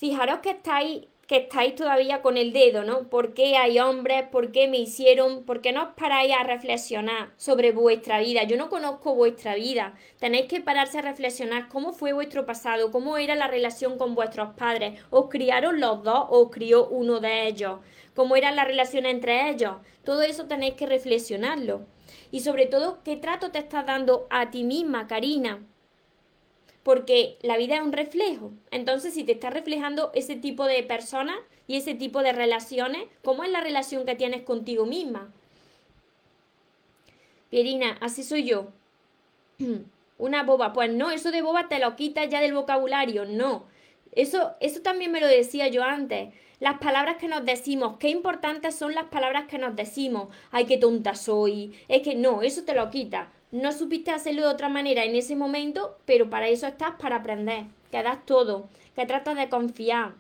Fijaros 0.01 0.39
que 0.39 0.49
estáis 0.49 1.03
que 1.31 1.37
estáis 1.37 1.75
todavía 1.75 2.21
con 2.21 2.35
el 2.35 2.51
dedo, 2.51 2.83
¿no? 2.83 3.07
¿Por 3.07 3.33
qué 3.33 3.55
hay 3.55 3.79
hombres? 3.79 4.23
¿Por 4.29 4.51
qué 4.51 4.67
me 4.67 4.79
hicieron? 4.79 5.45
¿Por 5.45 5.61
qué 5.61 5.71
no 5.71 5.83
os 5.83 5.93
paráis 5.95 6.33
a 6.37 6.43
reflexionar 6.43 7.31
sobre 7.37 7.71
vuestra 7.71 8.19
vida? 8.19 8.43
Yo 8.43 8.57
no 8.57 8.69
conozco 8.69 9.15
vuestra 9.15 9.55
vida. 9.55 9.93
Tenéis 10.19 10.47
que 10.47 10.59
pararse 10.59 10.97
a 10.97 11.03
reflexionar 11.03 11.69
cómo 11.69 11.93
fue 11.93 12.11
vuestro 12.11 12.45
pasado, 12.45 12.91
cómo 12.91 13.17
era 13.17 13.35
la 13.35 13.47
relación 13.47 13.97
con 13.97 14.13
vuestros 14.13 14.55
padres. 14.55 14.99
¿Os 15.09 15.29
criaron 15.29 15.79
los 15.79 16.03
dos 16.03 16.25
o 16.27 16.51
crió 16.51 16.89
uno 16.89 17.21
de 17.21 17.47
ellos? 17.47 17.79
¿Cómo 18.13 18.35
era 18.35 18.51
la 18.51 18.65
relación 18.65 19.05
entre 19.05 19.49
ellos? 19.49 19.75
Todo 20.03 20.23
eso 20.23 20.47
tenéis 20.47 20.73
que 20.73 20.85
reflexionarlo. 20.85 21.85
Y 22.31 22.41
sobre 22.41 22.65
todo, 22.65 23.03
¿qué 23.05 23.15
trato 23.15 23.51
te 23.51 23.59
estás 23.59 23.85
dando 23.85 24.27
a 24.29 24.51
ti 24.51 24.65
misma, 24.65 25.07
Karina? 25.07 25.65
Porque 26.83 27.37
la 27.41 27.57
vida 27.57 27.75
es 27.75 27.81
un 27.81 27.93
reflejo. 27.93 28.51
Entonces, 28.71 29.13
si 29.13 29.23
te 29.23 29.33
está 29.33 29.49
reflejando 29.49 30.11
ese 30.13 30.35
tipo 30.35 30.65
de 30.65 30.83
personas 30.83 31.37
y 31.67 31.77
ese 31.77 31.93
tipo 31.93 32.23
de 32.23 32.33
relaciones, 32.33 33.03
¿cómo 33.23 33.43
es 33.43 33.51
la 33.51 33.61
relación 33.61 34.05
que 34.05 34.15
tienes 34.15 34.41
contigo 34.41 34.85
misma? 34.85 35.31
Pierina, 37.49 37.97
así 38.01 38.23
soy 38.23 38.43
yo. 38.45 38.69
Una 40.17 40.43
boba. 40.43 40.73
Pues 40.73 40.91
no, 40.91 41.11
eso 41.11 41.31
de 41.31 41.41
boba 41.41 41.67
te 41.67 41.79
lo 41.79 41.95
quitas 41.95 42.29
ya 42.29 42.41
del 42.41 42.53
vocabulario, 42.53 43.25
no. 43.25 43.65
Eso, 44.13 44.55
eso 44.59 44.81
también 44.81 45.11
me 45.11 45.21
lo 45.21 45.27
decía 45.27 45.67
yo 45.67 45.83
antes. 45.83 46.33
Las 46.59 46.77
palabras 46.79 47.17
que 47.17 47.27
nos 47.27 47.43
decimos, 47.45 47.97
qué 47.97 48.09
importantes 48.09 48.75
son 48.75 48.93
las 48.93 49.05
palabras 49.05 49.47
que 49.47 49.57
nos 49.57 49.75
decimos. 49.75 50.29
Ay, 50.51 50.65
qué 50.65 50.77
tonta 50.77 51.15
soy. 51.15 51.73
Es 51.87 52.01
que 52.03 52.15
no, 52.15 52.41
eso 52.41 52.63
te 52.63 52.75
lo 52.75 52.89
quita 52.89 53.31
no 53.51 53.71
supiste 53.73 54.11
hacerlo 54.11 54.43
de 54.43 54.53
otra 54.53 54.69
manera 54.69 55.03
en 55.03 55.15
ese 55.15 55.35
momento, 55.35 55.97
pero 56.05 56.29
para 56.29 56.47
eso 56.47 56.67
estás, 56.67 56.95
para 56.95 57.17
aprender, 57.17 57.65
que 57.91 58.01
das 58.01 58.25
todo, 58.25 58.69
que 58.95 59.05
tratas 59.05 59.35
de 59.35 59.49
confiar, 59.49 60.13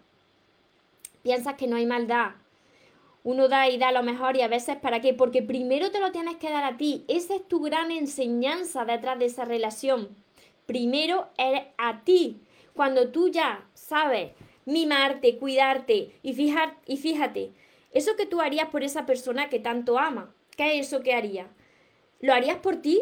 piensas 1.23 1.55
que 1.55 1.67
no 1.67 1.77
hay 1.77 1.85
maldad. 1.85 2.31
Uno 3.23 3.47
da 3.47 3.69
y 3.69 3.77
da 3.77 3.91
lo 3.91 4.03
mejor 4.03 4.35
y 4.35 4.41
a 4.41 4.47
veces 4.47 4.77
para 4.77 4.99
qué? 4.99 5.13
Porque 5.13 5.43
primero 5.43 5.91
te 5.91 5.99
lo 5.99 6.11
tienes 6.11 6.37
que 6.37 6.49
dar 6.49 6.63
a 6.63 6.77
ti. 6.77 7.05
Esa 7.07 7.35
es 7.35 7.47
tu 7.47 7.61
gran 7.61 7.91
enseñanza 7.91 8.83
detrás 8.83 9.19
de 9.19 9.25
esa 9.25 9.45
relación. 9.45 10.09
Primero 10.65 11.29
eres 11.37 11.63
a 11.77 12.03
ti. 12.03 12.41
Cuando 12.73 13.09
tú 13.09 13.29
ya 13.29 13.67
sabes 13.75 14.31
mimarte, 14.65 15.37
cuidarte 15.37 16.15
y, 16.23 16.33
fijar, 16.33 16.77
y 16.87 16.97
fíjate, 16.97 17.51
eso 17.91 18.15
que 18.15 18.25
tú 18.25 18.41
harías 18.41 18.69
por 18.69 18.83
esa 18.83 19.05
persona 19.05 19.49
que 19.49 19.59
tanto 19.59 19.99
ama, 19.99 20.33
¿qué 20.57 20.79
es 20.79 20.87
eso 20.87 21.03
que 21.03 21.13
harías? 21.13 21.47
¿Lo 22.21 22.33
harías 22.33 22.57
por 22.57 22.77
ti? 22.77 23.01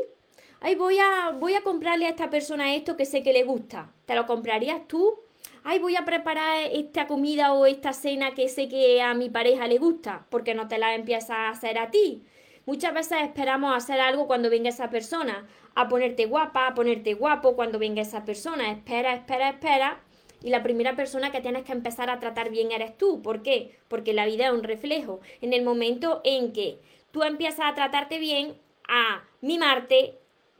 Ay, 0.62 0.76
voy 0.76 0.98
a, 1.00 1.32
voy 1.32 1.56
a 1.56 1.62
comprarle 1.62 2.06
a 2.06 2.10
esta 2.10 2.30
persona 2.30 2.76
esto 2.76 2.98
que 2.98 3.06
sé 3.06 3.24
que 3.24 3.34
le 3.34 3.44
gusta. 3.44 3.92
¿Te 4.06 4.16
lo 4.16 4.26
comprarías 4.26 4.88
tú? 4.88 5.20
Ay, 5.64 5.80
voy 5.80 5.96
a 5.96 6.06
preparar 6.06 6.70
esta 6.72 7.08
comida 7.08 7.54
o 7.54 7.66
esta 7.66 7.94
cena 7.94 8.34
que 8.34 8.48
sé 8.50 8.70
que 8.70 9.02
a 9.02 9.14
mi 9.14 9.30
pareja 9.30 9.68
le 9.68 9.78
gusta, 9.78 10.26
porque 10.30 10.54
no 10.54 10.68
te 10.68 10.78
la 10.78 10.96
empiezas 10.96 11.32
a 11.32 11.50
hacer 11.50 11.78
a 11.78 11.92
ti. 11.92 12.24
Muchas 12.66 12.94
veces 12.94 13.24
esperamos 13.24 13.76
hacer 13.76 14.00
algo 14.00 14.28
cuando 14.28 14.50
venga 14.50 14.70
esa 14.70 14.90
persona, 14.90 15.48
a 15.76 15.88
ponerte 15.88 16.26
guapa, 16.26 16.68
a 16.68 16.76
ponerte 16.76 17.14
guapo 17.14 17.56
cuando 17.56 17.80
venga 17.80 18.02
esa 18.02 18.26
persona. 18.26 18.72
Espera, 18.72 19.14
espera, 19.14 19.50
espera. 19.50 20.02
Y 20.44 20.52
la 20.52 20.64
primera 20.64 20.96
persona 20.96 21.32
que 21.32 21.42
tienes 21.42 21.64
que 21.64 21.72
empezar 21.72 22.10
a 22.10 22.20
tratar 22.20 22.50
bien 22.50 22.72
eres 22.72 22.98
tú. 22.98 23.22
¿Por 23.22 23.42
qué? 23.42 23.78
Porque 23.88 24.14
la 24.14 24.26
vida 24.26 24.48
es 24.48 24.54
un 24.54 24.64
reflejo. 24.64 25.20
En 25.42 25.52
el 25.54 25.64
momento 25.64 26.22
en 26.24 26.54
que 26.54 26.80
tú 27.12 27.24
empiezas 27.24 27.66
a 27.66 27.76
tratarte 27.76 28.20
bien, 28.20 28.56
a 28.88 29.24
mimarte, 29.42 30.19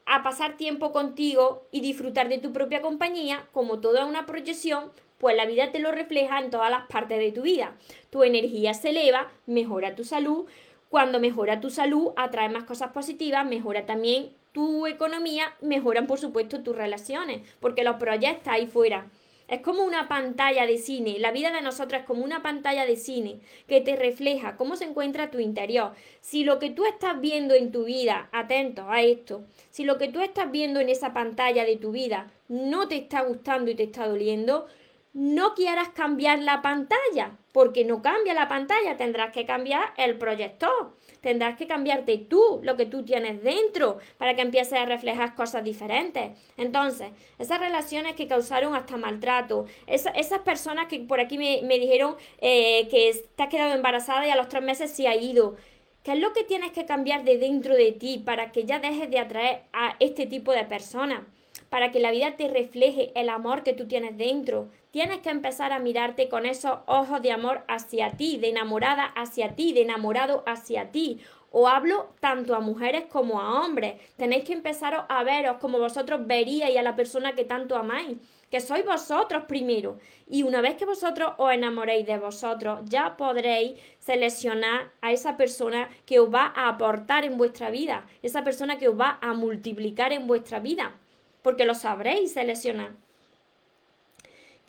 a 0.10 0.24
pasar 0.24 0.58
tiempo 0.58 0.92
contigo 0.92 1.68
y 1.72 1.82
disfrutar 1.82 2.30
de 2.30 2.40
tu 2.40 2.52
propia 2.52 2.82
compañía, 2.82 3.48
como 3.52 3.80
toda 3.80 4.06
una 4.06 4.26
proyección, 4.26 4.92
pues 5.20 5.36
la 5.36 5.46
vida 5.46 5.72
te 5.72 5.78
lo 5.78 5.92
refleja 5.92 6.40
en 6.40 6.50
todas 6.50 6.72
las 6.72 6.88
partes 6.88 7.20
de 7.20 7.32
tu 7.32 7.44
vida. 7.44 7.76
Tu 8.10 8.24
energía 8.24 8.74
se 8.74 8.90
eleva, 8.90 9.32
mejora 9.46 9.96
tu 9.96 10.04
salud. 10.04 10.48
Cuando 10.90 11.20
mejora 11.20 11.62
tu 11.62 11.70
salud, 11.70 12.14
atrae 12.18 12.50
más 12.50 12.64
cosas 12.64 12.92
positivas, 12.92 13.46
mejora 13.46 13.86
también 13.86 14.32
tu 14.52 14.88
economía, 14.88 15.54
mejoran 15.62 16.08
por 16.08 16.20
supuesto 16.20 16.64
tus 16.64 16.76
relaciones, 16.76 17.48
porque 17.60 17.84
los 17.84 17.98
proyectas 17.98 18.56
ahí 18.56 18.66
fuera. 18.66 19.06
Es 19.50 19.62
como 19.62 19.84
una 19.84 20.08
pantalla 20.08 20.68
de 20.68 20.78
cine. 20.78 21.18
La 21.18 21.32
vida 21.32 21.52
de 21.52 21.64
nosotros 21.64 22.02
es 22.02 22.06
como 22.06 22.24
una 22.24 22.44
pantalla 22.44 22.86
de 22.86 22.96
cine 22.96 23.40
que 23.68 23.82
te 23.82 23.96
refleja 23.96 24.56
cómo 24.56 24.76
se 24.76 24.86
encuentra 24.86 25.32
tu 25.32 25.40
interior. 25.40 25.94
Si 26.22 26.44
lo 26.44 26.60
que 26.60 26.70
tú 26.70 26.86
estás 26.86 27.20
viendo 27.20 27.56
en 27.56 27.72
tu 27.72 27.86
vida, 27.86 28.30
atento 28.32 28.92
a 28.92 29.02
esto, 29.02 29.46
si 29.72 29.86
lo 29.86 29.98
que 29.98 30.08
tú 30.10 30.22
estás 30.22 30.52
viendo 30.52 30.80
en 30.80 30.90
esa 30.90 31.14
pantalla 31.14 31.66
de 31.66 31.78
tu 31.78 31.92
vida 31.92 32.32
no 32.48 32.88
te 32.88 32.98
está 32.98 33.22
gustando 33.22 33.72
y 33.72 33.76
te 33.76 33.84
está 33.84 34.08
doliendo, 34.08 34.68
no 35.14 35.56
quieras 35.56 35.90
cambiar 35.90 36.40
la 36.40 36.62
pantalla, 36.62 37.38
porque 37.52 37.84
no 37.84 38.02
cambia 38.02 38.34
la 38.34 38.48
pantalla, 38.48 38.96
tendrás 38.96 39.32
que 39.32 39.46
cambiar 39.46 39.94
el 39.98 40.18
proyector, 40.18 40.96
tendrás 41.22 41.58
que 41.58 41.68
cambiarte 41.68 42.18
tú, 42.18 42.62
lo 42.64 42.78
que 42.78 42.86
tú 42.86 43.04
tienes 43.04 43.42
dentro, 43.44 43.98
para 44.18 44.36
que 44.36 44.44
empieces 44.44 44.74
a 44.74 44.86
reflejar 44.86 45.36
cosas 45.36 45.64
diferentes. 45.64 46.38
Entonces, 46.58 47.10
esas 47.40 47.60
relaciones 47.60 48.14
que 48.14 48.28
causaron 48.28 48.76
hasta 48.76 48.98
maltrato, 48.98 49.66
esas 49.88 50.40
personas 50.46 50.88
que 50.88 51.00
por 51.00 51.20
aquí 51.20 51.38
me, 51.38 51.80
dijeron 51.80 52.16
eh, 52.40 52.88
que 52.90 53.12
te 53.36 53.44
has 53.44 53.50
quedado 53.50 53.74
embarazada 53.74 54.28
y 54.28 54.30
a 54.30 54.36
los 54.36 54.48
tres 54.48 54.64
meses 54.64 54.92
se 54.92 55.08
ha 55.08 55.16
ido. 55.16 55.56
¿Qué 56.04 56.14
es 56.14 56.20
lo 56.20 56.34
que 56.34 56.44
tienes 56.44 56.72
que 56.72 56.86
cambiar 56.86 57.24
de 57.24 57.38
dentro 57.38 57.76
de 57.76 57.92
ti 57.92 58.22
para 58.24 58.52
que 58.52 58.64
ya 58.64 58.80
dejes 58.80 59.10
de 59.10 59.20
atraer 59.20 59.64
a 59.74 59.96
este 60.00 60.28
tipo 60.28 60.54
de 60.54 60.64
personas? 60.64 61.24
Para 61.70 61.92
que 61.92 62.00
la 62.00 62.12
vida 62.12 62.36
te 62.36 62.48
refleje 62.48 63.12
el 63.16 63.30
amor 63.30 63.64
que 63.64 63.74
tú 63.74 63.88
tienes 63.88 64.18
dentro, 64.18 64.70
Tienes 64.92 65.20
que 65.20 65.30
empezar 65.30 65.72
a 65.72 65.78
mirarte 65.78 66.30
con 66.30 66.48
esos 66.48 66.80
ojos 66.88 67.22
de 67.22 67.32
amor 67.32 67.64
hacia 67.68 68.14
ti, 68.18 68.38
de 68.38 68.50
enamorada 68.50 69.06
hacia 69.06 69.56
ti, 69.56 69.72
de 69.72 69.84
enamorado 69.84 70.44
hacia 70.48 70.92
ti. 70.92 71.20
O 71.52 71.68
hablo 71.68 72.10
tanto 72.20 72.56
a 72.56 72.60
mujeres 72.60 73.06
como 73.06 73.40
a 73.40 73.62
hombres. 73.62 74.02
Tenéis 74.18 74.46
que 74.46 74.54
empezar 74.54 75.06
a 75.08 75.24
veros 75.24 75.58
como 75.58 75.78
vosotros 75.78 76.26
veríais 76.26 76.76
a 76.76 76.82
la 76.82 76.96
persona 76.96 77.34
que 77.34 77.46
tanto 77.46 77.76
amáis. 77.76 78.18
Que 78.50 78.62
sois 78.62 78.84
vosotros 78.84 79.44
primero. 79.48 80.00
Y 80.28 80.42
una 80.42 80.60
vez 80.60 80.76
que 80.76 80.86
vosotros 80.86 81.34
os 81.38 81.52
enamoréis 81.52 82.08
de 82.08 82.18
vosotros, 82.18 82.80
ya 82.86 83.16
podréis 83.16 83.80
seleccionar 84.00 84.92
a 85.02 85.12
esa 85.12 85.38
persona 85.38 85.88
que 86.08 86.20
os 86.20 86.34
va 86.34 86.52
a 86.56 86.68
aportar 86.68 87.26
en 87.26 87.38
vuestra 87.38 87.70
vida. 87.70 88.08
Esa 88.24 88.44
persona 88.44 88.80
que 88.80 88.90
os 88.90 89.00
va 89.00 89.20
a 89.22 89.34
multiplicar 89.34 90.14
en 90.14 90.26
vuestra 90.26 90.60
vida. 90.60 90.96
Porque 91.42 91.66
lo 91.66 91.76
sabréis 91.76 92.34
seleccionar. 92.34 92.92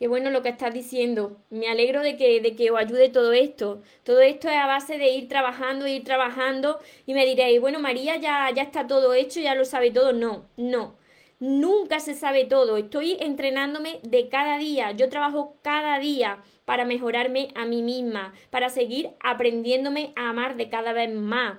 Qué 0.00 0.08
bueno 0.08 0.30
lo 0.30 0.42
que 0.42 0.48
estás 0.48 0.72
diciendo. 0.72 1.36
Me 1.50 1.68
alegro 1.68 2.00
de 2.00 2.16
que, 2.16 2.40
de 2.40 2.56
que 2.56 2.70
os 2.70 2.78
ayude 2.78 3.10
todo 3.10 3.34
esto. 3.34 3.82
Todo 4.02 4.22
esto 4.22 4.48
es 4.48 4.56
a 4.56 4.66
base 4.66 4.96
de 4.96 5.10
ir 5.10 5.28
trabajando, 5.28 5.86
ir 5.86 6.04
trabajando. 6.04 6.78
Y 7.04 7.12
me 7.12 7.26
diréis, 7.26 7.60
bueno, 7.60 7.80
María 7.80 8.16
ya, 8.16 8.50
ya 8.50 8.62
está 8.62 8.86
todo 8.86 9.12
hecho, 9.12 9.40
ya 9.40 9.54
lo 9.54 9.66
sabe 9.66 9.90
todo. 9.90 10.14
No, 10.14 10.46
no. 10.56 10.94
Nunca 11.38 12.00
se 12.00 12.14
sabe 12.14 12.46
todo. 12.46 12.78
Estoy 12.78 13.18
entrenándome 13.20 14.00
de 14.02 14.30
cada 14.30 14.56
día. 14.56 14.92
Yo 14.92 15.10
trabajo 15.10 15.56
cada 15.62 15.98
día 15.98 16.42
para 16.64 16.86
mejorarme 16.86 17.48
a 17.54 17.66
mí 17.66 17.82
misma, 17.82 18.32
para 18.48 18.70
seguir 18.70 19.10
aprendiéndome 19.20 20.12
a 20.16 20.30
amar 20.30 20.56
de 20.56 20.70
cada 20.70 20.92
vez 20.94 21.12
más. 21.12 21.58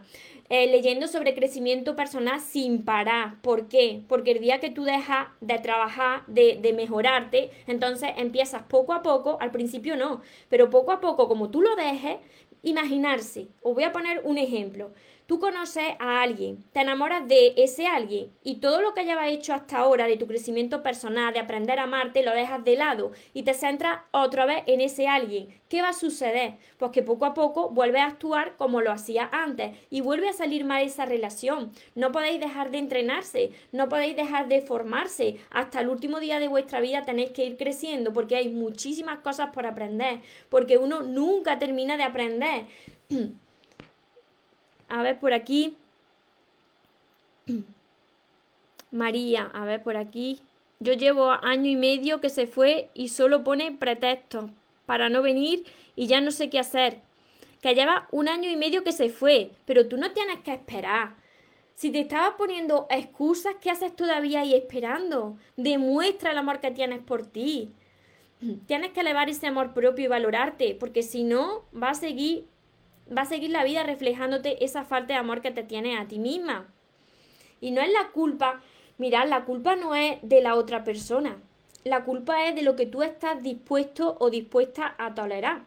Eh, 0.54 0.68
leyendo 0.68 1.08
sobre 1.08 1.34
crecimiento 1.34 1.96
personal 1.96 2.42
sin 2.42 2.84
parar. 2.84 3.42
¿Por 3.42 3.70
qué? 3.70 4.04
Porque 4.10 4.32
el 4.32 4.42
día 4.42 4.60
que 4.60 4.70
tú 4.70 4.84
dejas 4.84 5.30
de 5.40 5.58
trabajar, 5.60 6.26
de, 6.28 6.60
de 6.62 6.74
mejorarte, 6.74 7.52
entonces 7.68 8.10
empiezas 8.18 8.64
poco 8.64 8.92
a 8.92 9.02
poco, 9.02 9.38
al 9.40 9.52
principio 9.52 9.96
no, 9.96 10.22
pero 10.50 10.70
poco 10.70 10.92
a 10.92 11.00
poco, 11.00 11.30
como 11.30 11.50
tú 11.52 11.62
lo 11.62 11.74
dejes, 11.78 12.18
imaginarse. 12.64 13.48
Os 13.62 13.74
voy 13.76 13.86
a 13.86 13.94
poner 13.94 14.22
un 14.26 14.38
ejemplo. 14.38 14.92
Tú 15.32 15.40
conoces 15.40 15.94
a 16.00 16.24
alguien, 16.24 16.62
te 16.74 16.82
enamoras 16.82 17.26
de 17.26 17.54
ese 17.56 17.88
alguien 17.88 18.34
y 18.44 18.56
todo 18.56 18.82
lo 18.82 18.94
que 18.94 19.00
hayas 19.00 19.18
hecho 19.30 19.54
hasta 19.54 19.78
ahora 19.78 20.06
de 20.06 20.18
tu 20.18 20.28
crecimiento 20.28 20.84
personal, 20.84 21.34
de 21.34 21.40
aprender 21.40 21.80
a 21.80 21.84
amarte, 21.84 22.22
lo 22.22 22.34
dejas 22.34 22.66
de 22.66 22.76
lado 22.76 23.14
y 23.34 23.44
te 23.44 23.54
centras 23.54 24.02
otra 24.12 24.46
vez 24.46 24.64
en 24.68 24.82
ese 24.82 25.08
alguien. 25.08 25.48
¿Qué 25.70 25.82
va 25.82 25.88
a 25.88 25.94
suceder? 25.94 26.56
Pues 26.78 26.92
que 26.92 27.02
poco 27.02 27.24
a 27.24 27.34
poco 27.34 27.70
vuelves 27.70 28.02
a 28.02 28.08
actuar 28.08 28.58
como 28.58 28.82
lo 28.82 28.92
hacía 28.92 29.30
antes 29.32 29.72
y 29.90 30.02
vuelve 30.02 30.28
a 30.28 30.34
salir 30.34 30.66
mal 30.66 30.84
esa 30.84 31.06
relación. 31.06 31.72
No 31.96 32.12
podéis 32.12 32.42
dejar 32.42 32.70
de 32.70 32.80
entrenarse, 32.80 33.52
no 33.72 33.88
podéis 33.88 34.18
dejar 34.18 34.50
de 34.50 34.60
formarse. 34.60 35.38
Hasta 35.50 35.80
el 35.80 35.88
último 35.88 36.20
día 36.20 36.42
de 36.42 36.50
vuestra 36.50 36.82
vida 36.82 37.06
tenéis 37.06 37.32
que 37.32 37.46
ir 37.46 37.56
creciendo 37.56 38.12
porque 38.12 38.36
hay 38.36 38.50
muchísimas 38.50 39.20
cosas 39.20 39.52
por 39.52 39.66
aprender, 39.66 40.20
porque 40.50 40.78
uno 40.78 41.04
nunca 41.04 41.58
termina 41.58 41.96
de 41.96 42.04
aprender. 42.04 42.66
A 44.92 45.04
ver 45.04 45.20
por 45.20 45.34
aquí. 45.34 45.78
María, 48.92 49.50
a 49.54 49.64
ver 49.64 49.82
por 49.82 49.96
aquí. 49.96 50.42
Yo 50.80 50.94
llevo 50.94 51.32
año 51.32 51.70
y 51.70 51.78
medio 51.78 52.20
que 52.20 52.30
se 52.30 52.46
fue 52.46 52.90
y 52.94 53.08
solo 53.08 53.44
pone 53.44 53.72
pretextos 53.72 54.52
para 54.86 55.08
no 55.08 55.22
venir 55.22 55.64
y 55.96 56.08
ya 56.08 56.20
no 56.20 56.32
sé 56.32 56.50
qué 56.50 56.60
hacer. 56.60 57.00
Que 57.62 57.74
lleva 57.74 58.10
un 58.12 58.28
año 58.28 58.50
y 58.50 58.58
medio 58.58 58.84
que 58.84 58.92
se 58.92 59.10
fue, 59.10 59.52
pero 59.66 59.88
tú 59.88 59.96
no 59.96 60.12
tienes 60.12 60.40
que 60.40 60.52
esperar. 60.52 61.16
Si 61.76 61.90
te 61.90 62.02
estabas 62.02 62.34
poniendo 62.38 62.88
excusas, 62.90 63.56
¿qué 63.62 63.70
haces 63.70 63.96
todavía 63.96 64.42
ahí 64.42 64.54
esperando? 64.54 65.38
Demuestra 65.56 66.32
el 66.32 66.38
amor 66.38 66.60
que 66.60 66.72
tienes 66.72 67.00
por 67.00 67.26
ti. 67.26 67.72
Tienes 68.68 68.92
que 68.92 69.02
elevar 69.02 69.30
ese 69.30 69.48
amor 69.48 69.74
propio 69.74 70.06
y 70.06 70.08
valorarte, 70.10 70.76
porque 70.78 71.04
si 71.04 71.24
no, 71.24 71.64
va 71.72 71.92
a 71.92 71.94
seguir, 71.94 72.48
va 73.16 73.24
a 73.24 73.26
seguir 73.26 73.50
la 73.52 73.64
vida 73.64 73.84
reflejándote 73.84 74.64
esa 74.64 74.84
falta 74.84 75.14
de 75.14 75.20
amor 75.20 75.42
que 75.42 75.52
te 75.52 75.64
tienes 75.64 76.00
a 76.00 76.08
ti 76.08 76.20
misma. 76.20 76.74
Y 77.60 77.72
no 77.72 77.82
es 77.82 77.92
la 77.92 78.10
culpa, 78.12 78.62
mirad, 78.98 79.28
la 79.28 79.46
culpa 79.46 79.76
no 79.76 79.96
es 79.96 80.18
de 80.22 80.42
la 80.42 80.56
otra 80.56 80.84
persona, 80.84 81.38
la 81.84 82.04
culpa 82.04 82.48
es 82.48 82.56
de 82.56 82.62
lo 82.62 82.76
que 82.76 82.86
tú 82.86 83.04
estás 83.04 83.42
dispuesto 83.42 84.18
o 84.20 84.30
dispuesta 84.30 84.96
a 84.98 85.14
tolerar. 85.14 85.64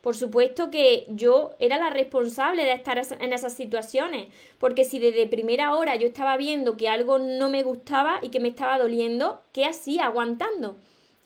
Por 0.00 0.16
supuesto 0.16 0.70
que 0.70 1.06
yo 1.08 1.50
era 1.58 1.76
la 1.76 1.90
responsable 1.90 2.64
de 2.64 2.72
estar 2.72 3.00
en 3.20 3.32
esas 3.32 3.52
situaciones, 3.52 4.28
porque 4.58 4.84
si 4.84 4.98
desde 4.98 5.26
primera 5.26 5.74
hora 5.74 5.96
yo 5.96 6.06
estaba 6.06 6.36
viendo 6.36 6.76
que 6.76 6.88
algo 6.88 7.18
no 7.18 7.50
me 7.50 7.62
gustaba 7.62 8.20
y 8.22 8.28
que 8.28 8.40
me 8.40 8.48
estaba 8.48 8.78
doliendo, 8.78 9.42
¿qué 9.52 9.64
hacía 9.66 10.06
aguantando? 10.06 10.76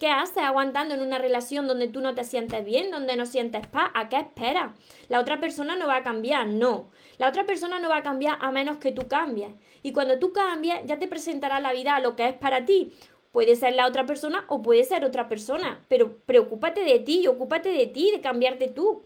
¿Qué 0.03 0.09
haces 0.09 0.39
aguantando 0.39 0.95
en 0.95 1.01
una 1.01 1.19
relación 1.19 1.69
donde 1.69 1.87
tú 1.87 2.01
no 2.01 2.13
te 2.13 2.25
sientes 2.25 2.65
bien, 2.65 2.91
donde 2.91 3.15
no 3.15 3.25
sientes 3.25 3.69
paz? 3.69 3.89
¿A 3.95 4.09
qué 4.09 4.17
esperas? 4.17 4.73
La 5.09 5.21
otra 5.21 5.39
persona 5.39 5.77
no 5.77 5.87
va 5.87 5.99
a 5.99 6.03
cambiar, 6.03 6.49
no. 6.49 6.91
La 7.19 7.29
otra 7.29 7.47
persona 7.47 7.79
no 7.79 7.89
va 7.89 7.99
a 7.99 8.03
cambiar 8.03 8.37
a 8.41 8.51
menos 8.51 8.79
que 8.79 8.91
tú 8.91 9.07
cambies. 9.07 9.53
Y 9.81 9.93
cuando 9.93 10.19
tú 10.19 10.33
cambies, 10.33 10.81
ya 10.87 10.99
te 10.99 11.07
presentará 11.07 11.61
la 11.61 11.73
vida 11.73 11.95
a 11.95 12.01
lo 12.01 12.17
que 12.17 12.27
es 12.27 12.35
para 12.35 12.65
ti. 12.65 12.93
Puede 13.31 13.55
ser 13.55 13.75
la 13.75 13.87
otra 13.87 14.05
persona 14.05 14.45
o 14.49 14.61
puede 14.61 14.83
ser 14.83 15.05
otra 15.05 15.29
persona, 15.29 15.85
pero 15.87 16.17
preocúpate 16.27 16.83
de 16.83 16.99
ti, 16.99 17.29
ocúpate 17.29 17.69
de 17.69 17.87
ti, 17.87 18.11
de 18.11 18.21
cambiarte 18.21 18.67
tú. 18.67 19.05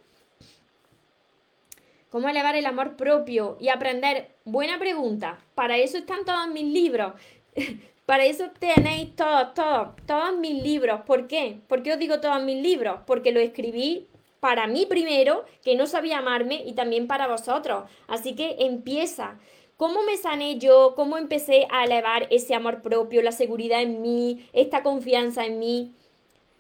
¿Cómo 2.09 2.27
elevar 2.31 2.57
el 2.57 2.65
amor 2.65 2.97
propio 2.97 3.59
y 3.61 3.69
aprender? 3.69 4.31
Buena 4.47 4.79
pregunta. 4.79 5.41
Para 5.55 5.77
eso 5.77 5.99
están 5.99 6.25
todos 6.25 6.49
mis 6.49 6.73
libros. 6.73 7.13
Para 8.07 8.25
eso 8.25 8.51
tenéis 8.61 9.17
todos, 9.17 9.53
todos, 9.55 9.89
todos 10.07 10.39
mis 10.39 10.63
libros. 10.63 11.01
¿Por 11.07 11.27
qué? 11.27 11.59
¿Por 11.67 11.83
qué 11.83 11.93
os 11.93 11.99
digo 11.99 12.21
todos 12.21 12.41
mis 12.41 12.63
libros? 12.63 13.01
Porque 13.05 13.33
lo 13.33 13.41
escribí 13.41 14.07
para 14.39 14.69
mí 14.69 14.87
primero, 14.87 15.45
que 15.65 15.75
no 15.75 15.89
sabía 15.89 16.19
amarme, 16.19 16.63
y 16.65 16.75
también 16.75 17.09
para 17.09 17.27
vosotros. 17.27 17.91
Así 18.07 18.37
que 18.37 18.59
empieza. 18.61 19.41
¿Cómo 19.77 20.05
me 20.05 20.17
sané 20.17 20.57
yo? 20.59 20.95
¿Cómo 20.95 21.19
empecé 21.19 21.67
a 21.69 21.85
elevar 21.85 22.29
ese 22.31 22.55
amor 22.55 22.81
propio, 22.81 23.23
la 23.23 23.33
seguridad 23.33 23.83
en 23.83 24.01
mí, 24.01 24.49
esta 24.53 24.85
confianza 24.85 25.45
en 25.45 25.59
mí? 25.59 25.93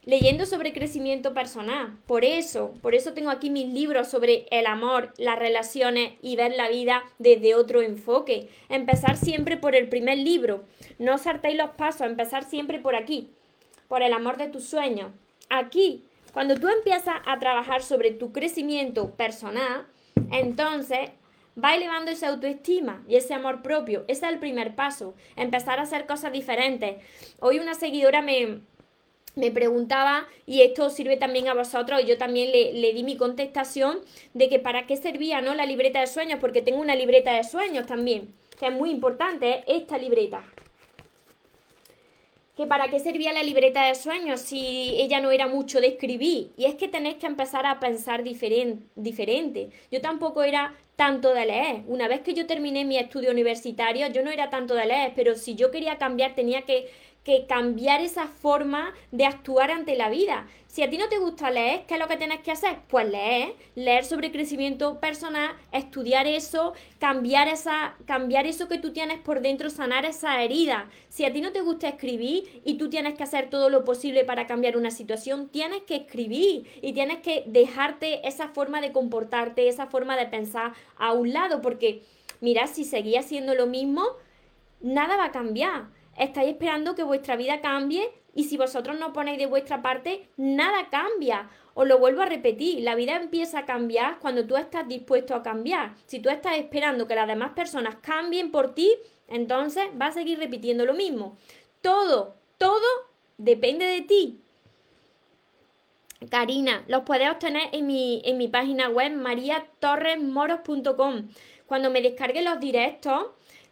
Leyendo 0.06 0.46
sobre 0.46 0.72
crecimiento 0.72 1.34
personal. 1.34 1.98
Por 2.06 2.24
eso, 2.24 2.74
por 2.80 2.94
eso 2.94 3.12
tengo 3.12 3.30
aquí 3.30 3.50
mis 3.50 3.66
libros 3.66 4.06
sobre 4.06 4.46
el 4.52 4.66
amor, 4.66 5.12
las 5.18 5.36
relaciones 5.36 6.12
y 6.22 6.36
ver 6.36 6.54
la 6.54 6.68
vida 6.68 7.02
desde 7.18 7.56
otro 7.56 7.82
enfoque. 7.82 8.48
Empezar 8.68 9.16
siempre 9.16 9.56
por 9.56 9.74
el 9.74 9.88
primer 9.88 10.18
libro. 10.18 10.62
No 11.00 11.18
saltéis 11.18 11.56
los 11.56 11.70
pasos, 11.70 12.06
empezar 12.06 12.44
siempre 12.44 12.78
por 12.78 12.94
aquí, 12.94 13.32
por 13.88 14.02
el 14.02 14.12
amor 14.12 14.36
de 14.36 14.46
tus 14.46 14.62
sueños. 14.62 15.10
Aquí, 15.50 16.04
cuando 16.32 16.54
tú 16.54 16.68
empiezas 16.68 17.16
a 17.26 17.40
trabajar 17.40 17.82
sobre 17.82 18.12
tu 18.12 18.30
crecimiento 18.30 19.10
personal, 19.10 19.88
entonces 20.30 21.10
va 21.62 21.74
elevando 21.74 22.12
esa 22.12 22.28
autoestima 22.28 23.02
y 23.08 23.16
ese 23.16 23.34
amor 23.34 23.60
propio. 23.60 24.04
Ese 24.06 24.26
es 24.26 24.32
el 24.32 24.38
primer 24.38 24.76
paso, 24.76 25.14
empezar 25.34 25.80
a 25.80 25.82
hacer 25.82 26.06
cosas 26.06 26.30
diferentes. 26.32 27.02
Hoy 27.40 27.58
una 27.58 27.74
seguidora 27.74 28.22
me, 28.22 28.60
me 29.36 29.50
preguntaba, 29.50 30.26
y 30.46 30.62
esto 30.62 30.88
sirve 30.88 31.18
también 31.18 31.46
a 31.48 31.54
vosotros, 31.54 32.04
yo 32.06 32.16
también 32.16 32.50
le, 32.50 32.72
le, 32.72 32.92
di 32.94 33.04
mi 33.04 33.16
contestación 33.16 34.00
de 34.32 34.48
que 34.48 34.58
para 34.58 34.86
qué 34.86 34.96
servía 34.96 35.42
¿no? 35.42 35.54
la 35.54 35.66
libreta 35.66 36.00
de 36.00 36.06
sueños, 36.06 36.38
porque 36.40 36.62
tengo 36.62 36.80
una 36.80 36.96
libreta 36.96 37.34
de 37.34 37.44
sueños 37.44 37.86
también, 37.86 38.34
que 38.58 38.66
es 38.66 38.72
muy 38.72 38.90
importante, 38.90 39.62
esta 39.66 39.98
libreta 39.98 40.42
que 42.56 42.66
para 42.66 42.88
qué 42.88 42.98
servía 42.98 43.34
la 43.34 43.42
libreta 43.42 43.84
de 43.84 43.94
sueños 43.94 44.40
si 44.40 44.94
ella 44.96 45.20
no 45.20 45.30
era 45.30 45.46
mucho 45.46 45.78
de 45.78 45.88
escribir. 45.88 46.52
Y 46.56 46.64
es 46.64 46.74
que 46.76 46.88
tenéis 46.88 47.16
que 47.16 47.26
empezar 47.26 47.66
a 47.66 47.78
pensar 47.78 48.24
diferente. 48.24 49.68
Yo 49.92 50.00
tampoco 50.00 50.42
era 50.42 50.74
tanto 50.96 51.34
de 51.34 51.44
leer. 51.44 51.82
Una 51.86 52.08
vez 52.08 52.20
que 52.20 52.32
yo 52.32 52.46
terminé 52.46 52.86
mi 52.86 52.96
estudio 52.96 53.30
universitario, 53.30 54.06
yo 54.08 54.22
no 54.22 54.30
era 54.30 54.48
tanto 54.48 54.74
de 54.74 54.86
leer, 54.86 55.12
pero 55.14 55.34
si 55.34 55.54
yo 55.54 55.70
quería 55.70 55.98
cambiar 55.98 56.34
tenía 56.34 56.62
que 56.62 56.88
que 57.26 57.44
cambiar 57.48 58.00
esa 58.02 58.28
forma 58.28 58.94
de 59.10 59.26
actuar 59.26 59.72
ante 59.72 59.96
la 59.96 60.08
vida. 60.08 60.46
Si 60.68 60.84
a 60.84 60.88
ti 60.88 60.96
no 60.96 61.08
te 61.08 61.18
gusta 61.18 61.50
leer, 61.50 61.84
¿qué 61.88 61.94
es 61.94 62.00
lo 62.00 62.06
que 62.06 62.16
tienes 62.16 62.38
que 62.38 62.52
hacer? 62.52 62.78
Pues 62.86 63.10
leer, 63.10 63.54
leer 63.74 64.04
sobre 64.04 64.30
crecimiento 64.30 65.00
personal, 65.00 65.56
estudiar 65.72 66.28
eso, 66.28 66.74
cambiar 67.00 67.48
esa 67.48 67.96
cambiar 68.06 68.46
eso 68.46 68.68
que 68.68 68.78
tú 68.78 68.92
tienes 68.92 69.18
por 69.18 69.40
dentro, 69.40 69.70
sanar 69.70 70.04
esa 70.04 70.40
herida. 70.40 70.88
Si 71.08 71.24
a 71.24 71.32
ti 71.32 71.40
no 71.40 71.50
te 71.50 71.62
gusta 71.62 71.88
escribir 71.88 72.62
y 72.64 72.74
tú 72.74 72.90
tienes 72.90 73.14
que 73.14 73.24
hacer 73.24 73.50
todo 73.50 73.70
lo 73.70 73.82
posible 73.82 74.24
para 74.24 74.46
cambiar 74.46 74.76
una 74.76 74.92
situación, 74.92 75.48
tienes 75.48 75.82
que 75.82 75.96
escribir 75.96 76.70
y 76.80 76.92
tienes 76.92 77.18
que 77.22 77.42
dejarte 77.48 78.28
esa 78.28 78.50
forma 78.50 78.80
de 78.80 78.92
comportarte, 78.92 79.66
esa 79.66 79.88
forma 79.88 80.16
de 80.16 80.26
pensar 80.26 80.74
a 80.96 81.12
un 81.12 81.32
lado, 81.32 81.60
porque 81.60 82.04
mira, 82.40 82.68
si 82.68 82.84
seguía 82.84 83.18
haciendo 83.18 83.56
lo 83.56 83.66
mismo, 83.66 84.04
nada 84.80 85.16
va 85.16 85.24
a 85.24 85.32
cambiar 85.32 85.95
estáis 86.18 86.50
esperando 86.50 86.94
que 86.94 87.02
vuestra 87.02 87.36
vida 87.36 87.60
cambie 87.60 88.10
y 88.34 88.44
si 88.44 88.56
vosotros 88.56 88.98
no 88.98 89.12
ponéis 89.12 89.38
de 89.38 89.46
vuestra 89.46 89.82
parte, 89.82 90.28
nada 90.36 90.88
cambia. 90.90 91.48
Os 91.74 91.86
lo 91.86 91.98
vuelvo 91.98 92.22
a 92.22 92.26
repetir, 92.26 92.82
la 92.82 92.94
vida 92.94 93.16
empieza 93.16 93.60
a 93.60 93.66
cambiar 93.66 94.18
cuando 94.18 94.46
tú 94.46 94.56
estás 94.56 94.86
dispuesto 94.86 95.34
a 95.34 95.42
cambiar. 95.42 95.94
Si 96.06 96.20
tú 96.20 96.28
estás 96.28 96.58
esperando 96.58 97.08
que 97.08 97.14
las 97.14 97.26
demás 97.26 97.52
personas 97.52 97.96
cambien 97.96 98.50
por 98.50 98.74
ti, 98.74 98.92
entonces 99.28 99.84
va 100.00 100.06
a 100.06 100.12
seguir 100.12 100.38
repitiendo 100.38 100.84
lo 100.84 100.94
mismo. 100.94 101.36
Todo, 101.80 102.34
todo 102.58 102.86
depende 103.38 103.86
de 103.86 104.02
ti. 104.02 104.40
Karina, 106.30 106.84
los 106.88 107.02
puedes 107.02 107.30
obtener 107.30 107.68
en 107.72 107.86
mi, 107.86 108.22
en 108.24 108.38
mi 108.38 108.48
página 108.48 108.88
web 108.88 109.12
mariatorresmoros.com. 109.12 111.28
Cuando 111.66 111.90
me 111.90 112.00
descargue 112.00 112.40
los 112.42 112.58
directos, 112.60 113.26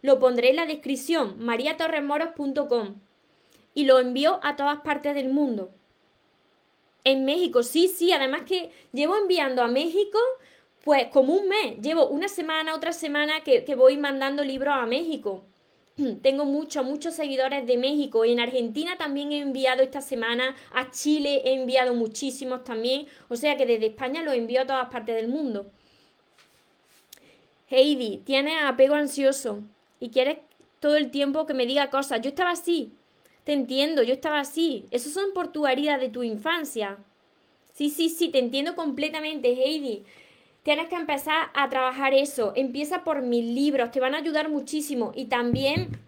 lo 0.05 0.19
pondré 0.19 0.51
en 0.51 0.57
la 0.57 0.65
descripción, 0.65 1.43
mariatorremoros.com. 1.43 2.95
Y 3.73 3.85
lo 3.85 3.99
envío 3.99 4.39
a 4.43 4.55
todas 4.55 4.81
partes 4.81 5.15
del 5.15 5.29
mundo. 5.29 5.71
En 7.03 7.25
México, 7.25 7.63
sí, 7.63 7.87
sí, 7.87 8.11
además 8.11 8.43
que 8.43 8.71
llevo 8.93 9.17
enviando 9.17 9.61
a 9.63 9.67
México 9.67 10.19
pues 10.83 11.07
como 11.07 11.33
un 11.33 11.49
mes. 11.49 11.81
Llevo 11.81 12.07
una 12.07 12.27
semana, 12.27 12.75
otra 12.75 12.93
semana 12.93 13.41
que, 13.43 13.63
que 13.63 13.75
voy 13.75 13.97
mandando 13.97 14.43
libros 14.43 14.75
a 14.77 14.85
México. 14.85 15.43
Tengo 16.21 16.45
muchos, 16.45 16.85
muchos 16.85 17.15
seguidores 17.15 17.65
de 17.65 17.77
México. 17.77 18.23
En 18.23 18.39
Argentina 18.39 18.95
también 18.97 19.31
he 19.31 19.39
enviado 19.39 19.81
esta 19.81 20.01
semana. 20.01 20.55
A 20.71 20.91
Chile 20.91 21.41
he 21.43 21.55
enviado 21.55 21.95
muchísimos 21.95 22.63
también. 22.63 23.07
O 23.29 23.35
sea 23.35 23.57
que 23.57 23.65
desde 23.65 23.87
España 23.87 24.21
lo 24.21 24.31
envío 24.31 24.61
a 24.61 24.67
todas 24.67 24.89
partes 24.89 25.15
del 25.15 25.27
mundo. 25.27 25.71
Heidi, 27.67 28.17
tiene 28.17 28.59
apego 28.59 28.93
ansioso 28.93 29.63
y 29.99 30.09
quieres 30.09 30.39
todo 30.79 30.95
el 30.97 31.11
tiempo 31.11 31.45
que 31.45 31.53
me 31.53 31.65
diga 31.65 31.89
cosas. 31.89 32.21
Yo 32.21 32.29
estaba 32.29 32.51
así, 32.51 32.93
te 33.43 33.53
entiendo, 33.53 34.03
yo 34.03 34.13
estaba 34.13 34.39
así. 34.39 34.85
Esos 34.91 35.13
son 35.13 35.33
por 35.33 35.49
tu 35.49 35.67
herida 35.67 35.97
de 35.97 36.09
tu 36.09 36.23
infancia. 36.23 36.97
Sí, 37.73 37.89
sí, 37.89 38.09
sí, 38.09 38.29
te 38.29 38.39
entiendo 38.39 38.75
completamente, 38.75 39.49
Heidi. 39.49 40.03
Tienes 40.63 40.87
que 40.87 40.95
empezar 40.95 41.49
a 41.53 41.69
trabajar 41.69 42.13
eso. 42.13 42.53
Empieza 42.55 43.03
por 43.03 43.21
mis 43.21 43.45
libros, 43.45 43.91
te 43.91 43.99
van 43.99 44.15
a 44.15 44.17
ayudar 44.17 44.49
muchísimo. 44.49 45.11
Y 45.15 45.25
también, 45.25 45.99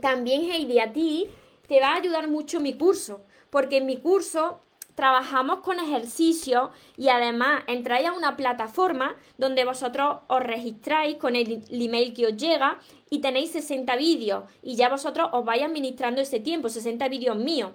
también, 0.00 0.50
Heidi, 0.50 0.78
a 0.78 0.92
ti 0.92 1.28
te 1.68 1.80
va 1.80 1.88
a 1.88 1.96
ayudar 1.96 2.28
mucho 2.28 2.60
mi 2.60 2.74
curso. 2.74 3.20
Porque 3.50 3.76
en 3.76 3.86
mi 3.86 3.98
curso 3.98 4.60
trabajamos 4.94 5.60
con 5.60 5.78
ejercicios 5.80 6.70
y 6.96 7.08
además 7.08 7.62
entráis 7.66 8.08
a 8.08 8.12
una 8.12 8.36
plataforma 8.36 9.16
donde 9.38 9.64
vosotros 9.64 10.18
os 10.28 10.40
registráis 10.40 11.16
con 11.16 11.36
el, 11.36 11.64
email 11.70 12.14
que 12.14 12.26
os 12.26 12.36
llega 12.36 12.78
y 13.14 13.20
tenéis 13.20 13.50
60 13.50 13.94
vídeos 13.94 14.44
y 14.60 14.74
ya 14.74 14.88
vosotros 14.88 15.28
os 15.32 15.44
vais 15.44 15.62
administrando 15.62 16.20
ese 16.20 16.40
tiempo, 16.40 16.68
60 16.68 17.08
vídeos 17.08 17.36
míos. 17.36 17.70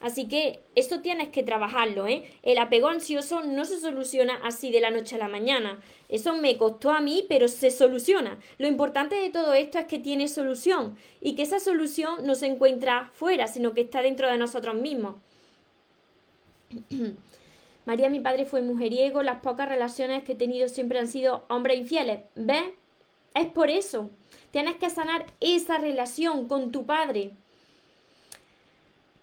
Así 0.00 0.26
que 0.26 0.64
esto 0.74 1.00
tienes 1.00 1.28
que 1.28 1.44
trabajarlo, 1.44 2.08
¿eh? 2.08 2.24
El 2.42 2.58
apego 2.58 2.88
ansioso 2.88 3.44
no 3.44 3.64
se 3.64 3.78
soluciona 3.78 4.34
así 4.42 4.72
de 4.72 4.80
la 4.80 4.90
noche 4.90 5.14
a 5.14 5.18
la 5.18 5.28
mañana. 5.28 5.80
Eso 6.08 6.36
me 6.36 6.58
costó 6.58 6.90
a 6.90 7.00
mí, 7.00 7.24
pero 7.28 7.46
se 7.46 7.70
soluciona. 7.70 8.40
Lo 8.58 8.66
importante 8.66 9.14
de 9.14 9.30
todo 9.30 9.54
esto 9.54 9.78
es 9.78 9.86
que 9.86 10.00
tiene 10.00 10.26
solución 10.26 10.96
y 11.20 11.36
que 11.36 11.42
esa 11.42 11.60
solución 11.60 12.26
no 12.26 12.34
se 12.34 12.46
encuentra 12.46 13.12
fuera, 13.14 13.46
sino 13.46 13.74
que 13.74 13.82
está 13.82 14.02
dentro 14.02 14.28
de 14.28 14.38
nosotros 14.38 14.74
mismos. 14.74 15.14
María, 17.86 18.10
mi 18.10 18.18
padre 18.18 18.44
fue 18.44 18.60
mujeriego, 18.60 19.22
las 19.22 19.40
pocas 19.40 19.68
relaciones 19.68 20.24
que 20.24 20.32
he 20.32 20.36
tenido 20.36 20.68
siempre 20.68 20.98
han 20.98 21.06
sido 21.06 21.44
hombres 21.48 21.78
infieles. 21.78 22.22
¿Ves? 22.34 22.64
Es 23.34 23.46
por 23.46 23.68
eso. 23.68 24.10
Tienes 24.54 24.76
que 24.76 24.88
sanar 24.88 25.26
esa 25.40 25.78
relación 25.78 26.46
con 26.46 26.70
tu 26.70 26.86
padre. 26.86 27.32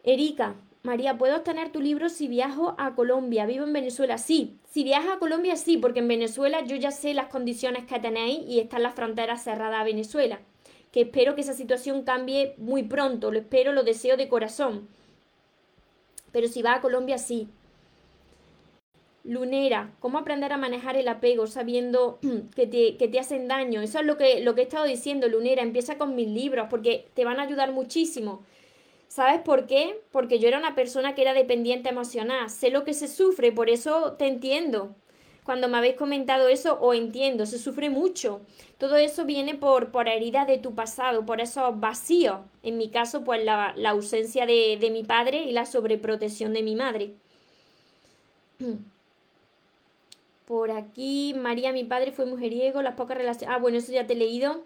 Erika, 0.04 0.56
María, 0.84 1.18
¿puedo 1.18 1.38
obtener 1.38 1.72
tu 1.72 1.80
libro 1.80 2.10
si 2.10 2.28
viajo 2.28 2.76
a 2.78 2.96
Colombia? 2.96 3.46
¿Vivo 3.46 3.64
en 3.64 3.72
Venezuela? 3.72 4.18
Sí. 4.18 4.58
Si 4.70 4.84
viajas 4.84 5.16
a 5.16 5.20
Colombia, 5.20 5.56
sí, 5.56 5.78
porque 5.78 6.00
en 6.00 6.10
Venezuela 6.10 6.66
yo 6.66 6.76
ya 6.76 6.92
sé 6.92 7.14
las 7.14 7.30
condiciones 7.30 7.86
que 7.86 7.98
tenéis 7.98 8.42
y 8.46 8.60
están 8.60 8.84
las 8.84 8.94
fronteras 8.94 9.42
cerradas 9.42 9.80
a 9.80 9.86
Venezuela. 9.86 10.42
Que 10.92 11.04
espero 11.04 11.34
que 11.34 11.42
esa 11.42 11.54
situación 11.54 12.04
cambie 12.04 12.54
muy 12.58 12.84
pronto. 12.84 13.32
Lo 13.32 13.40
espero, 13.40 13.72
lo 13.72 13.84
deseo 13.84 14.18
de 14.18 14.28
corazón. 14.28 14.90
Pero 16.34 16.50
si 16.50 16.62
vas 16.62 16.80
a 16.80 16.82
Colombia, 16.82 17.18
sí. 17.18 17.48
Lunera, 19.24 19.92
¿cómo 20.00 20.18
aprender 20.18 20.52
a 20.52 20.58
manejar 20.58 20.98
el 20.98 21.08
apego 21.08 21.46
sabiendo 21.46 22.20
que 22.56 22.66
te, 22.68 22.98
que 22.98 23.08
te 23.08 23.20
hacen 23.20 23.48
daño? 23.48 23.82
Eso 23.82 24.00
es 24.00 24.06
lo 24.06 24.18
que, 24.18 24.42
lo 24.42 24.56
que 24.56 24.62
he 24.62 24.64
estado 24.64 24.86
diciendo, 24.86 25.28
Lunera. 25.28 25.62
Empieza 25.62 25.98
con 25.98 26.16
mis 26.16 26.28
libros 26.28 26.68
porque 26.70 27.08
te 27.14 27.26
van 27.26 27.40
a 27.40 27.44
ayudar 27.44 27.72
muchísimo. 27.72 28.44
¿Sabes 29.08 29.42
por 29.42 29.68
qué? 29.68 30.02
Porque 30.12 30.40
yo 30.40 30.48
era 30.48 30.58
una 30.58 30.74
persona 30.74 31.16
que 31.16 31.22
era 31.22 31.34
dependiente 31.34 31.90
emocional. 31.90 32.50
Sé 32.50 32.72
lo 32.72 32.84
que 32.84 32.94
se 32.94 33.08
sufre, 33.08 33.52
por 33.52 33.70
eso 33.70 34.14
te 34.14 34.26
entiendo. 34.28 34.96
Cuando 35.44 35.68
me 35.68 35.78
habéis 35.78 35.96
comentado 35.96 36.48
eso, 36.48 36.80
os 36.82 36.96
entiendo, 36.96 37.46
se 37.46 37.60
sufre 37.60 37.90
mucho. 37.90 38.42
Todo 38.78 38.96
eso 38.96 39.26
viene 39.26 39.56
por, 39.56 39.92
por 39.92 40.08
heridas 40.08 40.48
de 40.48 40.60
tu 40.60 40.76
pasado, 40.76 41.26
por 41.26 41.42
esos 41.42 41.80
vacíos. 41.80 42.40
En 42.64 42.78
mi 42.78 42.90
caso, 42.90 43.24
pues 43.24 43.44
la, 43.44 43.74
la 43.76 43.90
ausencia 43.90 44.46
de, 44.46 44.78
de 44.80 44.90
mi 44.92 45.04
padre 45.04 45.44
y 45.44 45.52
la 45.52 45.66
sobreprotección 45.66 46.54
de 46.54 46.64
mi 46.64 46.76
madre. 46.76 47.14
Por 50.52 50.70
aquí, 50.70 51.34
María, 51.34 51.72
mi 51.72 51.86
padre 51.86 52.12
fue 52.12 52.26
mujeriego, 52.26 52.82
las 52.82 52.96
pocas 52.96 53.18
relaciones. 53.18 53.56
Ah, 53.56 53.58
bueno, 53.58 53.78
eso 53.78 53.94
ya 53.94 54.06
te 54.06 54.12
he 54.12 54.18
leído. 54.18 54.66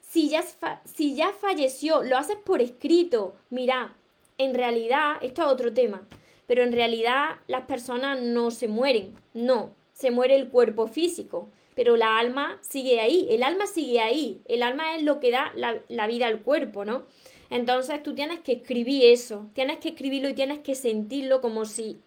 Si 0.00 0.28
ya, 0.28 0.44
si 0.84 1.16
ya 1.16 1.32
falleció, 1.32 2.04
lo 2.04 2.16
haces 2.16 2.36
por 2.36 2.62
escrito. 2.62 3.34
Mira, 3.50 3.96
en 4.38 4.54
realidad, 4.54 5.16
esto 5.20 5.42
es 5.42 5.48
otro 5.48 5.74
tema, 5.74 6.06
pero 6.46 6.62
en 6.62 6.70
realidad 6.70 7.40
las 7.48 7.62
personas 7.62 8.22
no 8.22 8.52
se 8.52 8.68
mueren, 8.68 9.16
no, 9.34 9.74
se 9.92 10.12
muere 10.12 10.36
el 10.36 10.48
cuerpo 10.48 10.86
físico, 10.86 11.48
pero 11.74 11.96
la 11.96 12.16
alma 12.16 12.60
sigue 12.60 13.00
ahí, 13.00 13.26
el 13.28 13.42
alma 13.42 13.66
sigue 13.66 13.98
ahí, 13.98 14.42
el 14.44 14.62
alma 14.62 14.94
es 14.94 15.02
lo 15.02 15.18
que 15.18 15.32
da 15.32 15.50
la, 15.56 15.82
la 15.88 16.06
vida 16.06 16.28
al 16.28 16.42
cuerpo, 16.42 16.84
¿no? 16.84 17.02
Entonces 17.50 18.00
tú 18.00 18.14
tienes 18.14 18.38
que 18.38 18.52
escribir 18.52 19.06
eso, 19.06 19.50
tienes 19.54 19.78
que 19.78 19.88
escribirlo 19.88 20.28
y 20.28 20.34
tienes 20.34 20.60
que 20.60 20.76
sentirlo 20.76 21.40
como 21.40 21.64
si 21.64 22.00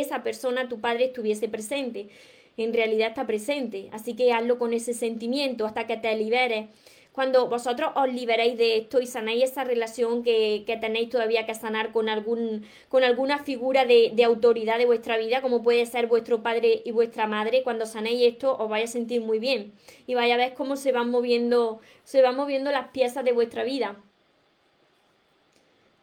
esa 0.00 0.22
persona, 0.22 0.68
tu 0.68 0.80
padre, 0.80 1.06
estuviese 1.06 1.48
presente. 1.48 2.08
En 2.56 2.72
realidad 2.72 3.08
está 3.08 3.26
presente. 3.26 3.88
Así 3.92 4.14
que 4.14 4.32
hazlo 4.32 4.58
con 4.58 4.72
ese 4.72 4.94
sentimiento 4.94 5.66
hasta 5.66 5.86
que 5.86 5.96
te 5.96 6.16
liberes. 6.16 6.68
Cuando 7.16 7.48
vosotros 7.48 7.92
os 7.94 8.12
liberéis 8.12 8.58
de 8.58 8.76
esto 8.76 9.00
y 9.00 9.06
sanáis 9.06 9.44
esa 9.44 9.64
relación 9.64 10.22
que, 10.22 10.66
tenéis 10.82 11.08
todavía 11.08 11.46
que 11.46 11.54
sanar 11.54 11.90
con, 11.90 12.10
algún, 12.10 12.66
con 12.90 13.04
alguna 13.04 13.38
figura 13.38 13.86
de, 13.86 14.12
de, 14.14 14.22
autoridad 14.22 14.76
de 14.76 14.84
vuestra 14.84 15.16
vida, 15.16 15.40
como 15.40 15.62
puede 15.62 15.86
ser 15.86 16.08
vuestro 16.08 16.42
padre 16.42 16.82
y 16.84 16.90
vuestra 16.90 17.26
madre, 17.26 17.62
cuando 17.62 17.86
sanéis 17.86 18.34
esto 18.34 18.54
os 18.58 18.68
vais 18.68 18.90
a 18.90 18.92
sentir 18.92 19.22
muy 19.22 19.38
bien 19.38 19.72
y 20.06 20.14
vais 20.14 20.30
a 20.30 20.36
ver 20.36 20.52
cómo 20.52 20.76
se 20.76 20.92
van 20.92 21.10
moviendo, 21.10 21.80
se 22.04 22.20
van 22.20 22.36
moviendo 22.36 22.70
las 22.70 22.88
piezas 22.88 23.24
de 23.24 23.32
vuestra 23.32 23.64
vida. 23.64 23.96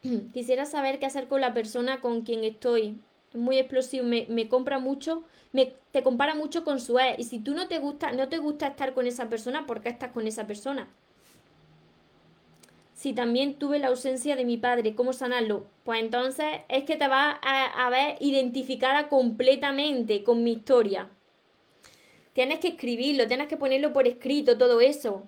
Quisiera 0.33 0.65
saber 0.65 0.97
qué 0.97 1.05
hacer 1.05 1.27
con 1.27 1.41
la 1.41 1.53
persona 1.53 2.01
con 2.01 2.23
quien 2.23 2.43
estoy 2.43 2.97
muy 3.33 3.57
explosivo, 3.57 4.05
me, 4.05 4.47
compra 4.47 4.79
mucho, 4.79 5.23
me, 5.51 5.73
te 5.91 6.03
compara 6.03 6.35
mucho 6.35 6.63
con 6.63 6.79
su 6.79 6.99
ex. 6.99 7.19
Y 7.19 7.23
si 7.23 7.39
tú 7.39 7.53
no 7.53 7.67
te 7.67 7.79
gusta, 7.79 8.11
no 8.11 8.29
te 8.29 8.37
gusta 8.37 8.67
estar 8.67 8.93
con 8.93 9.07
esa 9.07 9.29
persona, 9.29 9.65
¿por 9.65 9.81
qué 9.81 9.89
estás 9.89 10.11
con 10.11 10.27
esa 10.27 10.47
persona? 10.47 10.87
Si 12.93 13.13
también 13.13 13.55
tuve 13.55 13.79
la 13.79 13.87
ausencia 13.87 14.35
de 14.35 14.45
mi 14.45 14.57
padre, 14.57 14.95
¿cómo 14.95 15.13
sanarlo? 15.13 15.65
Pues 15.83 16.01
entonces 16.01 16.45
es 16.69 16.83
que 16.85 16.95
te 16.95 17.07
vas 17.07 17.37
a, 17.41 17.85
a 17.85 17.89
ver 17.89 18.15
identificada 18.21 19.09
completamente 19.09 20.23
con 20.23 20.43
mi 20.43 20.53
historia. 20.53 21.09
Tienes 22.33 22.59
que 22.59 22.69
escribirlo, 22.69 23.27
tienes 23.27 23.47
que 23.47 23.57
ponerlo 23.57 23.93
por 23.93 24.07
escrito, 24.07 24.57
todo 24.57 24.79
eso. 24.81 25.27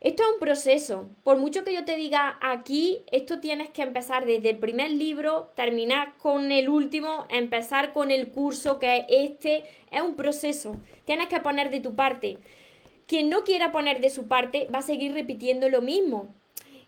Esto 0.00 0.22
es 0.22 0.30
un 0.30 0.40
proceso. 0.40 1.10
Por 1.24 1.36
mucho 1.36 1.62
que 1.62 1.74
yo 1.74 1.84
te 1.84 1.94
diga 1.94 2.38
aquí, 2.40 3.02
esto 3.12 3.38
tienes 3.38 3.68
que 3.68 3.82
empezar 3.82 4.24
desde 4.24 4.48
el 4.48 4.58
primer 4.58 4.90
libro, 4.90 5.52
terminar 5.54 6.16
con 6.16 6.52
el 6.52 6.70
último, 6.70 7.26
empezar 7.28 7.92
con 7.92 8.10
el 8.10 8.28
curso 8.28 8.78
que 8.78 8.96
es 8.96 9.04
este. 9.10 9.64
Es 9.90 10.00
un 10.00 10.16
proceso. 10.16 10.76
Tienes 11.04 11.28
que 11.28 11.40
poner 11.40 11.68
de 11.68 11.80
tu 11.80 11.96
parte. 11.96 12.38
Quien 13.06 13.28
no 13.28 13.44
quiera 13.44 13.72
poner 13.72 14.00
de 14.00 14.08
su 14.08 14.26
parte 14.26 14.68
va 14.74 14.78
a 14.78 14.82
seguir 14.82 15.12
repitiendo 15.12 15.68
lo 15.68 15.82
mismo. 15.82 16.34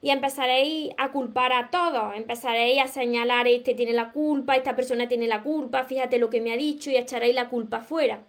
Y 0.00 0.08
empezaréis 0.08 0.94
a 0.96 1.12
culpar 1.12 1.52
a 1.52 1.68
todos. 1.68 2.16
Empezaréis 2.16 2.80
a 2.80 2.88
señalar, 2.88 3.46
este 3.46 3.74
tiene 3.74 3.92
la 3.92 4.10
culpa, 4.12 4.56
esta 4.56 4.74
persona 4.74 5.06
tiene 5.06 5.26
la 5.26 5.42
culpa, 5.42 5.84
fíjate 5.84 6.16
lo 6.16 6.30
que 6.30 6.40
me 6.40 6.54
ha 6.54 6.56
dicho 6.56 6.90
y 6.90 6.96
echaréis 6.96 7.34
la 7.34 7.50
culpa 7.50 7.80
fuera. 7.80 8.22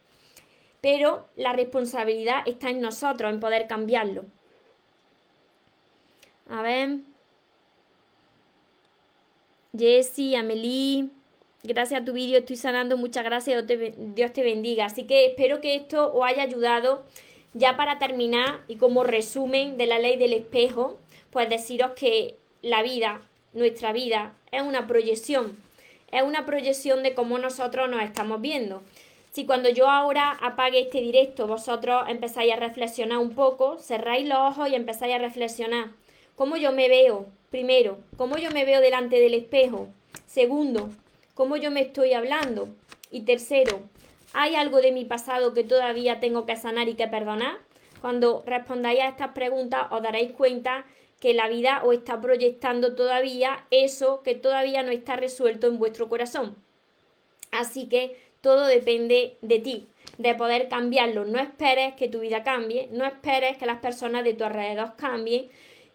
Pero 0.81 1.29
la 1.37 1.53
responsabilidad 1.53 2.45
está 2.45 2.69
en 2.69 2.81
nosotros, 2.81 3.31
en 3.31 3.39
poder 3.39 3.65
cambiarlo. 3.67 4.25
A 6.49 6.61
ver. 6.61 6.99
Jessie, 9.75 10.35
Amelie, 10.35 11.09
gracias 11.63 12.01
a 12.01 12.05
tu 12.05 12.13
vídeo 12.13 12.37
estoy 12.37 12.57
sanando, 12.57 12.95
muchas 12.95 13.23
gracias, 13.23 13.65
Dios 13.65 14.33
te, 14.33 14.43
bendiga. 14.43 14.85
Así 14.85 15.05
que 15.05 15.25
espero 15.25 15.61
que 15.61 15.75
esto 15.75 16.13
os 16.13 16.23
haya 16.25 16.43
ayudado. 16.43 17.03
Ya 17.55 17.77
para 17.77 17.99
terminar 17.99 18.61
y 18.67 18.77
como 18.77 19.03
resumen 19.03 19.77
de 19.77 19.85
la 19.85 19.99
ley 19.99 20.17
del 20.17 20.33
espejo, 20.33 20.99
pues 21.31 21.49
deciros 21.49 21.91
que 21.91 22.35
la 22.61 22.81
vida, 22.81 23.21
nuestra 23.53 23.93
vida, 23.93 24.33
es 24.51 24.61
una 24.61 24.87
proyección. 24.87 25.57
Es 26.11 26.23
una 26.23 26.45
proyección 26.45 27.01
de 27.01 27.15
cómo 27.15 27.39
nosotros 27.39 27.89
nos 27.89 28.03
estamos 28.03 28.41
viendo. 28.41 28.83
Si 29.31 29.45
cuando 29.45 29.69
yo 29.69 29.89
ahora 29.89 30.37
apague 30.41 30.81
este 30.81 31.01
directo, 31.01 31.47
vosotros 31.47 32.03
empezáis 32.07 32.53
a 32.53 32.57
reflexionar 32.57 33.17
un 33.17 33.33
poco, 33.33 33.79
cerráis 33.79 34.27
los 34.27 34.37
ojos 34.37 34.69
y 34.69 34.75
empezáis 34.75 35.15
a 35.15 35.19
reflexionar 35.19 35.89
cómo 36.35 36.57
yo 36.57 36.71
me 36.71 36.89
veo, 36.89 37.27
primero, 37.49 37.99
cómo 38.17 38.37
yo 38.37 38.51
me 38.51 38.65
veo 38.65 38.81
delante 38.81 39.19
del 39.19 39.33
espejo, 39.33 39.87
segundo, 40.25 40.89
cómo 41.33 41.57
yo 41.57 41.71
me 41.71 41.81
estoy 41.81 42.13
hablando 42.13 42.69
y 43.11 43.21
tercero, 43.21 43.81
¿hay 44.33 44.55
algo 44.55 44.81
de 44.81 44.91
mi 44.91 45.05
pasado 45.05 45.53
que 45.53 45.63
todavía 45.63 46.19
tengo 46.19 46.45
que 46.45 46.55
sanar 46.55 46.89
y 46.89 46.95
que 46.95 47.07
perdonar? 47.07 47.57
Cuando 48.01 48.43
respondáis 48.45 49.01
a 49.01 49.09
estas 49.09 49.29
preguntas 49.29 49.87
os 49.91 50.01
daréis 50.01 50.31
cuenta 50.31 50.85
que 51.19 51.33
la 51.33 51.47
vida 51.47 51.81
os 51.85 51.93
está 51.95 52.19
proyectando 52.19 52.95
todavía 52.95 53.65
eso 53.71 54.23
que 54.23 54.35
todavía 54.35 54.83
no 54.83 54.91
está 54.91 55.15
resuelto 55.15 55.67
en 55.67 55.79
vuestro 55.79 56.09
corazón. 56.09 56.57
Así 57.51 57.87
que 57.87 58.17
todo 58.41 58.65
depende 58.65 59.37
de 59.41 59.59
ti, 59.59 59.87
de 60.17 60.35
poder 60.35 60.67
cambiarlo. 60.67 61.23
No 61.23 61.39
esperes 61.39 61.93
que 61.95 62.09
tu 62.09 62.19
vida 62.19 62.43
cambie, 62.43 62.89
no 62.91 63.05
esperes 63.05 63.57
que 63.57 63.65
las 63.65 63.79
personas 63.79 64.25
de 64.25 64.33
tu 64.33 64.43
alrededor 64.43 64.97
cambien, 64.97 65.49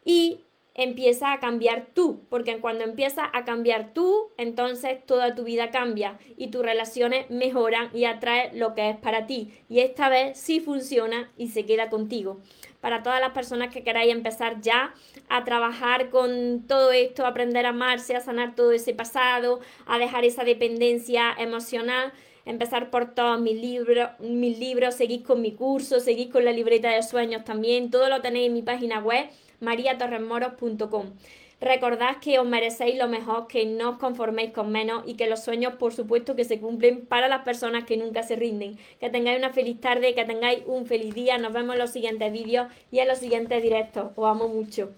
y 0.08 0.40
empieza 0.74 1.32
a 1.32 1.38
cambiar 1.38 1.88
tú, 1.92 2.22
porque 2.30 2.58
cuando 2.60 2.84
empieza 2.84 3.28
a 3.34 3.44
cambiar 3.44 3.92
tú, 3.92 4.30
entonces 4.38 5.04
toda 5.04 5.34
tu 5.34 5.44
vida 5.44 5.70
cambia 5.70 6.18
y 6.38 6.48
tus 6.48 6.62
relaciones 6.62 7.28
mejoran 7.28 7.90
y 7.92 8.06
atrae 8.06 8.50
lo 8.54 8.74
que 8.74 8.88
es 8.88 8.96
para 8.96 9.26
ti. 9.26 9.52
Y 9.68 9.80
esta 9.80 10.08
vez 10.08 10.38
sí 10.38 10.60
funciona 10.60 11.30
y 11.36 11.48
se 11.48 11.66
queda 11.66 11.90
contigo. 11.90 12.40
Para 12.80 13.02
todas 13.02 13.20
las 13.20 13.32
personas 13.32 13.70
que 13.70 13.82
queráis 13.84 14.10
empezar 14.10 14.62
ya 14.62 14.94
a 15.28 15.44
trabajar 15.44 16.08
con 16.08 16.64
todo 16.66 16.92
esto, 16.92 17.26
aprender 17.26 17.66
a 17.66 17.70
amarse, 17.70 18.16
a 18.16 18.20
sanar 18.20 18.54
todo 18.54 18.72
ese 18.72 18.94
pasado, 18.94 19.60
a 19.84 19.98
dejar 19.98 20.24
esa 20.24 20.42
dependencia 20.42 21.34
emocional, 21.38 22.12
empezar 22.46 22.88
por 22.88 23.14
todos 23.14 23.38
mis 23.40 23.60
libros, 23.60 24.08
mis 24.20 24.58
libros, 24.58 24.94
seguís 24.94 25.22
con 25.22 25.42
mi 25.42 25.52
curso, 25.52 26.00
seguís 26.00 26.30
con 26.32 26.46
la 26.46 26.52
libreta 26.52 26.88
de 26.88 27.02
sueños 27.02 27.44
también, 27.44 27.90
todo 27.90 28.08
lo 28.08 28.22
tenéis 28.22 28.46
en 28.46 28.54
mi 28.54 28.62
página 28.62 29.00
web 29.00 29.28
mariatorremoros.com. 29.60 31.12
Recordad 31.60 32.18
que 32.18 32.38
os 32.38 32.46
merecéis 32.46 32.96
lo 32.96 33.08
mejor, 33.08 33.48
que 33.48 33.66
no 33.66 33.90
os 33.90 33.98
conforméis 33.98 34.52
con 34.52 34.70
menos 34.70 35.02
y 35.06 35.14
que 35.14 35.28
los 35.28 35.42
sueños, 35.42 35.74
por 35.74 35.92
supuesto, 35.92 36.36
que 36.36 36.44
se 36.44 36.60
cumplen 36.60 37.04
para 37.04 37.26
las 37.26 37.42
personas 37.42 37.82
que 37.84 37.96
nunca 37.96 38.22
se 38.22 38.36
rinden. 38.36 38.78
Que 39.00 39.10
tengáis 39.10 39.38
una 39.38 39.50
feliz 39.52 39.80
tarde, 39.80 40.14
que 40.14 40.24
tengáis 40.24 40.62
un 40.66 40.86
feliz 40.86 41.12
día. 41.14 41.36
Nos 41.36 41.52
vemos 41.52 41.74
en 41.74 41.80
los 41.80 41.90
siguientes 41.90 42.32
vídeos 42.32 42.68
y 42.92 43.00
en 43.00 43.08
los 43.08 43.18
siguientes 43.18 43.60
directos. 43.60 44.12
Os 44.14 44.30
amo 44.30 44.46
mucho. 44.46 44.90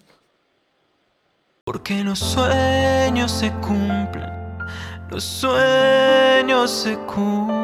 Porque 1.63 2.03
los 2.03 2.19
sueños 2.19 3.31
se 3.31 3.51
cumplen, 3.53 4.29
los 5.09 5.23
sueños 5.23 6.69
se 6.69 6.95
cumplen. 6.97 7.61